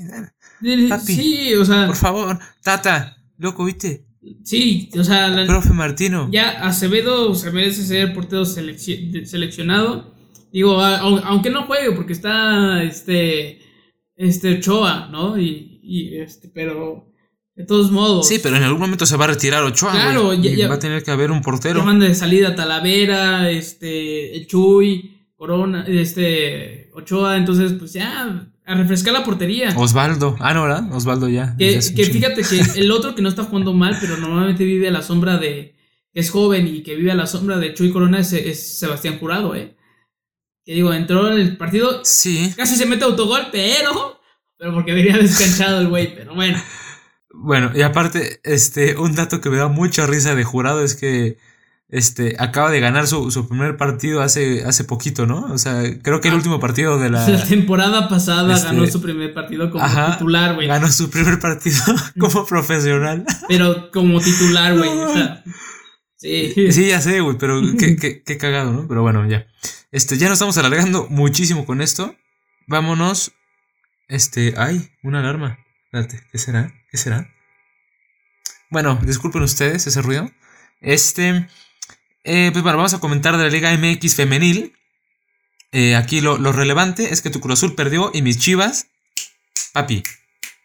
dale. 0.61 0.87
papi. 0.89 1.15
Sí, 1.15 1.53
o 1.55 1.63
sea, 1.65 1.87
Por 1.87 1.95
favor, 1.95 2.37
Tata, 2.61 3.15
loco, 3.37 3.63
¿viste? 3.65 4.05
sí, 4.43 4.89
o 4.99 5.03
sea, 5.03 5.29
la- 5.29 5.47
Profe 5.47 5.71
Martino. 5.73 6.29
Ya 6.31 6.49
Acevedo 6.67 7.33
se 7.33 7.49
merece 7.51 7.83
ser 7.83 8.13
portero 8.13 8.43
selec- 8.43 9.25
seleccionado. 9.25 10.13
Digo, 10.51 10.81
a- 10.81 10.97
aunque 10.99 11.49
no 11.49 11.63
juegue, 11.65 11.93
porque 11.93 12.11
está 12.13 12.83
este. 12.83 13.59
Este 14.17 14.57
Ochoa, 14.57 15.07
¿no? 15.11 15.39
Y, 15.39 15.79
y, 15.81 16.17
este, 16.19 16.49
pero. 16.49 17.07
De 17.61 17.67
todos 17.67 17.91
modos. 17.91 18.27
Sí, 18.27 18.39
pero 18.41 18.55
en 18.57 18.63
algún 18.63 18.79
momento 18.81 19.05
se 19.05 19.15
va 19.17 19.25
a 19.25 19.27
retirar 19.27 19.61
Ochoa. 19.63 19.91
Claro, 19.91 20.33
ya- 20.33 20.49
y 20.51 20.55
ya- 20.55 20.67
va 20.67 20.75
a 20.75 20.79
tener 20.79 21.03
que 21.03 21.11
haber 21.11 21.29
un 21.31 21.41
portero. 21.41 21.79
Llaman 21.79 21.99
de 21.99 22.15
salida 22.15 22.55
Talavera, 22.55 23.49
este. 23.51 24.45
Chuy, 24.47 25.27
Corona, 25.35 25.85
este. 25.87 26.89
Ochoa, 26.93 27.37
entonces, 27.37 27.73
pues 27.73 27.93
ya. 27.93 28.47
A 28.65 28.75
refrescar 28.75 29.13
la 29.13 29.23
portería. 29.23 29.73
Osvaldo. 29.77 30.35
Ah, 30.39 30.53
no, 30.53 30.63
¿verdad? 30.63 30.91
Osvaldo 30.93 31.27
ya. 31.29 31.55
Que, 31.57 31.79
que 31.95 32.05
fíjate 32.05 32.41
que 32.43 32.79
el 32.79 32.91
otro 32.91 33.13
que 33.15 33.21
no 33.21 33.29
está 33.29 33.43
jugando 33.43 33.73
mal, 33.73 33.97
pero 34.01 34.17
normalmente 34.17 34.63
vive 34.63 34.87
a 34.87 34.91
la 34.91 35.01
sombra 35.01 35.37
de. 35.37 35.75
Es 36.13 36.29
joven 36.31 36.67
y 36.67 36.81
que 36.83 36.95
vive 36.95 37.11
a 37.11 37.15
la 37.15 37.27
sombra 37.27 37.57
de 37.57 37.73
Chuy 37.73 37.91
Corona 37.91 38.19
es, 38.19 38.33
es 38.33 38.79
Sebastián 38.79 39.17
Jurado, 39.19 39.55
¿eh? 39.55 39.75
Que 40.65 40.73
digo, 40.73 40.93
entró 40.93 41.31
en 41.31 41.39
el 41.39 41.57
partido, 41.57 42.01
Sí. 42.03 42.53
casi 42.57 42.75
se 42.75 42.85
mete 42.85 43.03
autogol, 43.05 43.47
pero. 43.51 44.19
Pero 44.57 44.73
porque 44.73 44.93
venía 44.93 45.17
descanchado 45.17 45.79
el 45.81 45.87
güey, 45.87 46.13
pero 46.15 46.35
bueno. 46.35 46.61
Bueno, 47.33 47.71
y 47.73 47.81
aparte, 47.81 48.39
este, 48.43 48.97
un 48.97 49.15
dato 49.15 49.41
que 49.41 49.49
me 49.49 49.57
da 49.57 49.67
mucha 49.67 50.05
risa 50.05 50.35
de 50.35 50.43
jurado 50.43 50.83
es 50.83 50.95
que 50.95 51.37
este 51.89 52.35
acaba 52.39 52.71
de 52.71 52.79
ganar 52.79 53.05
su, 53.07 53.31
su 53.31 53.49
primer 53.49 53.75
partido 53.75 54.21
hace, 54.21 54.63
hace 54.63 54.85
poquito, 54.85 55.25
¿no? 55.25 55.41
O 55.51 55.57
sea, 55.57 55.81
creo 56.01 56.21
que 56.21 56.29
el 56.29 56.33
Ah. 56.35 56.37
último 56.37 56.59
partido 56.59 56.97
de 56.99 57.09
la. 57.09 57.27
La 57.29 57.43
temporada 57.43 58.07
pasada 58.07 58.53
Este, 58.53 58.67
ganó 58.67 58.87
su 58.87 59.01
primer 59.01 59.33
partido 59.33 59.69
como 59.69 59.83
ajá, 59.83 60.13
titular, 60.13 60.55
güey. 60.55 60.67
Ganó 60.67 60.89
su 60.91 61.09
primer 61.09 61.39
partido 61.39 61.75
como 62.19 62.45
profesional. 62.45 63.25
Pero 63.47 63.91
como 63.91 64.19
titular, 64.21 64.77
güey. 64.77 64.89
O 64.89 65.13
sea, 65.13 65.43
sí. 66.17 66.53
Sí, 66.71 66.87
ya 66.87 67.01
sé, 67.01 67.19
güey, 67.21 67.37
pero 67.37 67.61
qué, 67.77 67.95
qué, 67.97 68.23
qué 68.23 68.37
cagado, 68.37 68.71
¿no? 68.71 68.87
Pero 68.87 69.01
bueno, 69.01 69.27
ya. 69.27 69.45
Este, 69.91 70.17
ya 70.17 70.27
nos 70.29 70.35
estamos 70.37 70.57
alargando 70.57 71.07
muchísimo 71.09 71.65
con 71.65 71.81
esto. 71.81 72.15
Vámonos. 72.67 73.33
Este, 74.07 74.53
ay, 74.57 74.89
una 75.03 75.19
alarma. 75.19 75.57
Espérate, 75.91 76.25
¿qué 76.31 76.37
será? 76.37 76.73
¿Qué 76.89 76.97
será? 76.97 77.29
Bueno, 78.69 78.97
disculpen 79.03 79.41
ustedes 79.41 79.85
ese 79.85 80.01
ruido. 80.01 80.31
Este, 80.79 81.49
eh, 82.23 82.49
pues 82.53 82.63
bueno, 82.63 82.77
vamos 82.77 82.93
a 82.93 83.01
comentar 83.01 83.35
de 83.35 83.43
la 83.43 83.49
Liga 83.49 83.75
MX 83.77 84.15
femenil. 84.15 84.73
Eh, 85.73 85.97
aquí 85.97 86.21
lo, 86.21 86.37
lo 86.37 86.53
relevante 86.53 87.11
es 87.11 87.21
que 87.21 87.29
tu 87.29 87.41
Cruz 87.41 87.59
Azul 87.59 87.75
perdió 87.75 88.09
y 88.13 88.21
mis 88.21 88.39
chivas, 88.39 88.87
papi, 89.73 90.01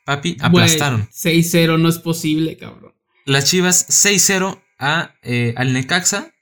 papi, 0.04 0.36
aplastaron. 0.40 1.08
6-0 1.08 1.80
no 1.80 1.88
es 1.88 1.98
posible, 1.98 2.56
cabrón. 2.56 2.94
las 3.24 3.46
Chivas 3.50 3.88
6-0 3.88 4.62
a, 4.78 5.16
eh, 5.22 5.54
al 5.56 5.72
Necaxa. 5.72 6.32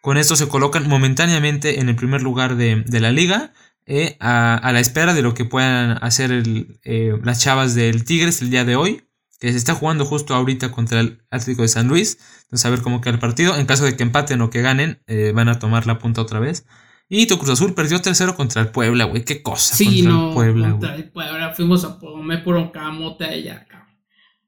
Con 0.00 0.16
esto 0.16 0.36
se 0.36 0.48
colocan 0.48 0.88
momentáneamente 0.88 1.80
en 1.80 1.88
el 1.88 1.96
primer 1.96 2.22
lugar 2.22 2.54
de, 2.54 2.84
la 3.00 3.10
liga. 3.10 3.52
Eh, 3.90 4.16
a, 4.20 4.70
la 4.72 4.80
espera 4.80 5.14
de 5.14 5.22
lo 5.22 5.32
que 5.32 5.46
puedan 5.46 5.98
hacer 6.02 6.44
eh, 6.84 7.18
las 7.24 7.40
chavas 7.40 7.74
del 7.74 8.04
Tigres 8.04 8.42
el 8.42 8.50
día 8.50 8.64
de 8.64 8.76
hoy. 8.76 9.02
Que 9.40 9.52
se 9.52 9.56
está 9.58 9.74
jugando 9.74 10.04
justo 10.04 10.34
ahorita 10.34 10.72
contra 10.72 11.00
el 11.00 11.22
Atlético 11.30 11.62
de 11.62 11.68
San 11.68 11.88
Luis. 11.88 12.18
Entonces 12.44 12.66
a 12.66 12.70
ver 12.70 12.82
cómo 12.82 13.00
queda 13.00 13.14
el 13.14 13.20
partido. 13.20 13.56
En 13.56 13.66
caso 13.66 13.84
de 13.84 13.96
que 13.96 14.02
empaten 14.02 14.40
o 14.42 14.50
que 14.50 14.62
ganen, 14.62 15.00
van 15.32 15.48
a 15.48 15.60
tomar 15.60 15.86
la 15.86 15.98
punta 15.98 16.20
otra 16.20 16.40
vez. 16.40 16.66
Y 17.08 17.26
tu 17.26 17.38
Cruz 17.38 17.50
Azul 17.50 17.72
perdió 17.72 18.00
tercero 18.00 18.36
contra 18.36 18.60
el 18.60 18.68
Puebla, 18.68 19.04
güey. 19.04 19.24
Qué 19.24 19.42
cosa. 19.42 19.74
Sí, 19.74 20.02
no. 20.02 20.34
Puebla, 20.34 20.72
contra 20.72 20.94
el 20.94 21.10
Puebla. 21.10 21.54
Fuimos 21.54 21.84
a 21.84 21.98
comer 21.98 22.44
por 22.44 22.56
allá, 22.58 23.66
cabrón. 23.66 23.88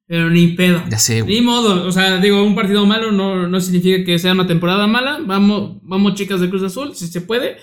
Pero 0.07 0.29
ni 0.29 0.49
pedo. 0.49 0.83
Ya 0.91 0.99
sé, 0.99 1.23
güey. 1.23 1.37
Ni 1.37 1.41
modo. 1.41 1.87
O 1.87 1.93
sea, 1.93 2.19
digo, 2.19 2.43
un 2.43 2.55
partido 2.55 2.85
malo 2.85 3.13
no, 3.13 3.47
no 3.47 3.61
significa 3.61 4.05
que 4.05 4.19
sea 4.19 4.33
una 4.33 4.47
temporada 4.47 4.87
mala. 4.87 5.21
Vamos, 5.25 5.79
vamos, 5.83 6.15
chicas 6.15 6.41
de 6.41 6.51
Cruz 6.51 6.63
Azul, 6.65 6.95
si 6.95 7.07
se 7.07 7.23
puede. 7.23 7.57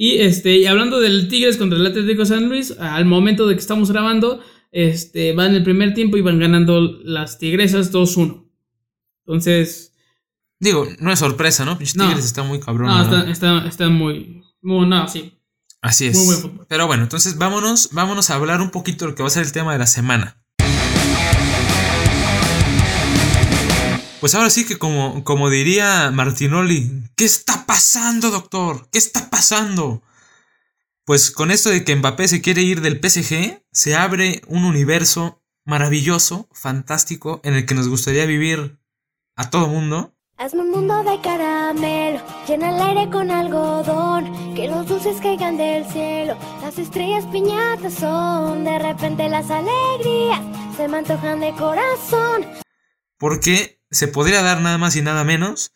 Y 0.00 0.18
este, 0.20 0.56
y 0.56 0.66
hablando 0.66 1.00
del 1.00 1.28
Tigres 1.28 1.58
contra 1.58 1.78
el 1.78 1.84
Atlético 1.84 2.24
San 2.24 2.48
Luis, 2.48 2.70
al 2.78 3.04
momento 3.04 3.46
de 3.48 3.54
que 3.54 3.60
estamos 3.60 3.90
grabando, 3.90 4.40
este, 4.70 5.32
van 5.32 5.54
el 5.54 5.64
primer 5.64 5.92
tiempo 5.92 6.16
y 6.16 6.22
van 6.22 6.38
ganando 6.38 6.80
las 6.80 7.38
Tigresas 7.38 7.92
2-1. 7.92 8.46
Entonces, 9.26 9.88
Digo, 10.60 10.86
no 10.98 11.12
es 11.12 11.18
sorpresa, 11.18 11.64
¿no? 11.64 11.78
Tigres 11.78 12.24
está 12.24 12.42
muy 12.42 12.58
cabrón. 12.60 12.88
No, 12.88 13.30
está, 13.30 13.66
está, 13.66 13.88
muy, 13.88 14.42
No, 14.62 15.08
sí. 15.08 15.38
Así 15.80 16.06
es. 16.06 16.16
Muy 16.16 16.34
buen 16.34 16.66
Pero 16.68 16.86
bueno, 16.88 17.04
entonces 17.04 17.38
vámonos, 17.38 17.90
vámonos 17.92 18.30
a 18.30 18.34
hablar 18.34 18.60
un 18.60 18.70
poquito 18.70 19.04
de 19.04 19.12
lo 19.12 19.14
que 19.14 19.22
va 19.22 19.28
a 19.28 19.30
ser 19.30 19.44
el 19.44 19.52
tema 19.52 19.72
de 19.72 19.78
la 19.78 19.86
semana. 19.86 20.37
Pues 24.20 24.34
ahora 24.34 24.50
sí 24.50 24.66
que 24.66 24.78
como, 24.78 25.22
como 25.22 25.48
diría 25.48 26.10
Martinoli, 26.10 27.04
¿qué 27.14 27.24
está 27.24 27.66
pasando, 27.66 28.30
doctor? 28.30 28.88
¿Qué 28.90 28.98
está 28.98 29.30
pasando? 29.30 30.02
Pues 31.04 31.30
con 31.30 31.52
esto 31.52 31.70
de 31.70 31.84
que 31.84 31.94
Mbappé 31.94 32.26
se 32.26 32.42
quiere 32.42 32.62
ir 32.62 32.80
del 32.80 32.98
PSG, 33.00 33.62
se 33.70 33.94
abre 33.94 34.42
un 34.48 34.64
universo 34.64 35.40
maravilloso, 35.64 36.48
fantástico, 36.52 37.40
en 37.44 37.54
el 37.54 37.64
que 37.64 37.76
nos 37.76 37.88
gustaría 37.88 38.26
vivir 38.26 38.80
a 39.36 39.50
todo 39.50 39.68
mundo. 39.68 40.12
Hazme 40.36 40.62
un 40.62 40.70
mundo 40.72 41.04
de 41.04 41.20
caramelo, 41.20 42.20
llena 42.46 42.70
el 42.70 42.82
aire 42.82 43.10
con 43.10 43.30
algodón, 43.30 44.54
que 44.54 44.66
los 44.66 44.86
dulces 44.88 45.20
caigan 45.20 45.56
del 45.56 45.84
cielo, 45.86 46.36
las 46.60 46.76
estrellas 46.76 47.24
piñatas 47.26 47.94
son, 47.94 48.64
de 48.64 48.78
repente 48.80 49.28
las 49.28 49.48
alegrías 49.50 50.40
se 50.76 50.88
me 50.88 50.98
antojan 50.98 51.40
de 51.40 51.52
corazón. 51.52 52.46
Porque 53.16 53.77
se 53.90 54.08
podría 54.08 54.42
dar 54.42 54.60
nada 54.60 54.78
más 54.78 54.96
y 54.96 55.02
nada 55.02 55.24
menos 55.24 55.72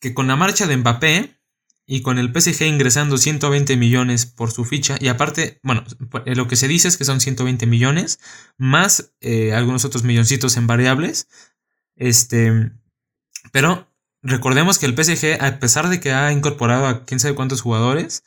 que 0.00 0.14
con 0.14 0.26
la 0.26 0.36
marcha 0.36 0.66
de 0.66 0.76
Mbappé 0.76 1.40
y 1.86 2.02
con 2.02 2.18
el 2.18 2.32
PSG 2.32 2.62
ingresando 2.66 3.18
120 3.18 3.76
millones 3.76 4.24
por 4.24 4.52
su 4.52 4.64
ficha, 4.64 4.96
y 5.00 5.08
aparte, 5.08 5.58
bueno, 5.64 5.84
eh, 6.24 6.36
lo 6.36 6.46
que 6.46 6.54
se 6.54 6.68
dice 6.68 6.86
es 6.86 6.96
que 6.96 7.04
son 7.04 7.20
120 7.20 7.66
millones, 7.66 8.20
más 8.56 9.12
eh, 9.20 9.52
algunos 9.54 9.84
otros 9.84 10.04
milloncitos 10.04 10.56
en 10.56 10.68
variables, 10.68 11.28
este, 11.96 12.70
pero 13.50 13.88
recordemos 14.22 14.78
que 14.78 14.86
el 14.86 14.94
PSG, 14.94 15.42
a 15.42 15.58
pesar 15.58 15.88
de 15.88 16.00
que 16.00 16.12
ha 16.12 16.30
incorporado 16.30 16.86
a 16.86 17.04
quién 17.04 17.18
sabe 17.18 17.34
cuántos 17.34 17.60
jugadores, 17.60 18.22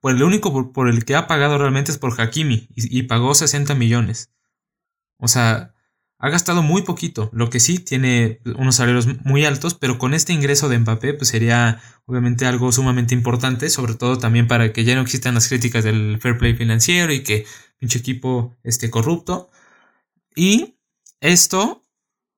pues 0.00 0.16
el 0.16 0.22
único 0.22 0.72
por, 0.72 0.88
el 0.88 1.04
que 1.04 1.14
ha 1.14 1.26
pagado 1.26 1.56
realmente 1.56 1.92
es 1.92 1.98
por 1.98 2.20
Hakimi 2.20 2.68
y, 2.74 3.04
pagó 3.04 3.34
60 3.34 3.74
millones. 3.74 4.30
O 5.18 5.28
sea, 5.28 5.73
ha 6.18 6.30
gastado 6.30 6.62
muy 6.62 6.82
poquito, 6.82 7.30
lo 7.32 7.50
que 7.50 7.60
sí 7.60 7.78
tiene 7.78 8.40
unos 8.56 8.76
salarios 8.76 9.06
muy 9.24 9.44
altos, 9.44 9.74
pero 9.74 9.98
con 9.98 10.14
este 10.14 10.32
ingreso 10.32 10.68
de 10.68 10.78
Mbappé 10.78 11.14
pues 11.14 11.28
sería 11.28 11.80
obviamente 12.06 12.46
algo 12.46 12.72
sumamente 12.72 13.14
importante, 13.14 13.68
sobre 13.68 13.94
todo 13.94 14.18
también 14.18 14.46
para 14.46 14.72
que 14.72 14.84
ya 14.84 14.94
no 14.94 15.02
existan 15.02 15.34
las 15.34 15.48
críticas 15.48 15.84
del 15.84 16.18
fair 16.20 16.38
play 16.38 16.54
financiero 16.54 17.12
y 17.12 17.22
que 17.22 17.46
pinche 17.78 17.98
equipo 17.98 18.56
esté 18.62 18.90
corrupto. 18.90 19.50
Y 20.34 20.76
esto, 21.20 21.82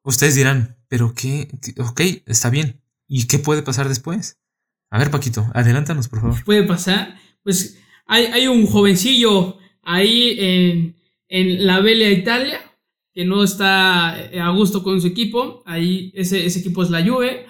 ustedes 0.02 0.34
dirán, 0.34 0.76
pero 0.88 1.14
qué, 1.14 1.48
ok, 1.78 2.00
está 2.26 2.50
bien, 2.50 2.80
¿Y 3.08 3.26
qué 3.26 3.38
puede 3.38 3.62
pasar 3.62 3.88
después? 3.88 4.38
A 4.90 4.98
ver, 4.98 5.10
Paquito, 5.10 5.50
adelántanos, 5.54 6.08
por 6.08 6.20
favor. 6.20 6.44
Puede 6.44 6.64
pasar, 6.64 7.18
pues 7.42 7.78
hay, 8.06 8.46
un 8.46 8.66
jovencillo 8.66 9.58
ahí 9.82 10.36
en, 10.38 10.96
en 11.28 11.66
la 11.66 11.80
Bella 11.80 12.10
Italia 12.10 12.60
que 13.16 13.24
no 13.24 13.42
está 13.42 14.10
a 14.10 14.50
gusto 14.50 14.82
con 14.82 15.00
su 15.00 15.06
equipo. 15.06 15.62
Ahí 15.64 16.12
ese, 16.14 16.44
ese 16.44 16.58
equipo 16.58 16.82
es 16.82 16.90
la 16.90 17.02
Juve 17.02 17.46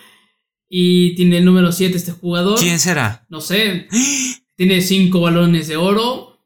y 0.68 1.16
tiene 1.16 1.38
el 1.38 1.44
número 1.44 1.72
7 1.72 1.96
este 1.96 2.12
jugador. 2.12 2.56
¿Quién 2.60 2.78
será? 2.78 3.26
No 3.28 3.40
sé. 3.40 3.88
tiene 4.56 4.80
5 4.80 5.20
balones 5.20 5.66
de 5.66 5.76
oro 5.76 6.40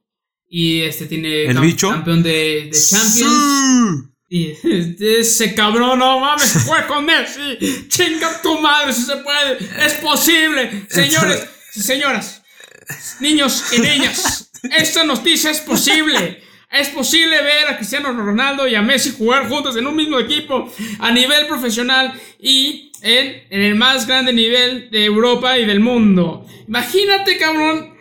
y 0.48 0.80
este 0.80 1.04
tiene 1.04 1.44
¿El 1.44 1.60
bicho? 1.60 1.90
campeón 1.90 2.22
de, 2.22 2.70
de 2.72 2.78
Champions. 2.88 4.06
Y 4.30 4.52
ese 5.00 5.54
cabrón, 5.54 5.98
no 5.98 6.18
mames, 6.18 6.52
fue 6.64 6.86
con 6.86 7.04
Messi. 7.04 7.88
Chinga 7.88 8.40
tu 8.40 8.58
madre 8.58 8.94
si 8.94 9.02
se 9.02 9.16
puede. 9.18 9.58
Es 9.84 9.94
posible. 9.94 10.86
Señores 10.88 11.46
señoras, 11.72 12.42
niños 13.20 13.64
y 13.72 13.80
niñas, 13.80 14.50
esta 14.76 15.04
noticia 15.04 15.50
es 15.50 15.58
posible. 15.60 16.42
Es 16.70 16.88
posible 16.90 17.42
ver 17.42 17.68
a 17.68 17.76
Cristiano 17.76 18.12
Ronaldo 18.12 18.68
y 18.68 18.76
a 18.76 18.82
Messi 18.82 19.12
jugar 19.16 19.48
juntos 19.48 19.76
en 19.76 19.86
un 19.86 19.96
mismo 19.96 20.20
equipo 20.20 20.72
a 21.00 21.10
nivel 21.10 21.46
profesional 21.48 22.12
y 22.38 22.92
en, 23.02 23.42
en 23.50 23.62
el 23.62 23.74
más 23.74 24.06
grande 24.06 24.32
nivel 24.32 24.88
de 24.90 25.04
Europa 25.04 25.58
y 25.58 25.64
del 25.64 25.80
mundo. 25.80 26.46
Imagínate, 26.68 27.38
cabrón. 27.38 27.94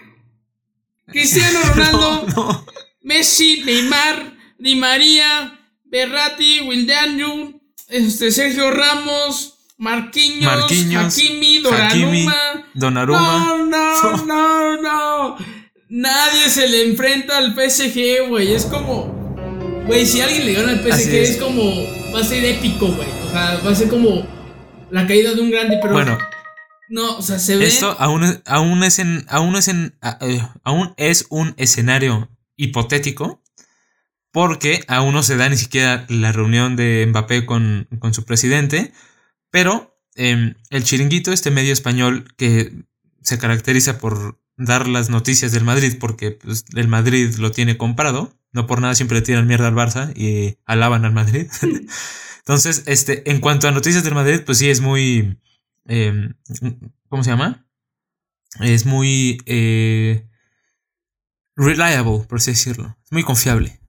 Cristiano 1.07 1.59
Ronaldo, 1.73 2.65
Messi, 3.01 3.63
Neymar, 3.65 4.37
Di 4.59 4.75
María, 4.75 5.59
Berrati, 5.85 6.61
Wildeanu, 6.61 7.59
este, 7.87 8.31
Sergio 8.31 8.69
Ramos, 8.69 9.55
Marquinhos, 9.77 10.43
Marquinhos 10.43 11.17
Hakimi, 11.17 11.63
Donnarumma. 12.73 13.17
No, 13.65 13.65
no, 13.65 14.17
no, 14.25 14.81
no. 14.81 15.58
Nadie 15.89 16.49
se 16.49 16.67
le 16.67 16.87
enfrenta 16.87 17.37
al 17.37 17.55
PSG, 17.55 18.27
güey. 18.29 18.53
Es 18.53 18.65
como. 18.65 19.07
Güey, 19.87 20.05
si 20.05 20.21
alguien 20.21 20.45
le 20.45 20.53
gana 20.53 20.71
al 20.73 20.79
PSG, 20.81 21.13
es. 21.15 21.37
como. 21.37 21.63
Va 22.13 22.19
a 22.19 22.23
ser 22.23 22.45
épico, 22.45 22.87
güey. 22.87 23.07
O 23.27 23.31
sea, 23.31 23.59
va 23.65 23.71
a 23.71 23.75
ser 23.75 23.89
como. 23.89 24.25
La 24.91 25.07
caída 25.07 25.33
de 25.33 25.41
un 25.41 25.49
grande, 25.49 25.79
pero. 25.81 25.93
Bueno. 25.93 26.17
No, 26.89 27.17
o 27.17 27.21
sea, 27.21 27.39
se 27.39 27.57
ve. 27.57 27.65
Esto 27.65 27.95
aún, 27.99 28.41
aún 28.45 28.83
es 28.83 28.99
en. 28.99 29.25
Aún 29.29 29.55
es 29.55 29.67
en. 29.67 29.95
Eh, 30.21 30.41
aún 30.63 30.93
es 30.97 31.25
un 31.29 31.55
escenario 31.57 32.29
hipotético 32.55 33.41
porque 34.31 34.83
aún 34.87 35.13
no 35.13 35.23
se 35.23 35.37
da 35.37 35.49
ni 35.49 35.57
siquiera 35.57 36.05
la 36.09 36.31
reunión 36.31 36.75
de 36.75 37.05
Mbappé 37.07 37.45
con, 37.45 37.87
su 38.11 38.25
presidente, 38.25 38.93
pero 39.49 39.99
em, 40.15 40.55
el 40.69 40.83
chiringuito, 40.83 41.31
este 41.31 41.51
medio 41.51 41.73
español 41.73 42.31
que 42.37 42.71
se 43.21 43.39
caracteriza 43.39 43.97
por 43.97 44.39
dar 44.59 44.87
las 44.87 45.09
noticias 45.09 45.51
del 45.51 45.63
Madrid, 45.63 45.95
porque 45.99 46.31
pues, 46.31 46.65
el 46.75 46.87
Madrid 46.87 47.33
lo 47.35 47.51
tiene 47.51 47.77
comprado, 47.77 48.37
no 48.51 48.67
por 48.67 48.81
nada 48.81 48.93
siempre 48.93 49.19
le 49.19 49.25
tiran 49.25 49.47
mierda 49.47 49.69
al 49.69 49.73
Barça 49.73 50.13
y 50.15 50.57
alaban 50.65 51.05
al 51.05 51.13
Madrid. 51.13 51.47
Entonces, 52.39 52.83
este, 52.85 53.29
en 53.31 53.39
cuanto 53.39 53.67
a 53.67 53.71
noticias 53.71 54.03
del 54.03 54.15
Madrid, 54.15 54.41
pues 54.45 54.57
sí 54.57 54.69
es 54.69 54.81
muy... 54.81 55.39
Em, 55.85 56.33
¿Cómo 57.07 57.23
se 57.23 57.31
llama? 57.31 57.65
Es 58.59 58.85
muy... 58.85 59.41
Eh, 59.45 60.27
reliable, 61.55 62.25
por 62.27 62.37
así 62.37 62.51
decirlo. 62.51 62.97
Es 63.05 63.11
muy 63.11 63.23
confiable. 63.23 63.79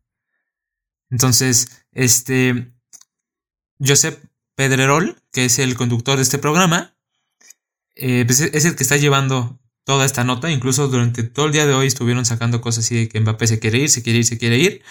Entonces, 1.10 1.84
este, 1.92 2.72
Josep 3.78 4.22
Pedrerol, 4.54 5.20
que 5.32 5.46
es 5.46 5.58
el 5.58 5.76
conductor 5.76 6.16
de 6.16 6.22
este 6.22 6.38
programa, 6.38 6.94
eh, 7.94 8.24
pues 8.26 8.40
es 8.40 8.64
el 8.64 8.76
que 8.76 8.82
está 8.82 8.96
llevando 8.96 9.59
toda 9.84 10.04
esta 10.04 10.24
nota. 10.24 10.50
Incluso 10.50 10.88
durante 10.88 11.22
todo 11.22 11.46
el 11.46 11.52
día 11.52 11.66
de 11.66 11.74
hoy 11.74 11.86
estuvieron 11.86 12.24
sacando 12.24 12.60
cosas 12.60 12.84
así 12.84 12.96
de 12.96 13.08
que 13.08 13.20
Mbappé 13.20 13.46
se 13.46 13.58
quiere 13.58 13.78
ir, 13.78 13.90
se 13.90 14.02
quiere 14.02 14.20
ir, 14.20 14.24
se 14.24 14.38
quiere 14.38 14.58
ir. 14.58 14.82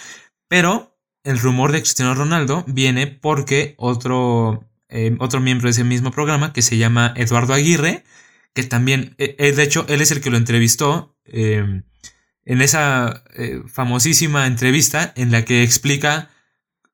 Pero 0.48 0.96
el 1.24 1.38
rumor 1.38 1.72
de 1.72 1.80
Cristiano 1.80 2.14
Ronaldo 2.14 2.64
viene 2.66 3.06
porque 3.06 3.74
otro, 3.78 4.68
eh, 4.88 5.16
otro 5.20 5.40
miembro 5.40 5.66
de 5.66 5.72
ese 5.72 5.84
mismo 5.84 6.10
programa, 6.10 6.52
que 6.52 6.62
se 6.62 6.76
llama 6.76 7.14
Eduardo 7.16 7.54
Aguirre, 7.54 8.04
que 8.54 8.64
también, 8.64 9.14
eh, 9.18 9.52
de 9.52 9.62
hecho, 9.62 9.86
él 9.88 10.00
es 10.00 10.10
el 10.10 10.20
que 10.20 10.30
lo 10.30 10.36
entrevistó 10.36 11.16
en 12.50 12.62
esa 12.62 13.22
eh, 13.36 13.62
famosísima 13.68 14.46
entrevista 14.46 15.12
en 15.14 15.30
la 15.30 15.44
que 15.44 15.62
explica 15.62 16.30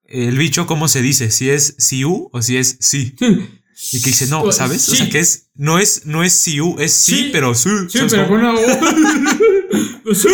el 0.04 0.36
bicho 0.36 0.66
cómo 0.66 0.86
se 0.88 1.02
dice, 1.02 1.30
si 1.30 1.50
es 1.50 1.74
Siu 1.78 2.28
o 2.32 2.42
si 2.42 2.58
es 2.58 2.76
sí. 2.80 3.16
Y 3.92 4.00
que 4.00 4.10
dice, 4.10 4.26
no, 4.28 4.42
pues, 4.42 4.56
¿sabes? 4.56 4.88
O 4.88 4.96
sea, 4.96 5.08
que 5.10 5.18
es, 5.18 5.50
no 5.54 5.78
es, 5.78 6.06
no 6.06 6.24
es 6.24 6.32
Siu, 6.32 6.76
es 6.78 6.92
sí, 6.92 7.28
pero 7.30 7.54
sí. 7.54 7.68
Sí, 7.88 7.98
pero 8.10 8.26
con 8.26 8.40
una 8.40 8.54
¡Sí! 10.14 10.28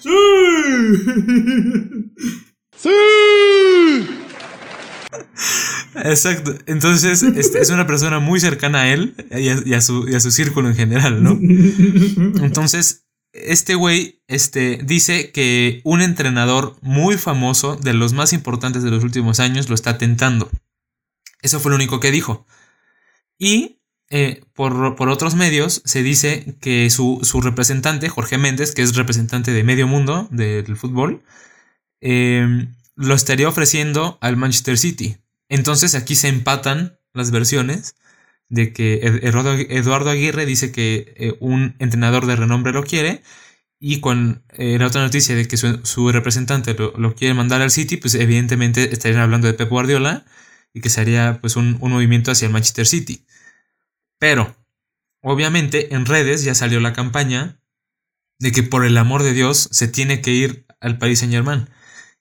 ¡Sí! 0.00 0.10
¡Sí! 2.76 2.90
Exacto. 5.96 6.54
Entonces, 6.66 7.22
este, 7.22 7.60
es 7.60 7.70
una 7.70 7.86
persona 7.86 8.18
muy 8.18 8.38
cercana 8.40 8.82
a 8.82 8.92
él 8.92 9.14
y 9.30 9.48
a, 9.48 9.62
y 9.64 9.74
a 9.74 9.80
su, 9.80 10.06
y 10.08 10.14
a 10.14 10.20
su 10.20 10.30
círculo 10.30 10.68
en 10.68 10.74
general, 10.74 11.22
¿no? 11.22 11.38
Entonces, 12.44 13.06
este 13.32 13.74
güey 13.74 14.22
este, 14.28 14.80
dice 14.84 15.30
que 15.30 15.80
un 15.84 16.02
entrenador 16.02 16.76
muy 16.82 17.16
famoso, 17.16 17.76
de 17.76 17.94
los 17.94 18.12
más 18.12 18.32
importantes 18.32 18.82
de 18.82 18.90
los 18.90 19.04
últimos 19.04 19.40
años, 19.40 19.68
lo 19.68 19.74
está 19.74 19.96
tentando. 19.98 20.50
Eso 21.44 21.60
fue 21.60 21.70
lo 21.70 21.76
único 21.76 22.00
que 22.00 22.10
dijo. 22.10 22.46
Y 23.38 23.78
eh, 24.10 24.42
por, 24.54 24.96
por 24.96 25.08
otros 25.08 25.34
medios 25.34 25.82
se 25.84 26.02
dice 26.02 26.56
que 26.60 26.90
su, 26.90 27.20
su 27.22 27.40
representante, 27.40 28.08
Jorge 28.08 28.38
Méndez, 28.38 28.74
que 28.74 28.82
es 28.82 28.96
representante 28.96 29.52
de 29.52 29.64
medio 29.64 29.86
mundo 29.86 30.28
del 30.30 30.76
fútbol, 30.76 31.22
eh, 32.00 32.68
lo 32.96 33.14
estaría 33.14 33.48
ofreciendo 33.48 34.18
al 34.20 34.36
Manchester 34.36 34.78
City. 34.78 35.16
Entonces 35.48 35.94
aquí 35.94 36.16
se 36.16 36.28
empatan 36.28 36.98
las 37.12 37.30
versiones 37.30 37.94
de 38.48 38.72
que 38.72 39.00
Ed- 39.02 39.24
Eduardo, 39.24 39.54
Eduardo 39.54 40.10
Aguirre 40.10 40.46
dice 40.46 40.72
que 40.72 41.14
eh, 41.16 41.36
un 41.40 41.74
entrenador 41.78 42.26
de 42.26 42.36
renombre 42.36 42.72
lo 42.72 42.84
quiere 42.84 43.22
y 43.80 44.00
con 44.00 44.44
eh, 44.52 44.78
la 44.78 44.86
otra 44.86 45.02
noticia 45.02 45.34
de 45.34 45.46
que 45.48 45.56
su, 45.56 45.80
su 45.84 46.10
representante 46.12 46.74
lo, 46.74 46.92
lo 46.96 47.14
quiere 47.14 47.34
mandar 47.34 47.62
al 47.62 47.70
City, 47.70 47.96
pues 47.96 48.14
evidentemente 48.14 48.92
estarían 48.92 49.20
hablando 49.22 49.46
de 49.48 49.54
Pep 49.54 49.68
Guardiola 49.68 50.24
y 50.74 50.80
que 50.80 50.90
sería 50.90 51.38
pues 51.40 51.56
un, 51.56 51.78
un 51.80 51.92
movimiento 51.92 52.32
hacia 52.32 52.46
el 52.46 52.52
Manchester 52.52 52.86
City. 52.86 53.24
Pero, 54.18 54.54
obviamente 55.22 55.94
en 55.94 56.04
redes 56.04 56.44
ya 56.44 56.54
salió 56.54 56.80
la 56.80 56.92
campaña 56.92 57.60
de 58.40 58.52
que 58.52 58.64
por 58.64 58.84
el 58.84 58.98
amor 58.98 59.22
de 59.22 59.32
Dios 59.32 59.68
se 59.70 59.88
tiene 59.88 60.20
que 60.20 60.32
ir 60.32 60.66
al 60.80 60.98
Paris 60.98 61.20
Saint 61.20 61.32
Germain. 61.32 61.68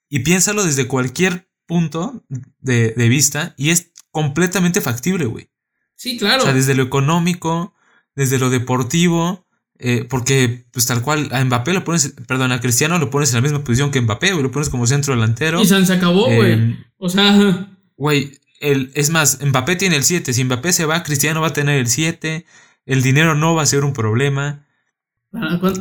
Y 0.07 0.19
piénsalo 0.19 0.63
desde 0.63 0.87
cualquier 0.87 1.49
punto 1.65 2.23
de, 2.59 2.91
de 2.91 3.09
vista 3.09 3.55
y 3.57 3.71
es 3.71 3.91
completamente 4.11 4.79
factible, 4.79 5.25
güey. 5.25 5.49
Sí, 5.95 6.17
claro. 6.17 6.43
O 6.43 6.45
sea, 6.45 6.53
desde 6.53 6.75
lo 6.75 6.83
económico, 6.83 7.73
desde 8.15 8.37
lo 8.37 8.51
deportivo, 8.51 9.47
eh, 9.79 10.05
porque 10.07 10.67
pues 10.71 10.85
tal 10.85 11.01
cual 11.01 11.29
a 11.31 11.43
Mbappé 11.43 11.73
lo 11.73 11.83
pones, 11.83 12.13
perdón, 12.27 12.51
a 12.51 12.61
Cristiano 12.61 12.99
lo 12.99 13.09
pones 13.09 13.29
en 13.31 13.37
la 13.37 13.41
misma 13.41 13.63
posición 13.63 13.89
que 13.89 14.01
Mbappé, 14.01 14.33
güey, 14.33 14.43
lo 14.43 14.51
pones 14.51 14.69
como 14.69 14.85
centro 14.85 15.15
delantero. 15.15 15.59
y 15.59 15.65
se 15.65 15.93
acabó, 15.93 16.25
güey. 16.25 16.53
Eh, 16.53 16.85
o 16.97 17.09
sea, 17.09 17.69
Güey, 17.97 18.39
el, 18.71 18.91
es 18.95 19.09
más, 19.09 19.39
Mbappé 19.43 19.75
tiene 19.75 19.95
el 19.95 20.03
7, 20.03 20.33
si 20.33 20.43
Mbappé 20.43 20.73
se 20.73 20.85
va, 20.85 21.03
Cristiano 21.03 21.41
va 21.41 21.47
a 21.47 21.53
tener 21.53 21.77
el 21.79 21.87
7, 21.87 22.45
el 22.85 23.01
dinero 23.01 23.35
no 23.35 23.53
va 23.55 23.63
a 23.63 23.67
ser 23.67 23.83
un 23.83 23.93
problema. 23.93 24.65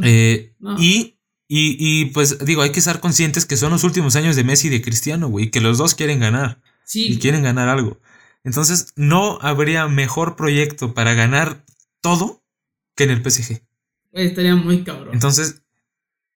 eh, 0.02 0.54
No. 0.58 0.76
y, 0.78 1.18
y, 1.48 1.76
y, 1.78 2.06
pues 2.06 2.44
digo, 2.44 2.62
hay 2.62 2.72
que 2.72 2.78
estar 2.78 3.00
conscientes 3.00 3.46
que 3.46 3.56
son 3.56 3.72
los 3.72 3.84
últimos 3.84 4.16
años 4.16 4.36
de 4.36 4.44
Messi 4.44 4.68
y 4.68 4.70
de 4.70 4.82
Cristiano, 4.82 5.28
güey, 5.28 5.50
que 5.50 5.60
los 5.60 5.78
dos 5.78 5.94
quieren 5.94 6.20
ganar 6.20 6.62
sí, 6.84 7.06
y 7.12 7.18
quieren 7.18 7.42
ganar 7.42 7.68
algo. 7.68 8.00
Entonces, 8.44 8.92
no 8.96 9.38
habría 9.40 9.86
mejor 9.88 10.36
proyecto 10.36 10.94
para 10.94 11.14
ganar 11.14 11.64
todo 12.00 12.42
que 12.96 13.04
en 13.04 13.10
el 13.10 13.22
PSG. 13.22 13.62
estaría 14.12 14.56
muy 14.56 14.82
cabrón. 14.82 15.10
Entonces, 15.14 15.61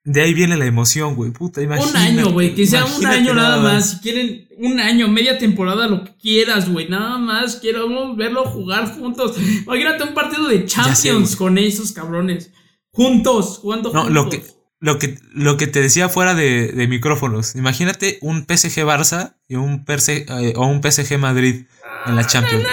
de 0.07 0.23
ahí 0.23 0.33
viene 0.35 0.57
la 0.57 0.65
emoción, 0.67 1.15
güey. 1.17 1.33
Puta, 1.33 1.61
imagínate. 1.61 1.91
un 1.91 1.97
año, 1.99 2.31
güey, 2.33 2.55
que 2.55 2.67
sea 2.67 2.85
un 2.85 3.05
año 3.05 3.35
nada 3.35 3.59
más. 3.61 3.91
Si 3.91 3.99
quieren 3.99 4.49
un 4.59 4.81
año, 4.81 5.09
media 5.09 5.37
temporada, 5.37 5.87
lo 5.89 6.05
que 6.05 6.17
quieras, 6.17 6.71
güey. 6.71 6.89
Nada 6.89 7.19
más 7.19 7.57
quiero 7.57 8.15
verlo 8.17 8.45
jugar 8.45 8.95
juntos. 8.99 9.37
Imagínate 9.67 10.05
un 10.05 10.15
partido 10.15 10.49
de 10.49 10.65
Champions 10.65 11.37
con 11.37 11.59
esos 11.59 11.93
cabrones. 11.93 12.51
Juntos, 12.93 13.59
jugando 13.61 13.93
No, 13.93 14.05
juntos. 14.05 14.15
lo 14.15 14.31
que, 14.31 14.43
lo 14.81 14.99
que, 14.99 15.19
lo 15.35 15.57
que 15.57 15.67
te 15.67 15.81
decía 15.83 16.09
fuera 16.09 16.35
de, 16.35 16.69
de 16.73 16.87
micrófonos. 16.89 17.57
Imagínate 17.57 18.19
un 18.23 18.47
PSG 18.49 18.85
Barça 18.87 19.35
y 19.49 19.57
un 19.57 19.85
PSG, 19.85 20.11
eh, 20.41 20.53
o 20.57 20.67
un 20.67 20.81
PSG 20.83 21.19
Madrid 21.19 21.65
en 22.07 22.17
la 22.17 22.27
Champions. 22.27 22.65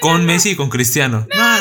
con 0.00 0.24
Messi 0.24 0.50
y 0.50 0.54
con 0.54 0.70
Cristiano. 0.70 1.26
No, 1.36 1.56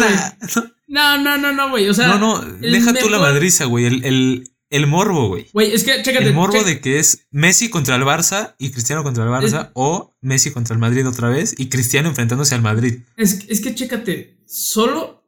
güey. 0.00 0.73
No. 0.94 1.18
No, 1.18 1.38
no, 1.38 1.52
no, 1.52 1.70
güey. 1.70 1.88
O 1.88 1.94
sea, 1.94 2.08
No, 2.08 2.18
no, 2.18 2.40
deja 2.40 2.94
tú 2.94 3.08
la 3.08 3.18
madriza, 3.18 3.64
güey. 3.64 3.86
El, 3.86 4.04
el, 4.04 4.50
el 4.70 4.86
morbo, 4.86 5.28
güey. 5.28 5.46
Güey, 5.52 5.72
es 5.72 5.84
que, 5.84 6.02
chécate. 6.02 6.26
El 6.26 6.34
morbo 6.34 6.62
de 6.62 6.80
que 6.80 6.98
es 6.98 7.26
Messi 7.30 7.70
contra 7.70 7.96
el 7.96 8.02
Barça 8.02 8.54
y 8.58 8.70
Cristiano 8.70 9.02
contra 9.02 9.24
el 9.24 9.30
Barça 9.30 9.70
o 9.74 10.16
Messi 10.20 10.50
contra 10.52 10.74
el 10.74 10.80
Madrid 10.80 11.06
otra 11.06 11.28
vez 11.28 11.54
y 11.58 11.68
Cristiano 11.68 12.08
enfrentándose 12.08 12.54
al 12.54 12.62
Madrid. 12.62 13.00
Es, 13.16 13.46
es 13.48 13.60
que 13.60 13.74
chécate, 13.74 14.38
solo, 14.46 15.24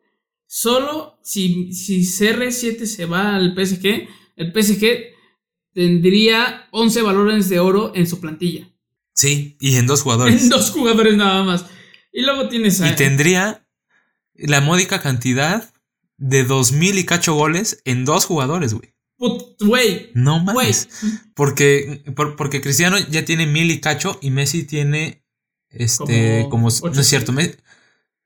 solo 0.46 1.18
si, 1.22 1.72
si 1.72 2.00
CR7 2.00 2.86
se 2.86 3.06
va 3.06 3.36
al 3.36 3.54
PSG, 3.54 4.08
el 4.36 4.52
PSG 4.52 5.14
tendría 5.74 6.68
11 6.70 7.02
valores 7.02 7.48
de 7.48 7.60
oro 7.60 7.92
en 7.94 8.06
su 8.06 8.20
plantilla. 8.20 8.68
Sí, 9.14 9.56
y 9.60 9.76
en 9.76 9.86
dos 9.86 10.02
jugadores. 10.02 10.42
En 10.42 10.48
dos 10.48 10.70
jugadores 10.70 11.16
nada 11.16 11.42
más. 11.42 11.66
Y 12.12 12.22
luego 12.22 12.48
tienes 12.48 12.80
a... 12.80 12.88
Y 12.88 12.96
tendría 12.96 13.65
la 14.38 14.60
módica 14.60 15.00
cantidad 15.00 15.72
de 16.18 16.44
dos 16.44 16.72
mil 16.72 16.98
y 16.98 17.04
cacho 17.04 17.34
goles 17.34 17.80
en 17.84 18.04
dos 18.04 18.24
jugadores, 18.26 18.74
güey. 18.74 18.94
Güey, 19.60 20.10
No 20.14 20.40
mames. 20.44 20.88
Porque, 21.34 22.02
por- 22.14 22.36
porque 22.36 22.60
Cristiano 22.60 22.98
ya 22.98 23.24
tiene 23.24 23.46
mil 23.46 23.70
y 23.70 23.80
cacho 23.80 24.18
y 24.20 24.30
Messi 24.30 24.64
tiene 24.64 25.22
este 25.70 26.46
Como 26.50 26.50
como, 26.50 26.62
no 26.64 26.68
es 26.68 26.82
800. 26.82 27.06
cierto, 27.06 27.32
Me- 27.32 27.54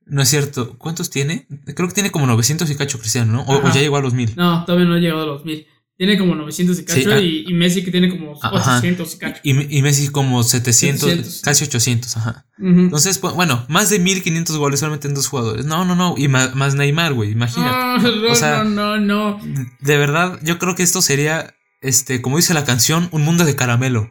no 0.07 0.23
es 0.23 0.29
cierto. 0.29 0.77
¿Cuántos 0.79 1.11
tiene? 1.11 1.47
Creo 1.77 1.89
que 1.89 1.95
tiene 1.95 2.11
como 2.11 2.27
900 2.27 2.69
y 2.71 2.75
cacho 2.77 2.99
Cristiano, 2.99 3.33
¿no? 3.33 3.43
O, 3.43 3.59
o 3.59 3.73
ya 3.73 3.81
llegó 3.81 3.97
a 3.97 4.01
los 4.01 4.15
mil. 4.15 4.33
No, 4.37 4.65
todavía 4.65 4.87
no 4.89 4.95
ha 4.95 4.99
llegado 4.99 5.23
a 5.23 5.27
los 5.27 5.45
1000. 5.45 5.67
Tiene 6.01 6.17
como 6.17 6.35
900 6.35 6.79
y 6.79 6.85
cacho 6.87 6.99
Sí, 6.99 7.07
ah. 7.13 7.21
y, 7.21 7.45
y 7.47 7.53
Messi 7.53 7.85
que 7.85 7.91
tiene 7.91 8.09
como 8.09 8.33
Ajá. 8.43 8.79
800 8.79 9.15
y 9.15 9.19
cacho. 9.19 9.41
Y, 9.45 9.77
y 9.79 9.83
Messi 9.83 10.09
como 10.09 10.43
700, 10.43 10.99
700. 11.11 11.43
casi 11.43 11.65
800, 11.65 12.17
ajá. 12.17 12.47
Entonces, 12.59 13.19
pues, 13.19 13.35
bueno, 13.35 13.67
más 13.69 13.91
de 13.91 13.99
1500 13.99 14.57
goles 14.57 14.81
solamente 14.81 15.09
en 15.09 15.15
dos 15.15 15.29
jugadores. 15.29 15.67
No, 15.67 15.85
no, 15.85 15.95
no. 15.95 16.15
Y 16.17 16.29
más, 16.29 16.55
más 16.55 16.75
Neymar, 16.75 17.13
güey, 17.13 17.33
imagínate. 17.33 17.71
No, 17.71 17.99
no, 18.17 18.33
O 18.33 18.35
sea, 18.35 18.65
no, 18.65 18.99
no, 18.99 19.37
no. 19.37 19.41
De 19.81 19.99
verdad, 19.99 20.39
yo 20.43 20.59
creo 20.59 20.75
que 20.75 20.83
esto 20.83 21.03
sería, 21.03 21.55
este, 21.83 22.23
como 22.23 22.39
dice 22.39 22.55
la 22.55 22.65
canción, 22.65 23.11
un 23.13 23.21
mundo 23.21 23.45
de 23.45 23.55
caramelo. 23.55 24.11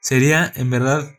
Sería, 0.00 0.50
en 0.56 0.70
verdad, 0.70 1.10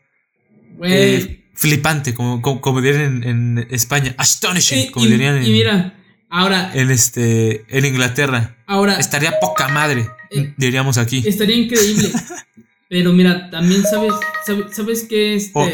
eh, 0.82 1.44
flipante, 1.54 2.14
como, 2.14 2.40
como, 2.42 2.60
como 2.60 2.80
dirían 2.80 3.22
en, 3.22 3.58
en 3.58 3.66
España. 3.70 4.14
Astonishing, 4.18 4.78
Y- 4.78 4.90
como 4.90 5.06
dirían 5.06 5.36
en, 5.36 5.46
y 5.46 5.50
mira, 5.50 5.97
ahora, 6.30 6.70
en, 6.74 6.90
este, 6.90 7.64
en 7.68 7.84
Inglaterra. 7.84 8.56
ahora, 8.66 8.98
Estaría 8.98 9.38
poca 9.40 9.68
madre, 9.68 10.08
Eh, 10.30 10.54
diríamos 10.56 10.98
aquí. 10.98 11.22
estaría 11.26 11.56
increíble. 11.56 12.10
Pero 12.88 13.12
mira, 13.12 13.50
también 13.50 13.82
sabes, 13.82 14.14
sabes, 14.46 14.74
sabes 14.74 15.02
que 15.08 15.34
este. 15.34 15.52
Oh. 15.54 15.68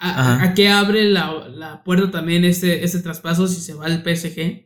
A, 0.00 0.42
a 0.44 0.54
qué 0.54 0.68
abre 0.68 1.04
la, 1.04 1.48
la 1.48 1.82
puerta 1.82 2.10
también 2.12 2.44
este, 2.44 2.84
este 2.84 3.00
traspaso 3.00 3.48
si 3.48 3.60
se 3.60 3.74
va 3.74 3.86
al 3.86 4.04
PSG 4.04 4.64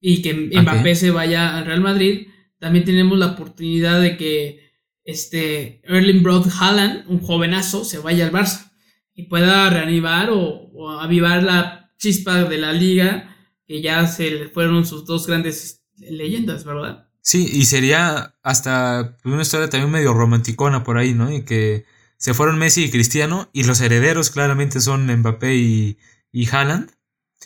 y 0.00 0.20
que 0.20 0.34
Mbappé 0.60 0.94
se 0.94 1.10
vaya 1.10 1.56
al 1.56 1.64
Real 1.64 1.80
Madrid. 1.80 2.26
También 2.58 2.84
tenemos 2.84 3.16
la 3.18 3.28
oportunidad 3.28 3.98
de 4.00 4.18
que 4.18 4.60
este 5.04 5.80
Erling 5.84 6.22
Broad 6.22 6.48
Haaland, 6.60 7.04
un 7.08 7.20
jovenazo, 7.20 7.84
se 7.84 7.98
vaya 7.98 8.26
al 8.26 8.32
Barça 8.32 8.72
y 9.14 9.22
pueda 9.22 9.70
reanivar 9.70 10.28
o, 10.30 10.40
o 10.74 10.90
avivar 10.90 11.42
la 11.42 11.90
chispa 11.96 12.44
de 12.44 12.58
la 12.58 12.72
liga 12.74 13.35
que 13.66 13.82
ya 13.82 14.06
se 14.06 14.48
fueron 14.48 14.86
sus 14.86 15.04
dos 15.04 15.26
grandes 15.26 15.82
leyendas, 15.96 16.64
¿verdad? 16.64 17.08
Sí, 17.20 17.48
y 17.52 17.64
sería 17.64 18.36
hasta 18.42 19.16
una 19.24 19.42
historia 19.42 19.68
también 19.68 19.90
medio 19.90 20.14
romanticona 20.14 20.84
por 20.84 20.96
ahí, 20.96 21.12
¿no? 21.12 21.32
Y 21.32 21.44
que 21.44 21.84
se 22.18 22.34
fueron 22.34 22.58
Messi 22.58 22.84
y 22.84 22.90
Cristiano 22.90 23.50
y 23.52 23.64
los 23.64 23.80
herederos 23.80 24.30
claramente 24.30 24.80
son 24.80 25.06
Mbappé 25.06 25.56
y, 25.56 25.98
y 26.30 26.48
Haaland. 26.48 26.92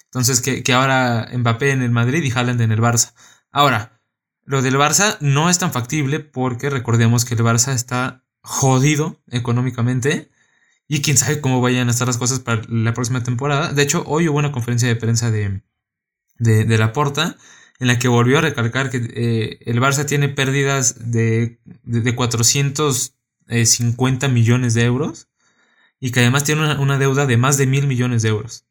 Entonces 0.05 0.43
que, 0.43 0.63
que 0.63 0.73
ahora 0.73 1.31
Mbappé 1.33 1.71
en 1.71 1.83
el 1.83 1.91
Madrid 1.91 2.23
y 2.23 2.31
Haaland 2.31 2.61
en 2.61 2.73
el 2.73 2.81
Barça. 2.81 3.15
Ahora, 3.51 4.01
lo 4.45 4.63
del 4.63 4.77
Barça 4.77 5.17
no 5.21 5.49
es 5.49 5.59
tan 5.59 5.73
factible 5.73 6.21
porque 6.21 6.71
recordemos 6.71 7.25
que 7.25 7.35
el 7.35 7.41
Barça 7.41 7.73
está 7.73 8.25
jodido 8.43 9.21
económicamente 9.29 10.29
y 10.89 11.03
quién 11.03 11.17
sabe 11.17 11.41
cómo 11.41 11.61
vayan 11.61 11.89
a 11.89 11.93
estar 11.93 12.07
las 12.07 12.19
cosas 12.19 12.41
para 12.41 12.63
la 12.69 12.93
próxima 12.93 13.23
temporada. 13.23 13.73
De 13.73 13.83
hecho, 13.83 14.03
hoy 14.07 14.29
hubo 14.29 14.39
una 14.39 14.53
conferencia 14.53 14.89
de 14.89 14.97
prensa 14.97 15.31
de, 15.31 15.63
de, 16.41 16.65
de 16.65 16.79
Laporta 16.79 17.37
en 17.79 17.87
la 17.87 17.99
que 17.99 18.09
volvió 18.09 18.39
a 18.39 18.43
recalcar 18.43 18.91
que 18.91 18.99
eh, 18.99 19.59
el 19.65 19.81
Barça 19.81 20.05
tiene 20.05 20.29
pérdidas 20.29 21.13
de, 21.13 21.61
de, 21.85 22.01
de 22.01 22.15
450 22.15 24.29
millones 24.29 24.75
de 24.75 24.85
euros 24.85 25.29
y 25.99 26.11
que 26.11 26.21
además 26.21 26.45
tiene 26.45 26.63
una, 26.63 26.81
una 26.81 26.99
deuda 26.99 27.27
de 27.27 27.37
más 27.37 27.57
de 27.57 27.67
mil 27.67 27.87
millones 27.87 28.23
de 28.23 28.31
euros. 28.31 28.67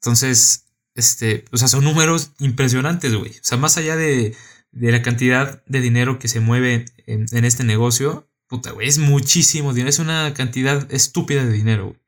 Entonces, 0.00 0.66
este, 0.94 1.44
o 1.52 1.56
sea, 1.56 1.68
son 1.68 1.84
números 1.84 2.32
impresionantes, 2.38 3.14
güey. 3.14 3.32
O 3.32 3.42
sea, 3.42 3.58
más 3.58 3.78
allá 3.78 3.96
de, 3.96 4.36
de 4.72 4.92
la 4.92 5.02
cantidad 5.02 5.62
de 5.66 5.80
dinero 5.80 6.18
que 6.18 6.28
se 6.28 6.40
mueve 6.40 6.86
en, 7.06 7.26
en 7.32 7.44
este 7.44 7.64
negocio, 7.64 8.28
puta, 8.46 8.72
güey, 8.72 8.88
es 8.88 8.98
muchísimo 8.98 9.72
dinero, 9.72 9.90
es 9.90 9.98
una 9.98 10.32
cantidad 10.34 10.90
estúpida 10.92 11.44
de 11.44 11.52
dinero, 11.52 11.86
güey. 11.86 11.98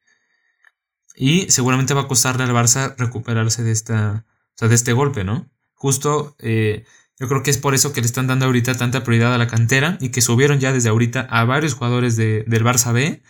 Y 1.17 1.51
seguramente 1.51 1.93
va 1.93 2.03
a 2.03 2.09
costarle 2.09 2.45
al 2.45 2.53
Barça 2.53 2.95
recuperarse 2.97 3.63
de 3.63 3.73
esta, 3.73 4.25
sea, 4.61 4.69
de 4.69 4.75
este 4.75 4.93
golpe, 4.93 5.25
¿no? 5.25 5.51
Justo, 5.75 6.37
eh, 6.39 6.85
yo 7.19 7.29
creo 7.29 7.43
que 7.43 7.51
es 7.51 7.59
por 7.59 7.75
eso 7.75 7.93
que 7.93 8.01
le 8.01 8.07
están 8.07 8.27
dando 8.27 8.47
ahorita 8.47 8.75
tanta 8.77 9.03
prioridad 9.03 9.35
a 9.35 9.39
la 9.39 9.47
cantera 9.47 9.99
y 10.01 10.11
que 10.11 10.23
subieron 10.23 10.61
ya 10.61 10.73
desde 10.73 10.89
ahorita 10.91 11.21
a 11.23 11.45
varios 11.45 11.75
jugadores 11.75 12.17
de, 12.17 12.45
del 12.47 12.65
Barça 12.65 12.93
B 12.93 13.23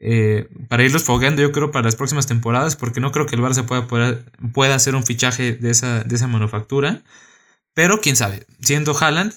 eh, 0.00 0.48
para 0.68 0.84
irlos 0.84 1.02
fogueando, 1.02 1.42
yo 1.42 1.50
creo, 1.50 1.70
para 1.70 1.84
las 1.84 1.96
próximas 1.96 2.26
temporadas, 2.26 2.76
porque 2.76 3.00
no 3.00 3.10
creo 3.10 3.26
que 3.26 3.34
el 3.34 3.42
Barça 3.42 3.64
pueda, 3.66 4.22
pueda 4.52 4.74
hacer 4.74 4.94
un 4.94 5.04
fichaje 5.04 5.54
de 5.54 5.70
esa, 5.70 6.04
de 6.04 6.14
esa 6.14 6.28
manufactura. 6.28 7.02
Pero 7.74 8.00
quién 8.00 8.16
sabe, 8.16 8.46
siendo 8.60 8.96
Haaland, 8.96 9.34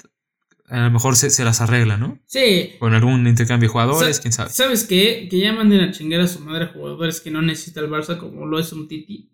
a 0.68 0.86
lo 0.86 0.92
mejor 0.92 1.16
se, 1.16 1.44
las 1.44 1.62
arregla, 1.62 1.98
¿no? 1.98 2.20
Sí. 2.28 2.76
Con 2.80 2.94
algún 2.94 3.28
intercambio 3.28 3.68
de 3.68 3.72
jugadores, 3.72 4.20
quién 4.20 4.32
sabe. 4.32 4.52
¿Sabes 4.52 4.86
qué? 4.86 5.28
Que 5.30 5.40
ya 5.40 5.54
manden 5.54 5.82
a 5.82 5.92
chingar 5.92 6.22
a 6.22 6.28
su 6.28 6.40
madre 6.40 6.66
a 6.66 6.68
jugadores 6.70 7.20
que 7.20 7.30
no 7.30 7.42
necesita 7.42 7.82
el 7.82 7.90
Barça, 7.90 8.18
como 8.18 8.46
lo 8.46 8.58
es 8.58 8.72
un 8.72 8.88
Titi. 8.88 9.30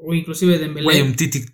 O 0.00 0.14
inclusive 0.14 0.58
Dembélé. 0.58 0.84
Güey, 0.84 1.02
un 1.02 1.14
Titi. 1.14 1.44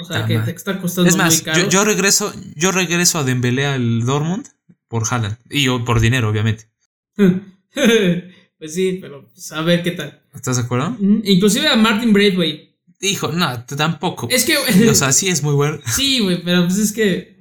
o 0.00 0.04
sea, 0.04 0.26
que 0.26 0.38
te 0.38 0.50
está 0.52 0.80
costando 0.80 1.10
es 1.10 1.16
más, 1.16 1.44
Yo, 1.44 1.68
yo, 1.68 1.84
regreso, 1.84 2.32
yo 2.54 2.72
regreso 2.72 3.18
a 3.18 3.24
Dembélé 3.24 3.66
al 3.66 4.04
Dortmund 4.04 4.46
por 4.88 5.04
Haaland. 5.08 5.38
Y 5.50 5.68
por 5.80 6.00
dinero, 6.00 6.28
obviamente. 6.30 6.68
pues 7.16 8.74
sí, 8.74 8.98
pero 9.00 9.28
pues, 9.28 9.52
a 9.52 9.62
ver 9.62 9.82
qué 9.82 9.92
tal. 9.92 10.22
¿Estás 10.34 10.56
de 10.56 10.62
acuerdo? 10.62 10.96
Mm, 10.98 11.20
inclusive 11.24 11.68
a 11.68 11.76
Martin 11.76 12.12
Braithwaite. 12.12 12.74
Hijo, 13.00 13.32
no, 13.32 13.64
tampoco. 13.64 14.28
Es 14.30 14.44
que. 14.44 14.56
o 14.56 14.94
sea, 14.94 15.12
sí 15.12 15.28
es 15.28 15.42
muy 15.42 15.54
bueno. 15.54 15.78
Sí, 15.86 16.20
güey, 16.20 16.42
pero 16.42 16.66
pues 16.66 16.78
es 16.78 16.92
que. 16.92 17.34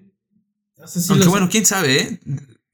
Aunque 1.10 1.28
bueno, 1.28 1.48
quién 1.50 1.66
sabe, 1.66 2.02
¿eh? 2.02 2.20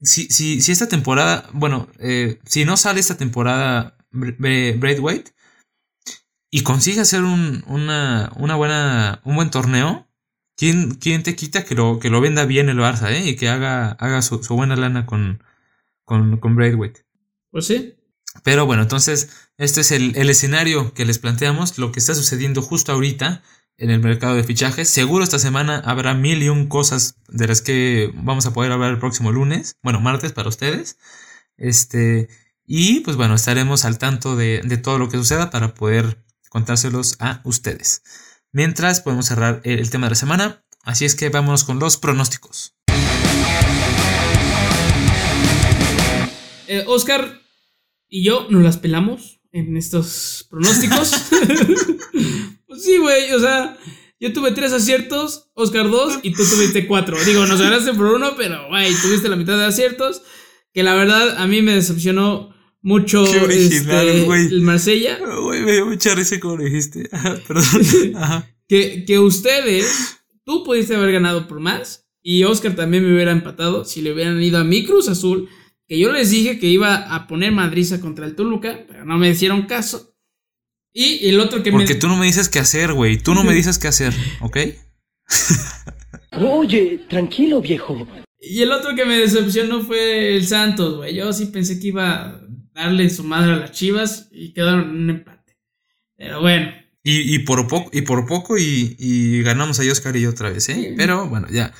Si, 0.02 0.26
si, 0.30 0.60
si 0.60 0.72
esta 0.72 0.88
temporada. 0.88 1.48
Bueno, 1.52 1.88
eh, 1.98 2.38
si 2.44 2.64
no 2.64 2.76
sale 2.76 3.00
esta 3.00 3.16
temporada 3.16 3.96
Braithwaite 4.10 5.32
y 6.50 6.62
consigue 6.62 7.00
hacer 7.00 7.22
un, 7.22 7.64
una, 7.66 8.32
una 8.36 8.56
buena, 8.56 9.20
un 9.24 9.36
buen 9.36 9.50
torneo, 9.50 10.08
¿quién, 10.56 10.94
quién 10.96 11.22
te 11.22 11.36
quita 11.36 11.64
que 11.64 11.74
lo, 11.74 12.00
que 12.00 12.10
lo 12.10 12.20
venda 12.20 12.44
bien 12.44 12.68
el 12.68 12.78
Barça, 12.78 13.10
¿eh? 13.12 13.28
Y 13.28 13.36
que 13.36 13.48
haga, 13.48 13.92
haga 13.92 14.20
su, 14.22 14.40
buena 14.50 14.76
lana 14.76 15.06
con, 15.06 15.42
con, 16.04 16.38
con 16.38 16.56
Braithwaite. 16.56 17.04
Pues 17.50 17.66
sí. 17.66 17.94
Pero 18.42 18.66
bueno, 18.66 18.82
entonces 18.82 19.50
este 19.58 19.80
es 19.80 19.90
el, 19.92 20.16
escenario 20.16 20.92
que 20.94 21.04
les 21.04 21.18
planteamos, 21.18 21.78
lo 21.78 21.92
que 21.92 22.00
está 22.00 22.14
sucediendo 22.14 22.62
justo 22.62 22.92
ahorita 22.92 23.42
en 23.76 23.90
el 23.90 24.00
mercado 24.00 24.34
de 24.34 24.44
fichajes. 24.44 24.88
Seguro 24.88 25.24
esta 25.24 25.38
semana 25.38 25.78
habrá 25.84 26.14
mil 26.14 26.42
y 26.42 26.48
un 26.48 26.68
cosas 26.68 27.16
de 27.28 27.48
las 27.48 27.62
que 27.62 28.12
vamos 28.14 28.46
a 28.46 28.52
poder 28.52 28.72
hablar 28.72 28.90
el 28.90 28.98
próximo 28.98 29.32
lunes, 29.32 29.76
bueno, 29.82 30.00
martes 30.00 30.32
para 30.32 30.48
ustedes. 30.48 30.98
Este, 31.56 32.28
y 32.66 33.00
pues 33.00 33.16
bueno, 33.16 33.34
estaremos 33.34 33.84
al 33.84 33.98
tanto 33.98 34.36
de, 34.36 34.62
de 34.64 34.76
todo 34.76 34.98
lo 34.98 35.08
que 35.08 35.16
suceda 35.16 35.50
para 35.50 35.74
poder 35.74 36.24
contárselos 36.50 37.16
a 37.20 37.40
ustedes. 37.44 38.02
Mientras 38.52 39.00
podemos 39.00 39.26
cerrar 39.26 39.62
el 39.64 39.88
tema 39.88 40.06
de 40.06 40.10
la 40.10 40.16
semana, 40.16 40.64
así 40.82 41.06
es 41.06 41.14
que 41.14 41.30
vámonos 41.30 41.64
con 41.64 41.78
los 41.78 41.96
pronósticos. 41.96 42.76
Eh, 46.66 46.84
Oscar 46.86 47.40
y 48.08 48.24
yo 48.24 48.46
nos 48.50 48.62
las 48.62 48.76
pelamos 48.76 49.40
en 49.52 49.76
estos 49.76 50.46
pronósticos. 50.50 51.30
pues 52.66 52.84
sí, 52.84 52.98
güey, 52.98 53.32
o 53.32 53.40
sea, 53.40 53.78
yo 54.18 54.32
tuve 54.32 54.50
tres 54.52 54.72
aciertos, 54.72 55.50
Oscar 55.54 55.88
dos 55.88 56.18
y 56.22 56.32
tú 56.32 56.42
tuviste 56.44 56.86
cuatro. 56.86 57.16
Digo, 57.24 57.46
nos 57.46 57.60
ganaste 57.60 57.94
por 57.94 58.06
uno, 58.06 58.34
pero, 58.36 58.68
güey, 58.68 58.92
tuviste 58.94 59.28
la 59.28 59.36
mitad 59.36 59.56
de 59.56 59.64
aciertos. 59.64 60.22
Que 60.72 60.82
la 60.82 60.94
verdad 60.94 61.38
a 61.38 61.46
mí 61.48 61.62
me 61.62 61.74
decepcionó 61.74 62.54
mucho 62.82 63.24
este, 63.48 64.24
el 64.30 64.62
Marsella. 64.62 65.18
Güey, 65.18 65.62
me 65.62 65.72
dio 65.72 65.86
mucha 65.86 66.14
risa 66.14 66.38
como 66.40 66.56
lo 66.56 66.64
dijiste. 66.64 67.08
Perdón. 67.48 68.44
Que, 68.70 69.04
que 69.04 69.18
ustedes, 69.18 70.20
tú 70.44 70.62
pudiste 70.62 70.94
haber 70.94 71.10
ganado 71.10 71.48
por 71.48 71.58
más 71.58 72.08
y 72.22 72.44
Oscar 72.44 72.76
también 72.76 73.04
me 73.04 73.12
hubiera 73.12 73.32
empatado 73.32 73.84
si 73.84 74.00
le 74.00 74.12
hubieran 74.12 74.40
ido 74.40 74.58
a 74.58 74.64
mi 74.64 74.84
Cruz 74.84 75.08
Azul 75.08 75.48
que 75.88 75.98
yo 75.98 76.12
les 76.12 76.30
dije 76.30 76.60
que 76.60 76.68
iba 76.68 76.94
a 77.12 77.26
poner 77.26 77.50
madriza 77.50 78.00
contra 78.00 78.24
el 78.24 78.36
Toluca, 78.36 78.84
pero 78.86 79.04
no 79.04 79.18
me 79.18 79.28
hicieron 79.28 79.62
caso. 79.62 80.14
Y 80.92 81.28
el 81.28 81.40
otro 81.40 81.64
que 81.64 81.72
me... 81.72 81.78
Porque 81.78 81.96
tú 81.96 82.06
no 82.06 82.16
me 82.16 82.26
dices 82.26 82.48
qué 82.48 82.60
hacer, 82.60 82.92
güey. 82.92 83.18
Tú 83.18 83.34
no 83.34 83.42
me 83.42 83.52
dices 83.52 83.76
qué 83.76 83.88
hacer, 83.88 84.14
¿ok? 84.40 84.56
Oye, 86.38 87.06
tranquilo, 87.08 87.60
viejo. 87.60 88.06
Y 88.38 88.62
el 88.62 88.70
otro 88.70 88.94
que 88.94 89.04
me 89.04 89.18
decepcionó 89.18 89.82
fue 89.82 90.36
el 90.36 90.46
Santos, 90.46 90.98
güey. 90.98 91.16
Yo 91.16 91.32
sí 91.32 91.46
pensé 91.46 91.80
que 91.80 91.88
iba 91.88 92.40
darle 92.84 93.10
su 93.10 93.24
madre 93.24 93.52
a 93.52 93.56
las 93.56 93.72
chivas 93.72 94.28
y 94.30 94.52
quedaron 94.52 94.90
en 94.90 94.96
un 94.96 95.10
empate. 95.10 95.56
Pero 96.16 96.40
bueno. 96.40 96.72
Y, 97.02 97.38
por 97.40 97.66
poco, 97.66 97.90
y 97.94 98.02
por 98.02 98.26
poco 98.26 98.58
y, 98.58 99.42
ganamos 99.42 99.80
a 99.80 99.90
Oscar 99.90 100.14
y 100.16 100.20
yo 100.20 100.30
otra 100.30 100.50
vez, 100.50 100.68
¿eh? 100.68 100.94
Pero 100.96 101.26
bueno, 101.26 101.48
ya 101.50 101.72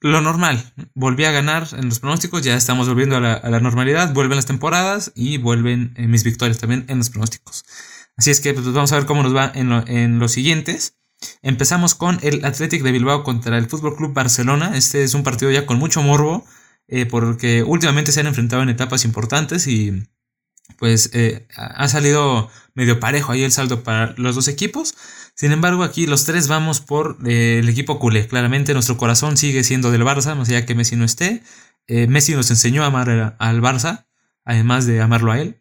lo 0.00 0.20
normal. 0.20 0.62
Volví 0.94 1.24
a 1.24 1.30
ganar 1.30 1.68
en 1.76 1.88
los 1.88 2.00
pronósticos, 2.00 2.42
ya 2.42 2.56
estamos 2.56 2.88
volviendo 2.88 3.16
a 3.16 3.20
la, 3.20 3.60
normalidad, 3.60 4.12
vuelven 4.12 4.36
las 4.36 4.46
temporadas 4.46 5.12
y 5.14 5.38
vuelven 5.38 5.94
eh, 5.96 6.08
mis 6.08 6.24
victorias 6.24 6.58
también 6.58 6.84
en 6.88 6.98
los 6.98 7.10
pronósticos. 7.10 7.64
Así 8.16 8.30
es 8.30 8.40
que 8.40 8.52
pues, 8.52 8.66
vamos 8.72 8.92
a 8.92 8.96
ver 8.96 9.06
cómo 9.06 9.22
nos 9.22 9.34
va 9.34 9.52
en, 9.54 10.18
los 10.18 10.32
siguientes. 10.32 10.96
Empezamos 11.42 11.94
con 11.94 12.18
el 12.22 12.44
Athletic 12.44 12.82
de 12.82 12.92
Bilbao 12.92 13.22
contra 13.22 13.58
el 13.58 13.68
Fútbol 13.68 13.96
Club 13.96 14.12
Barcelona. 14.12 14.76
Este 14.76 15.04
es 15.04 15.14
un 15.14 15.22
partido 15.22 15.50
ya 15.50 15.66
con 15.66 15.78
mucho 15.78 16.02
morbo, 16.02 16.44
eh, 16.88 17.06
porque 17.06 17.62
últimamente 17.62 18.12
se 18.12 18.20
han 18.20 18.26
enfrentado 18.26 18.62
en 18.62 18.70
etapas 18.70 19.04
importantes 19.04 19.66
y 19.66 20.04
pues 20.78 21.10
eh, 21.14 21.46
ha 21.56 21.88
salido 21.88 22.50
medio 22.74 23.00
parejo 23.00 23.32
ahí 23.32 23.42
el 23.42 23.52
saldo 23.52 23.82
para 23.82 24.14
los 24.16 24.34
dos 24.34 24.48
equipos. 24.48 24.94
Sin 25.34 25.52
embargo, 25.52 25.82
aquí 25.82 26.06
los 26.06 26.24
tres 26.24 26.48
vamos 26.48 26.80
por 26.80 27.18
eh, 27.26 27.58
el 27.60 27.68
equipo 27.68 27.98
culé. 27.98 28.26
Claramente 28.26 28.72
nuestro 28.72 28.96
corazón 28.96 29.36
sigue 29.36 29.64
siendo 29.64 29.90
del 29.90 30.02
Barça, 30.02 30.34
más 30.36 30.48
allá 30.48 30.66
que 30.66 30.74
Messi 30.74 30.96
no 30.96 31.04
esté. 31.04 31.42
Eh, 31.86 32.06
Messi 32.06 32.34
nos 32.34 32.50
enseñó 32.50 32.82
a 32.82 32.86
amar 32.86 33.36
al 33.38 33.60
Barça, 33.60 34.06
además 34.44 34.86
de 34.86 35.00
amarlo 35.00 35.32
a 35.32 35.40
él. 35.40 35.60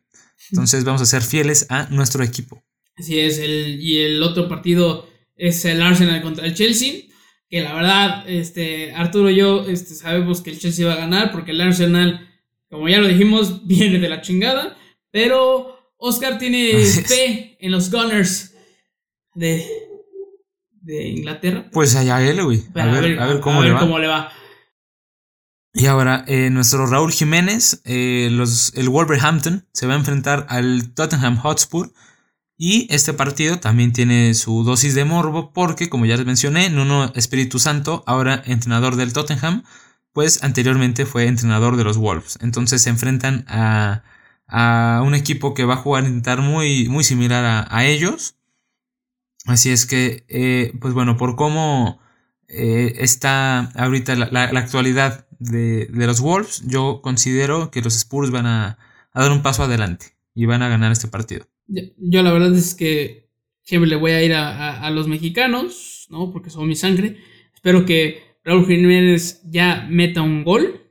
Entonces 0.51 0.83
vamos 0.83 1.01
a 1.01 1.05
ser 1.05 1.21
fieles 1.21 1.65
a 1.69 1.87
nuestro 1.89 2.23
equipo. 2.23 2.63
Así 2.97 3.19
es, 3.19 3.37
el, 3.37 3.79
y 3.81 3.99
el 3.99 4.23
otro 4.23 4.47
partido 4.47 5.07
es 5.35 5.63
el 5.65 5.81
Arsenal 5.81 6.21
contra 6.21 6.45
el 6.45 6.55
Chelsea. 6.55 7.03
Que 7.49 7.61
la 7.61 7.73
verdad, 7.73 8.29
este, 8.29 8.93
Arturo 8.93 9.29
y 9.29 9.35
yo 9.35 9.65
este, 9.67 9.93
sabemos 9.93 10.41
que 10.41 10.49
el 10.49 10.59
Chelsea 10.59 10.85
va 10.85 10.93
a 10.93 10.97
ganar 10.97 11.31
porque 11.31 11.51
el 11.51 11.61
Arsenal, 11.61 12.27
como 12.69 12.89
ya 12.89 12.99
lo 12.99 13.07
dijimos, 13.07 13.65
viene 13.67 13.99
de 13.99 14.09
la 14.09 14.21
chingada. 14.21 14.77
Pero 15.11 15.93
Oscar 15.97 16.37
tiene 16.37 16.85
fe 16.85 17.57
en 17.59 17.71
los 17.71 17.91
Gunners 17.91 18.53
de, 19.33 19.65
de 20.81 21.07
Inglaterra. 21.09 21.69
Pues 21.71 21.95
allá 21.95 22.21
él, 22.21 22.43
güey. 22.43 22.63
A, 22.75 22.85
ver, 22.85 23.19
a 23.19 23.27
ver, 23.27 23.39
cómo, 23.39 23.61
le 23.63 23.71
va. 24.07 24.31
Y 25.73 25.85
ahora, 25.85 26.23
eh, 26.27 26.49
nuestro 26.49 26.87
Raúl 26.87 27.11
Jiménez, 27.11 27.81
eh, 27.85 28.29
los, 28.31 28.73
el 28.75 28.89
Wolverhampton, 28.89 29.67
se 29.73 29.85
va 29.85 29.93
a 29.93 29.97
enfrentar 29.97 30.47
al 30.49 30.93
Tottenham 30.93 31.37
Hotspur. 31.37 31.91
Y 32.59 32.87
este 32.91 33.13
partido 33.13 33.59
también 33.59 33.93
tiene 33.93 34.33
su 34.33 34.63
dosis 34.63 34.95
de 34.95 35.05
morbo 35.05 35.51
porque, 35.53 35.89
como 35.89 36.07
ya 36.07 36.17
les 36.17 36.25
mencioné, 36.25 36.71
Nuno 36.71 37.11
Espíritu 37.13 37.59
Santo, 37.59 38.03
ahora 38.07 38.41
entrenador 38.47 38.95
del 38.95 39.13
Tottenham, 39.13 39.63
pues 40.11 40.43
anteriormente 40.43 41.05
fue 41.05 41.27
entrenador 41.27 41.77
de 41.77 41.83
los 41.83 41.97
Wolves. 41.97 42.39
Entonces 42.41 42.81
se 42.81 42.89
enfrentan 42.89 43.45
a, 43.47 44.01
a 44.47 45.03
un 45.05 45.15
equipo 45.15 45.53
que 45.53 45.65
va 45.65 45.75
a 45.75 45.77
jugar 45.77 46.03
a 46.03 46.07
intentar 46.07 46.41
muy, 46.41 46.87
muy 46.89 47.03
similar 47.03 47.45
a, 47.45 47.67
a 47.69 47.85
ellos. 47.85 48.35
Así 49.45 49.69
es 49.69 49.85
que, 49.85 50.25
eh, 50.27 50.73
pues 50.79 50.93
bueno, 50.93 51.17
por 51.17 51.35
cómo 51.35 51.99
eh, 52.49 52.95
está 52.99 53.71
ahorita 53.75 54.15
la, 54.15 54.43
actualidad 54.43 55.27
de, 55.39 55.87
los 55.91 56.21
Wolves, 56.21 56.63
yo 56.65 57.01
considero 57.01 57.71
que 57.71 57.81
los 57.81 57.95
Spurs 57.95 58.31
van 58.31 58.45
a, 58.45 58.77
dar 59.13 59.31
un 59.31 59.41
paso 59.41 59.63
adelante 59.63 60.07
y 60.33 60.45
van 60.45 60.61
a 60.61 60.69
ganar 60.69 60.91
este 60.91 61.07
partido. 61.07 61.45
Yo, 61.67 62.23
la 62.23 62.31
verdad 62.31 62.53
es 62.55 62.75
que 62.75 63.29
siempre 63.63 63.89
le 63.89 63.95
voy 63.95 64.11
a 64.11 64.23
ir 64.23 64.33
a, 64.33 64.89
los 64.91 65.07
mexicanos, 65.07 66.07
¿no? 66.09 66.31
Porque 66.31 66.49
son 66.49 66.67
mi 66.67 66.75
sangre. 66.75 67.17
Espero 67.53 67.85
que 67.85 68.21
Raúl 68.43 68.65
Jiménez 68.65 69.41
ya 69.43 69.87
meta 69.89 70.21
un 70.21 70.43
gol 70.43 70.86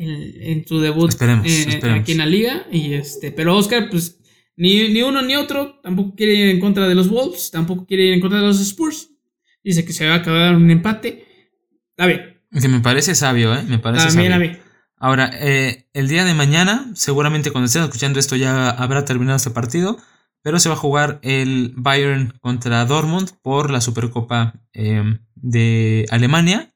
en, 0.00 0.66
su 0.66 0.80
debut 0.80 1.10
eh, 1.20 1.80
aquí 1.94 2.12
en 2.12 2.18
la 2.18 2.26
liga. 2.26 2.66
Y 2.70 2.94
este, 2.94 3.32
pero 3.32 3.56
Oscar, 3.56 3.88
pues 3.90 4.18
ni, 4.56 5.02
uno 5.02 5.22
ni 5.22 5.36
otro 5.36 5.80
tampoco 5.82 6.14
quiere 6.14 6.34
ir 6.34 6.48
en 6.50 6.60
contra 6.60 6.88
de 6.88 6.94
los 6.94 7.08
Wolves, 7.08 7.50
tampoco 7.50 7.86
quiere 7.86 8.06
ir 8.06 8.12
en 8.14 8.20
contra 8.20 8.40
de 8.40 8.46
los 8.46 8.60
Spurs. 8.60 9.10
Dice 9.62 9.84
que 9.84 9.92
se 9.92 10.06
va 10.06 10.14
a 10.14 10.18
acabar 10.18 10.56
un 10.56 10.70
empate. 10.70 11.26
Está 11.90 12.06
bien. 12.06 12.40
Que 12.60 12.68
me 12.68 12.80
parece 12.80 13.14
sabio, 13.14 13.54
¿eh? 13.54 13.62
Me 13.68 13.78
parece 13.78 14.10
sabio. 14.10 14.58
Ahora, 14.96 15.30
eh, 15.34 15.88
el 15.94 16.08
día 16.08 16.24
de 16.24 16.34
mañana, 16.34 16.90
seguramente 16.94 17.50
cuando 17.50 17.66
estén 17.66 17.84
escuchando 17.84 18.18
esto 18.18 18.36
ya 18.36 18.68
habrá 18.68 19.04
terminado 19.06 19.36
este 19.36 19.50
partido, 19.50 19.98
pero 20.42 20.58
se 20.58 20.68
va 20.68 20.74
a 20.74 20.78
jugar 20.78 21.20
el 21.22 21.72
Bayern 21.76 22.34
contra 22.40 22.84
Dortmund 22.84 23.30
por 23.42 23.70
la 23.70 23.80
Supercopa 23.80 24.54
em, 24.72 25.20
de 25.34 26.06
Alemania. 26.10 26.74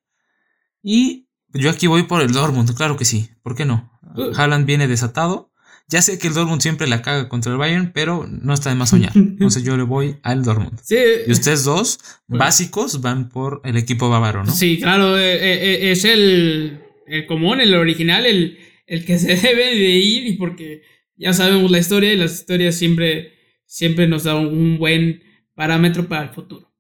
Y 0.83 1.24
yo 1.55 1.71
aquí 1.71 1.87
voy 1.87 2.05
por 2.05 2.21
el 2.23 2.33
Dortmund, 2.33 2.75
claro 2.75 2.97
que 2.97 3.05
sí, 3.05 3.31
¿por 3.43 3.55
qué 3.55 3.65
no? 3.65 3.91
Uh. 4.17 4.33
Haaland 4.35 4.67
viene 4.67 4.89
desatado. 4.89 5.53
Ya 5.87 6.01
sé 6.01 6.19
que 6.19 6.29
el 6.29 6.35
Dortmund 6.35 6.63
siempre 6.63 6.87
la 6.87 7.03
caga 7.03 7.29
contra 7.29 7.53
el 7.53 7.59
Bayern, 7.59 7.93
pero 7.93 8.27
no 8.27 8.55
está 8.55 8.71
de 8.71 8.77
más 8.77 8.91
soñar. 8.91 9.13
Entonces 9.15 9.65
yo 9.65 9.77
le 9.77 9.83
voy 9.83 10.17
al 10.23 10.43
Dortmund. 10.43 10.81
Sí. 10.83 10.97
Y 11.27 11.31
ustedes 11.31 11.65
dos, 11.65 12.01
básicos, 12.27 13.03
van 13.03 13.29
por 13.29 13.61
el 13.65 13.77
equipo 13.77 14.09
bávaro, 14.09 14.45
¿no? 14.45 14.53
Sí, 14.53 14.79
claro, 14.79 15.19
eh, 15.19 15.35
eh, 15.35 15.63
eh, 15.63 15.91
es 15.91 16.05
el, 16.05 16.81
el 17.07 17.27
común, 17.27 17.61
el 17.61 17.75
original, 17.75 18.25
el, 18.25 18.59
el 18.87 19.05
que 19.05 19.19
se 19.19 19.37
debe 19.37 19.75
de 19.77 19.91
ir 19.91 20.27
y 20.27 20.33
porque 20.35 20.83
ya 21.17 21.33
sabemos 21.35 21.71
la 21.71 21.79
historia 21.79 22.13
y 22.13 22.17
las 22.17 22.33
historias 22.33 22.77
siempre, 22.77 23.35
siempre 23.67 24.09
nos 24.09 24.25
dan 24.25 24.47
un 24.47 24.79
buen 24.79 25.23
parámetro 25.55 26.09
para 26.09 26.23
el 26.25 26.31
futuro. 26.31 26.75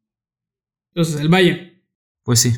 Entonces, 0.94 1.20
el 1.20 1.28
Bayern. 1.28 1.82
Pues 2.22 2.40
sí. 2.40 2.52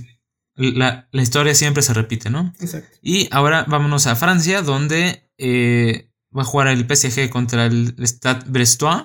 La, 0.57 1.09
la 1.13 1.23
historia 1.23 1.55
siempre 1.55 1.83
se 1.83 1.93
repite, 1.93 2.31
¿no? 2.31 2.53
Exacto. 2.61 2.99
Y 3.03 3.29
ahora 3.31 3.65
vámonos 3.69 4.07
a 4.07 4.17
Francia, 4.17 4.63
donde 4.63 5.31
eh, 5.39 6.11
va 6.37 6.43
a 6.43 6.47
jugar 6.47 6.69
el 6.69 6.87
PSG 6.87 7.29
contra 7.29 7.67
el 7.67 7.95
Stade 8.07 8.45
Brestois. 8.47 9.05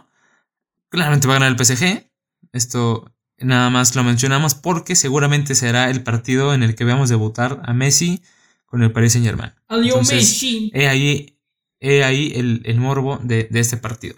Claramente 0.90 1.28
va 1.28 1.36
a 1.36 1.40
ganar 1.40 1.58
el 1.58 1.66
PSG. 1.66 2.10
Esto 2.54 3.14
nada 3.38 3.70
más 3.70 3.96
lo 3.96 4.04
mencionamos 4.04 4.56
porque 4.56 4.96
seguramente 4.96 5.56
será 5.56 5.90
el 5.90 6.04
partido 6.04 6.54
en 6.54 6.64
el 6.64 6.76
que 6.76 6.86
veamos 6.86 7.10
debutar 7.10 7.62
a 7.66 7.74
Messi 7.74 8.24
con 8.66 8.84
el 8.84 8.92
Paris 8.92 9.14
Saint 9.14 9.28
Germain. 9.28 9.52
Adiós, 9.68 10.10
Messi. 10.10 10.72
He 10.74 10.88
ahí, 10.88 11.38
he 11.80 12.04
ahí 12.04 12.32
el, 12.36 12.62
el 12.66 12.80
morbo 12.80 13.20
de, 13.22 13.48
de 13.52 13.60
este 13.60 13.78
partido. 13.78 14.16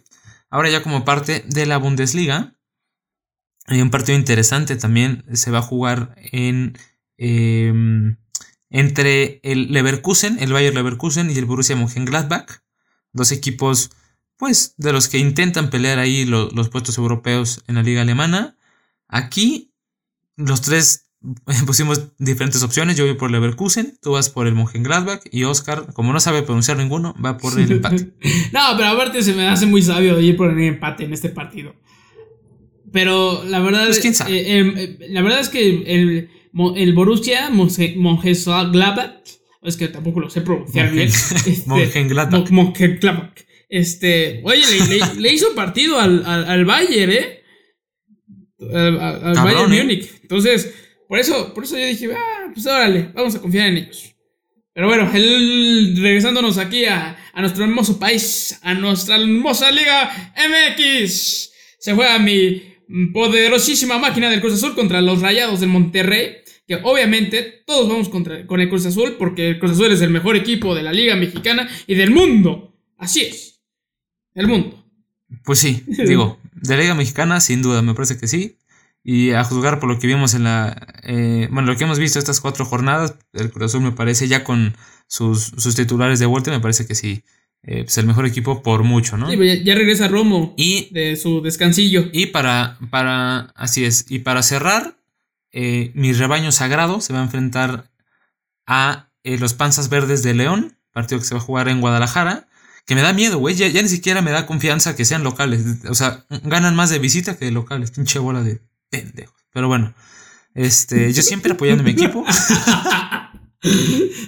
Ahora 0.50 0.70
ya 0.70 0.84
como 0.84 1.04
parte 1.04 1.44
de 1.48 1.66
la 1.66 1.78
Bundesliga, 1.78 2.56
hay 3.66 3.82
un 3.82 3.90
partido 3.90 4.18
interesante 4.18 4.76
también. 4.76 5.26
Se 5.34 5.50
va 5.50 5.60
a 5.60 5.64
jugar 5.64 6.16
en 6.32 6.78
eh, 7.18 7.74
entre 8.70 9.40
el 9.44 9.72
Leverkusen, 9.72 10.38
el 10.40 10.52
Bayer 10.54 10.74
Leverkusen 10.74 11.30
y 11.30 11.38
el 11.38 11.46
Borussia 11.46 11.76
Mönchengladbach. 11.76 12.62
Dos 13.12 13.32
equipos, 13.32 13.92
pues, 14.38 14.74
de 14.78 14.92
los 14.94 15.08
que 15.08 15.20
intentan 15.20 15.70
pelear 15.70 16.00
ahí 16.00 16.26
lo- 16.26 16.50
los 16.52 16.70
puestos 16.70 16.98
europeos 16.98 17.64
en 17.68 17.76
la 17.76 17.84
liga 17.84 18.02
alemana. 18.02 18.58
Aquí 19.08 19.72
los 20.36 20.62
tres 20.62 21.12
pusimos 21.68 22.02
diferentes 22.18 22.64
opciones. 22.64 22.98
Yo 22.98 23.06
voy 23.06 23.14
por 23.14 23.30
Leverkusen, 23.32 23.98
tú 24.02 24.12
vas 24.14 24.30
por 24.30 24.48
el 24.48 24.56
Mönchengladbach 24.56 25.22
y 25.32 25.44
Oscar, 25.44 25.94
como 25.94 26.12
no 26.12 26.20
sabe 26.20 26.42
pronunciar 26.42 26.78
ninguno, 26.78 27.14
va 27.24 27.38
por 27.38 27.58
el 27.60 27.72
empate. 27.74 28.14
No, 28.52 28.62
pero 28.76 28.90
aparte 28.90 29.22
se 29.22 29.34
me 29.36 29.48
hace 29.48 29.68
muy 29.68 29.84
sabio 29.84 30.20
ir 30.20 30.36
por 30.36 30.50
el 30.50 30.60
empate 30.64 31.04
en 31.06 31.14
este 31.14 31.30
partido. 31.30 31.76
Pero 32.92 33.44
la 33.46 33.60
verdad, 33.60 33.86
Pues, 33.88 34.00
quién 34.00 34.14
sabe. 34.14 34.32
eh, 34.38 34.60
eh, 34.60 34.74
eh, 35.00 35.08
la 35.10 35.22
verdad 35.22 35.40
es 35.40 35.50
que 35.50 35.68
el, 35.96 36.30
el 36.76 36.94
Borussia 36.94 37.50
Mönchengladbach, 37.50 39.12
es 39.64 39.78
que 39.78 39.88
tampoco 39.88 40.20
lo 40.20 40.30
sé 40.30 40.42
pronunciar 40.42 40.92
bien. 40.92 41.08
este, 41.08 41.64
Mönchengladbach. 41.68 42.50
Mo- 42.52 42.64
Mönchengladbach. 42.66 43.34
Este, 43.70 44.42
oye, 44.44 44.62
le, 44.88 44.98
le- 45.00 45.16
le 45.22 45.34
hizo 45.34 45.56
partido 45.56 46.00
al, 46.00 46.24
al, 46.26 46.46
al 46.46 46.66
Bayern, 46.66 47.12
¿eh? 47.12 47.40
Al, 48.72 49.00
al- 49.00 49.24
al 49.28 49.36
Cabrón, 49.36 49.44
Bayern 49.70 49.74
¿eh? 49.74 49.84
Múnich. 49.84 50.10
Entonces, 50.22 50.74
por 51.08 51.20
eso, 51.20 51.54
por 51.54 51.64
eso 51.64 51.78
yo 51.78 51.86
dije, 51.86 52.10
ah, 52.16 52.52
pues 52.54 52.66
órale, 52.68 53.10
vamos 53.14 53.36
a 53.36 53.42
confiar 53.42 53.68
en 53.70 53.78
ellos. 53.78 54.14
Pero 54.74 54.88
bueno, 54.88 55.10
el- 55.14 55.98
regresándonos 56.02 56.58
aquí 56.58 56.86
a, 56.86 57.18
a 57.34 57.42
nuestro 57.42 57.64
hermoso 57.64 57.98
país, 58.00 58.60
a 58.64 58.74
nuestra 58.76 59.16
hermosa 59.18 59.72
Liga 59.72 60.34
MX, 60.38 61.52
se 61.80 61.94
juega 61.94 62.20
mi 62.20 62.62
poderosísima 63.12 63.98
máquina 63.98 64.30
del 64.30 64.40
Cruz 64.42 64.54
Azul 64.54 64.76
contra 64.76 65.02
los 65.02 65.22
Rayados 65.22 65.60
del 65.62 65.70
Monterrey. 65.70 66.38
Que 66.68 66.76
obviamente 66.84 67.64
todos 67.66 67.90
vamos 67.90 68.10
contra, 68.10 68.46
con 68.48 68.62
el 68.62 68.70
Cruz 68.70 68.86
Azul 68.86 69.16
porque 69.20 69.50
el 69.50 69.60
Cruz 69.60 69.72
Azul 69.74 69.92
es 69.92 70.02
el 70.02 70.10
mejor 70.12 70.36
equipo 70.36 70.74
de 70.76 70.84
la 70.84 70.94
Liga 70.94 71.16
Mexicana 71.16 71.68
y 71.88 71.96
del 71.96 72.12
mundo. 72.12 72.74
Así 72.98 73.22
es. 73.22 73.62
Del 74.34 74.48
mundo. 74.48 74.84
Pues 75.44 75.60
sí, 75.60 75.84
digo, 76.08 76.40
de 76.54 76.78
Liga 76.78 76.94
Mexicana, 76.96 77.40
sin 77.42 77.62
duda, 77.62 77.82
me 77.82 77.94
parece 77.94 78.18
que 78.18 78.28
sí. 78.28 78.58
Y 79.04 79.32
a 79.32 79.44
juzgar 79.44 79.80
por 79.82 79.90
lo 79.90 80.00
que 80.00 80.08
vimos 80.08 80.34
en 80.34 80.46
la. 80.46 80.88
eh, 81.04 81.50
bueno, 81.52 81.70
lo 81.72 81.78
que 81.78 81.84
hemos 81.84 82.00
visto 82.00 82.20
estas 82.20 82.40
cuatro 82.40 82.64
jornadas, 82.66 83.16
el 83.34 83.52
Cruz 83.52 83.66
Azul 83.66 83.82
me 83.82 83.92
parece 83.92 84.30
ya 84.30 84.46
con 84.46 84.76
sus, 85.08 85.52
sus 85.58 85.76
titulares 85.76 86.20
de 86.20 86.26
vuelta, 86.26 86.52
me 86.52 86.62
parece 86.62 86.88
que 86.88 86.96
sí. 86.96 87.24
eh, 87.64 87.84
pues 87.84 87.98
el 87.98 88.06
mejor 88.06 88.26
equipo 88.26 88.64
por 88.64 88.84
mucho, 88.84 89.18
¿no? 89.18 89.30
Sí, 89.30 89.38
ya, 89.38 89.56
ya 89.56 89.76
regresa 89.76 90.08
Romo 90.08 90.54
Y, 90.58 90.88
de 90.94 91.18
su 91.18 91.42
descansillo. 91.42 92.06
y 92.14 92.28
para, 92.28 92.78
para. 92.90 93.52
Así 93.56 93.84
es. 93.84 94.06
Y 94.10 94.20
para 94.20 94.42
cerrar, 94.42 94.96
eh, 95.54 95.92
mi 95.96 96.12
rebaño 96.14 96.52
sagrado 96.52 97.00
se 97.00 97.14
va 97.14 97.20
a 97.20 97.24
enfrentar 97.24 97.90
a 98.68 99.10
eh, 99.24 99.38
los 99.38 99.54
Panzas 99.54 99.88
Verdes 99.90 100.22
de 100.24 100.34
León, 100.34 100.78
partido 100.92 101.20
que 101.20 101.26
se 101.28 101.36
va 101.36 101.40
a 101.40 101.44
jugar 101.44 101.70
en 101.70 101.80
Guadalajara. 101.80 102.48
Que 102.86 102.96
me 102.96 103.02
da 103.02 103.14
miedo, 103.14 103.38
güey. 103.40 103.56
Ya, 103.56 103.68
ya 103.70 103.82
ni 103.82 103.88
siquiera 103.88 104.22
me 104.22 104.32
da 104.32 104.46
confianza 104.46 104.94
que 104.96 105.06
sean 105.06 105.24
locales. 105.24 105.62
O 105.90 105.96
sea, 105.96 106.26
ganan 106.44 106.76
más 106.76 106.90
de 106.90 107.00
visita 107.00 107.38
que 107.38 107.46
de 107.46 107.52
locales. 107.52 107.92
Pinche 107.92 108.20
bola 108.20 108.44
de 108.44 108.60
pendejos. 108.90 109.36
Pero 109.54 109.70
bueno. 109.70 109.94
Este, 110.54 111.14
yo 111.14 111.24
siempre 111.24 111.54
apoyando 111.54 111.82
a 111.82 111.86
mi 111.86 111.92
equipo. 111.92 112.26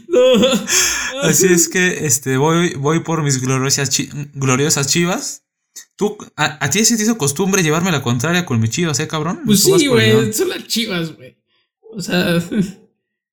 No. 0.08 1.22
Así 1.24 1.48
es 1.48 1.68
que 1.68 2.06
este, 2.06 2.38
voy, 2.38 2.74
voy 2.76 3.02
por 3.02 3.22
mis 3.24 3.42
gloriosas, 3.42 3.90
chi- 3.90 4.10
gloriosas 4.34 4.88
chivas. 4.88 5.44
¿Tú, 5.96 6.18
a, 6.36 6.64
a 6.66 6.70
ti 6.70 6.84
sí 6.86 6.98
te 6.98 7.04
hizo 7.04 7.18
costumbre 7.18 7.64
llevarme 7.64 7.92
la 7.92 8.02
contraria 8.02 8.46
con 8.46 8.60
mis 8.60 8.70
chivas, 8.72 9.00
eh, 9.00 9.08
cabrón? 9.08 9.42
Pues 9.46 9.62
sí, 9.64 9.88
güey, 9.88 10.34
son 10.34 10.50
las 10.50 10.68
chivas, 10.68 11.16
güey. 11.16 11.38
O 11.92 12.02
sea, 12.02 12.42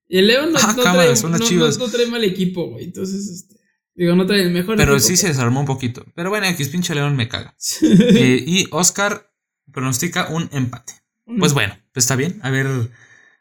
y 0.09 0.19
el 0.19 0.27
León 0.29 0.53
no, 0.53 0.59
Ah, 0.63 0.75
no 0.77 0.83
cámara, 0.83 1.05
trae, 1.07 1.17
son 1.17 1.33
las 1.33 1.41
no- 1.41 1.47
Chivas. 1.49 1.79
no- 1.79 1.89
trae 1.89 2.07
mal 2.07 2.23
equipo, 2.25 2.69
güey. 2.71 2.85
Entonces, 2.85 3.29
este, 3.29 3.57
digo, 3.95 4.15
no 4.15 4.27
trae 4.27 4.43
el 4.43 4.51
mejor 4.51 4.77
Pero 4.77 4.95
equipo. 4.95 5.09
sí 5.09 5.17
se 5.17 5.29
desarmó 5.29 5.61
un 5.61 5.67
poquito. 5.67 6.05
Pero 6.15 6.31
bueno, 6.31 6.47
X 6.47 6.69
pinche 6.69 6.95
León 6.95 7.17
me 7.17 7.29
caga. 7.29 7.57
Eh, 7.83 8.45
y 8.47 8.69
Oscar 8.71 9.33
pronostica 9.73 10.29
un 10.29 10.49
empate. 10.53 10.95
Pues 11.39 11.55
bueno, 11.55 11.77
pues 11.93 12.05
está 12.05 12.15
bien. 12.17 12.39
A 12.43 12.51
ver, 12.51 12.67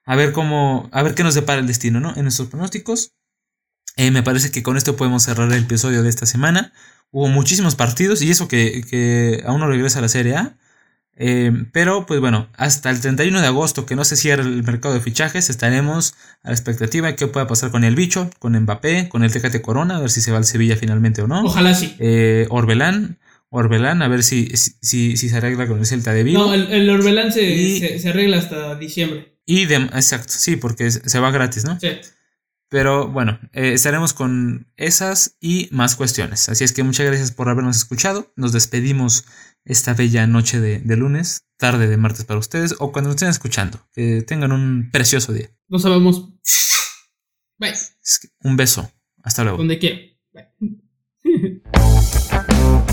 a 0.05 0.15
ver 0.15 0.31
cómo, 0.31 0.89
a 0.93 1.03
ver 1.03 1.13
qué 1.15 1.23
nos 1.23 1.35
depara 1.35 1.59
el 1.59 1.67
destino, 1.67 1.99
¿no? 1.99 2.15
En 2.15 2.23
nuestros 2.23 2.47
pronósticos. 2.49 3.13
Eh, 3.97 4.11
me 4.11 4.23
parece 4.23 4.51
que 4.51 4.63
con 4.63 4.77
esto 4.77 4.95
podemos 4.95 5.23
cerrar 5.23 5.51
el 5.51 5.63
episodio 5.63 6.01
de 6.03 6.09
esta 6.09 6.25
semana. 6.25 6.73
Hubo 7.11 7.27
muchísimos 7.27 7.75
partidos 7.75 8.21
y 8.21 8.31
eso 8.31 8.47
que, 8.47 8.83
que 8.89 9.43
aún 9.45 9.59
no 9.59 9.67
regresa 9.67 9.99
a 9.99 10.01
la 10.01 10.07
Serie 10.09 10.35
A. 10.35 10.57
Eh, 11.17 11.51
pero 11.73 12.05
pues 12.05 12.19
bueno, 12.19 12.47
hasta 12.55 12.89
el 12.89 12.99
31 13.01 13.41
de 13.41 13.47
agosto 13.47 13.85
que 13.85 13.95
no 13.95 14.05
se 14.05 14.15
cierre 14.15 14.43
el 14.43 14.63
mercado 14.63 14.93
de 14.95 15.01
fichajes, 15.01 15.49
estaremos 15.49 16.15
a 16.41 16.47
la 16.49 16.53
expectativa 16.55 17.07
de 17.09 17.15
qué 17.15 17.27
pueda 17.27 17.47
pasar 17.47 17.69
con 17.69 17.83
el 17.83 17.95
bicho, 17.95 18.29
con 18.39 18.57
Mbappé, 18.59 19.09
con 19.09 19.23
el 19.23 19.31
Tecate 19.31 19.61
Corona, 19.61 19.97
a 19.97 19.99
ver 19.99 20.09
si 20.09 20.21
se 20.21 20.31
va 20.31 20.37
al 20.37 20.45
Sevilla 20.45 20.77
finalmente 20.77 21.21
o 21.21 21.27
no. 21.27 21.43
Ojalá 21.43 21.75
sí. 21.75 21.95
Eh, 21.99 22.47
Orbelán, 22.49 23.19
Orbelán, 23.49 24.01
a 24.01 24.07
ver 24.07 24.23
si, 24.23 24.47
si, 24.55 25.17
si- 25.17 25.29
se 25.29 25.35
arregla 25.37 25.67
con 25.67 25.79
el 25.79 25.85
Celta 25.85 26.13
de 26.13 26.23
Vigo. 26.23 26.43
No, 26.45 26.53
el, 26.53 26.71
el 26.71 26.89
Orbelán 26.89 27.31
se, 27.33 27.43
Y- 27.43 27.79
se, 27.79 27.99
se 27.99 28.09
arregla 28.09 28.37
hasta 28.37 28.75
diciembre. 28.75 29.35
Y 29.45 29.65
de, 29.65 29.75
exacto, 29.75 30.31
sí, 30.35 30.55
porque 30.55 30.89
se 30.89 31.07
se 31.07 31.19
va 31.19 31.29
gratis, 31.29 31.65
¿no? 31.65 31.77
Sí. 31.79 31.89
Pero 32.71 33.09
bueno, 33.09 33.37
eh, 33.51 33.73
estaremos 33.73 34.13
con 34.13 34.71
esas 34.77 35.35
y 35.41 35.67
más 35.71 35.97
cuestiones. 35.97 36.47
Así 36.47 36.63
es 36.63 36.71
que 36.71 36.83
muchas 36.83 37.05
gracias 37.05 37.33
por 37.33 37.49
habernos 37.49 37.75
escuchado. 37.75 38.31
Nos 38.37 38.53
despedimos 38.53 39.25
esta 39.65 39.93
bella 39.93 40.25
noche 40.25 40.61
de, 40.61 40.79
de 40.79 40.95
lunes, 40.95 41.49
tarde 41.57 41.89
de 41.89 41.97
martes 41.97 42.23
para 42.23 42.39
ustedes, 42.39 42.75
o 42.79 42.93
cuando 42.93 43.09
nos 43.09 43.15
estén 43.15 43.27
escuchando. 43.27 43.85
Que 43.91 44.21
tengan 44.21 44.53
un 44.53 44.89
precioso 44.89 45.33
día. 45.33 45.49
No 45.67 45.79
sabemos. 45.79 46.29
Bye. 47.57 47.73
Un 48.39 48.55
beso. 48.55 48.89
Hasta 49.21 49.43
luego. 49.43 49.57
Donde 49.57 49.77
quiera. 49.77 49.99
Bye. 50.31 51.61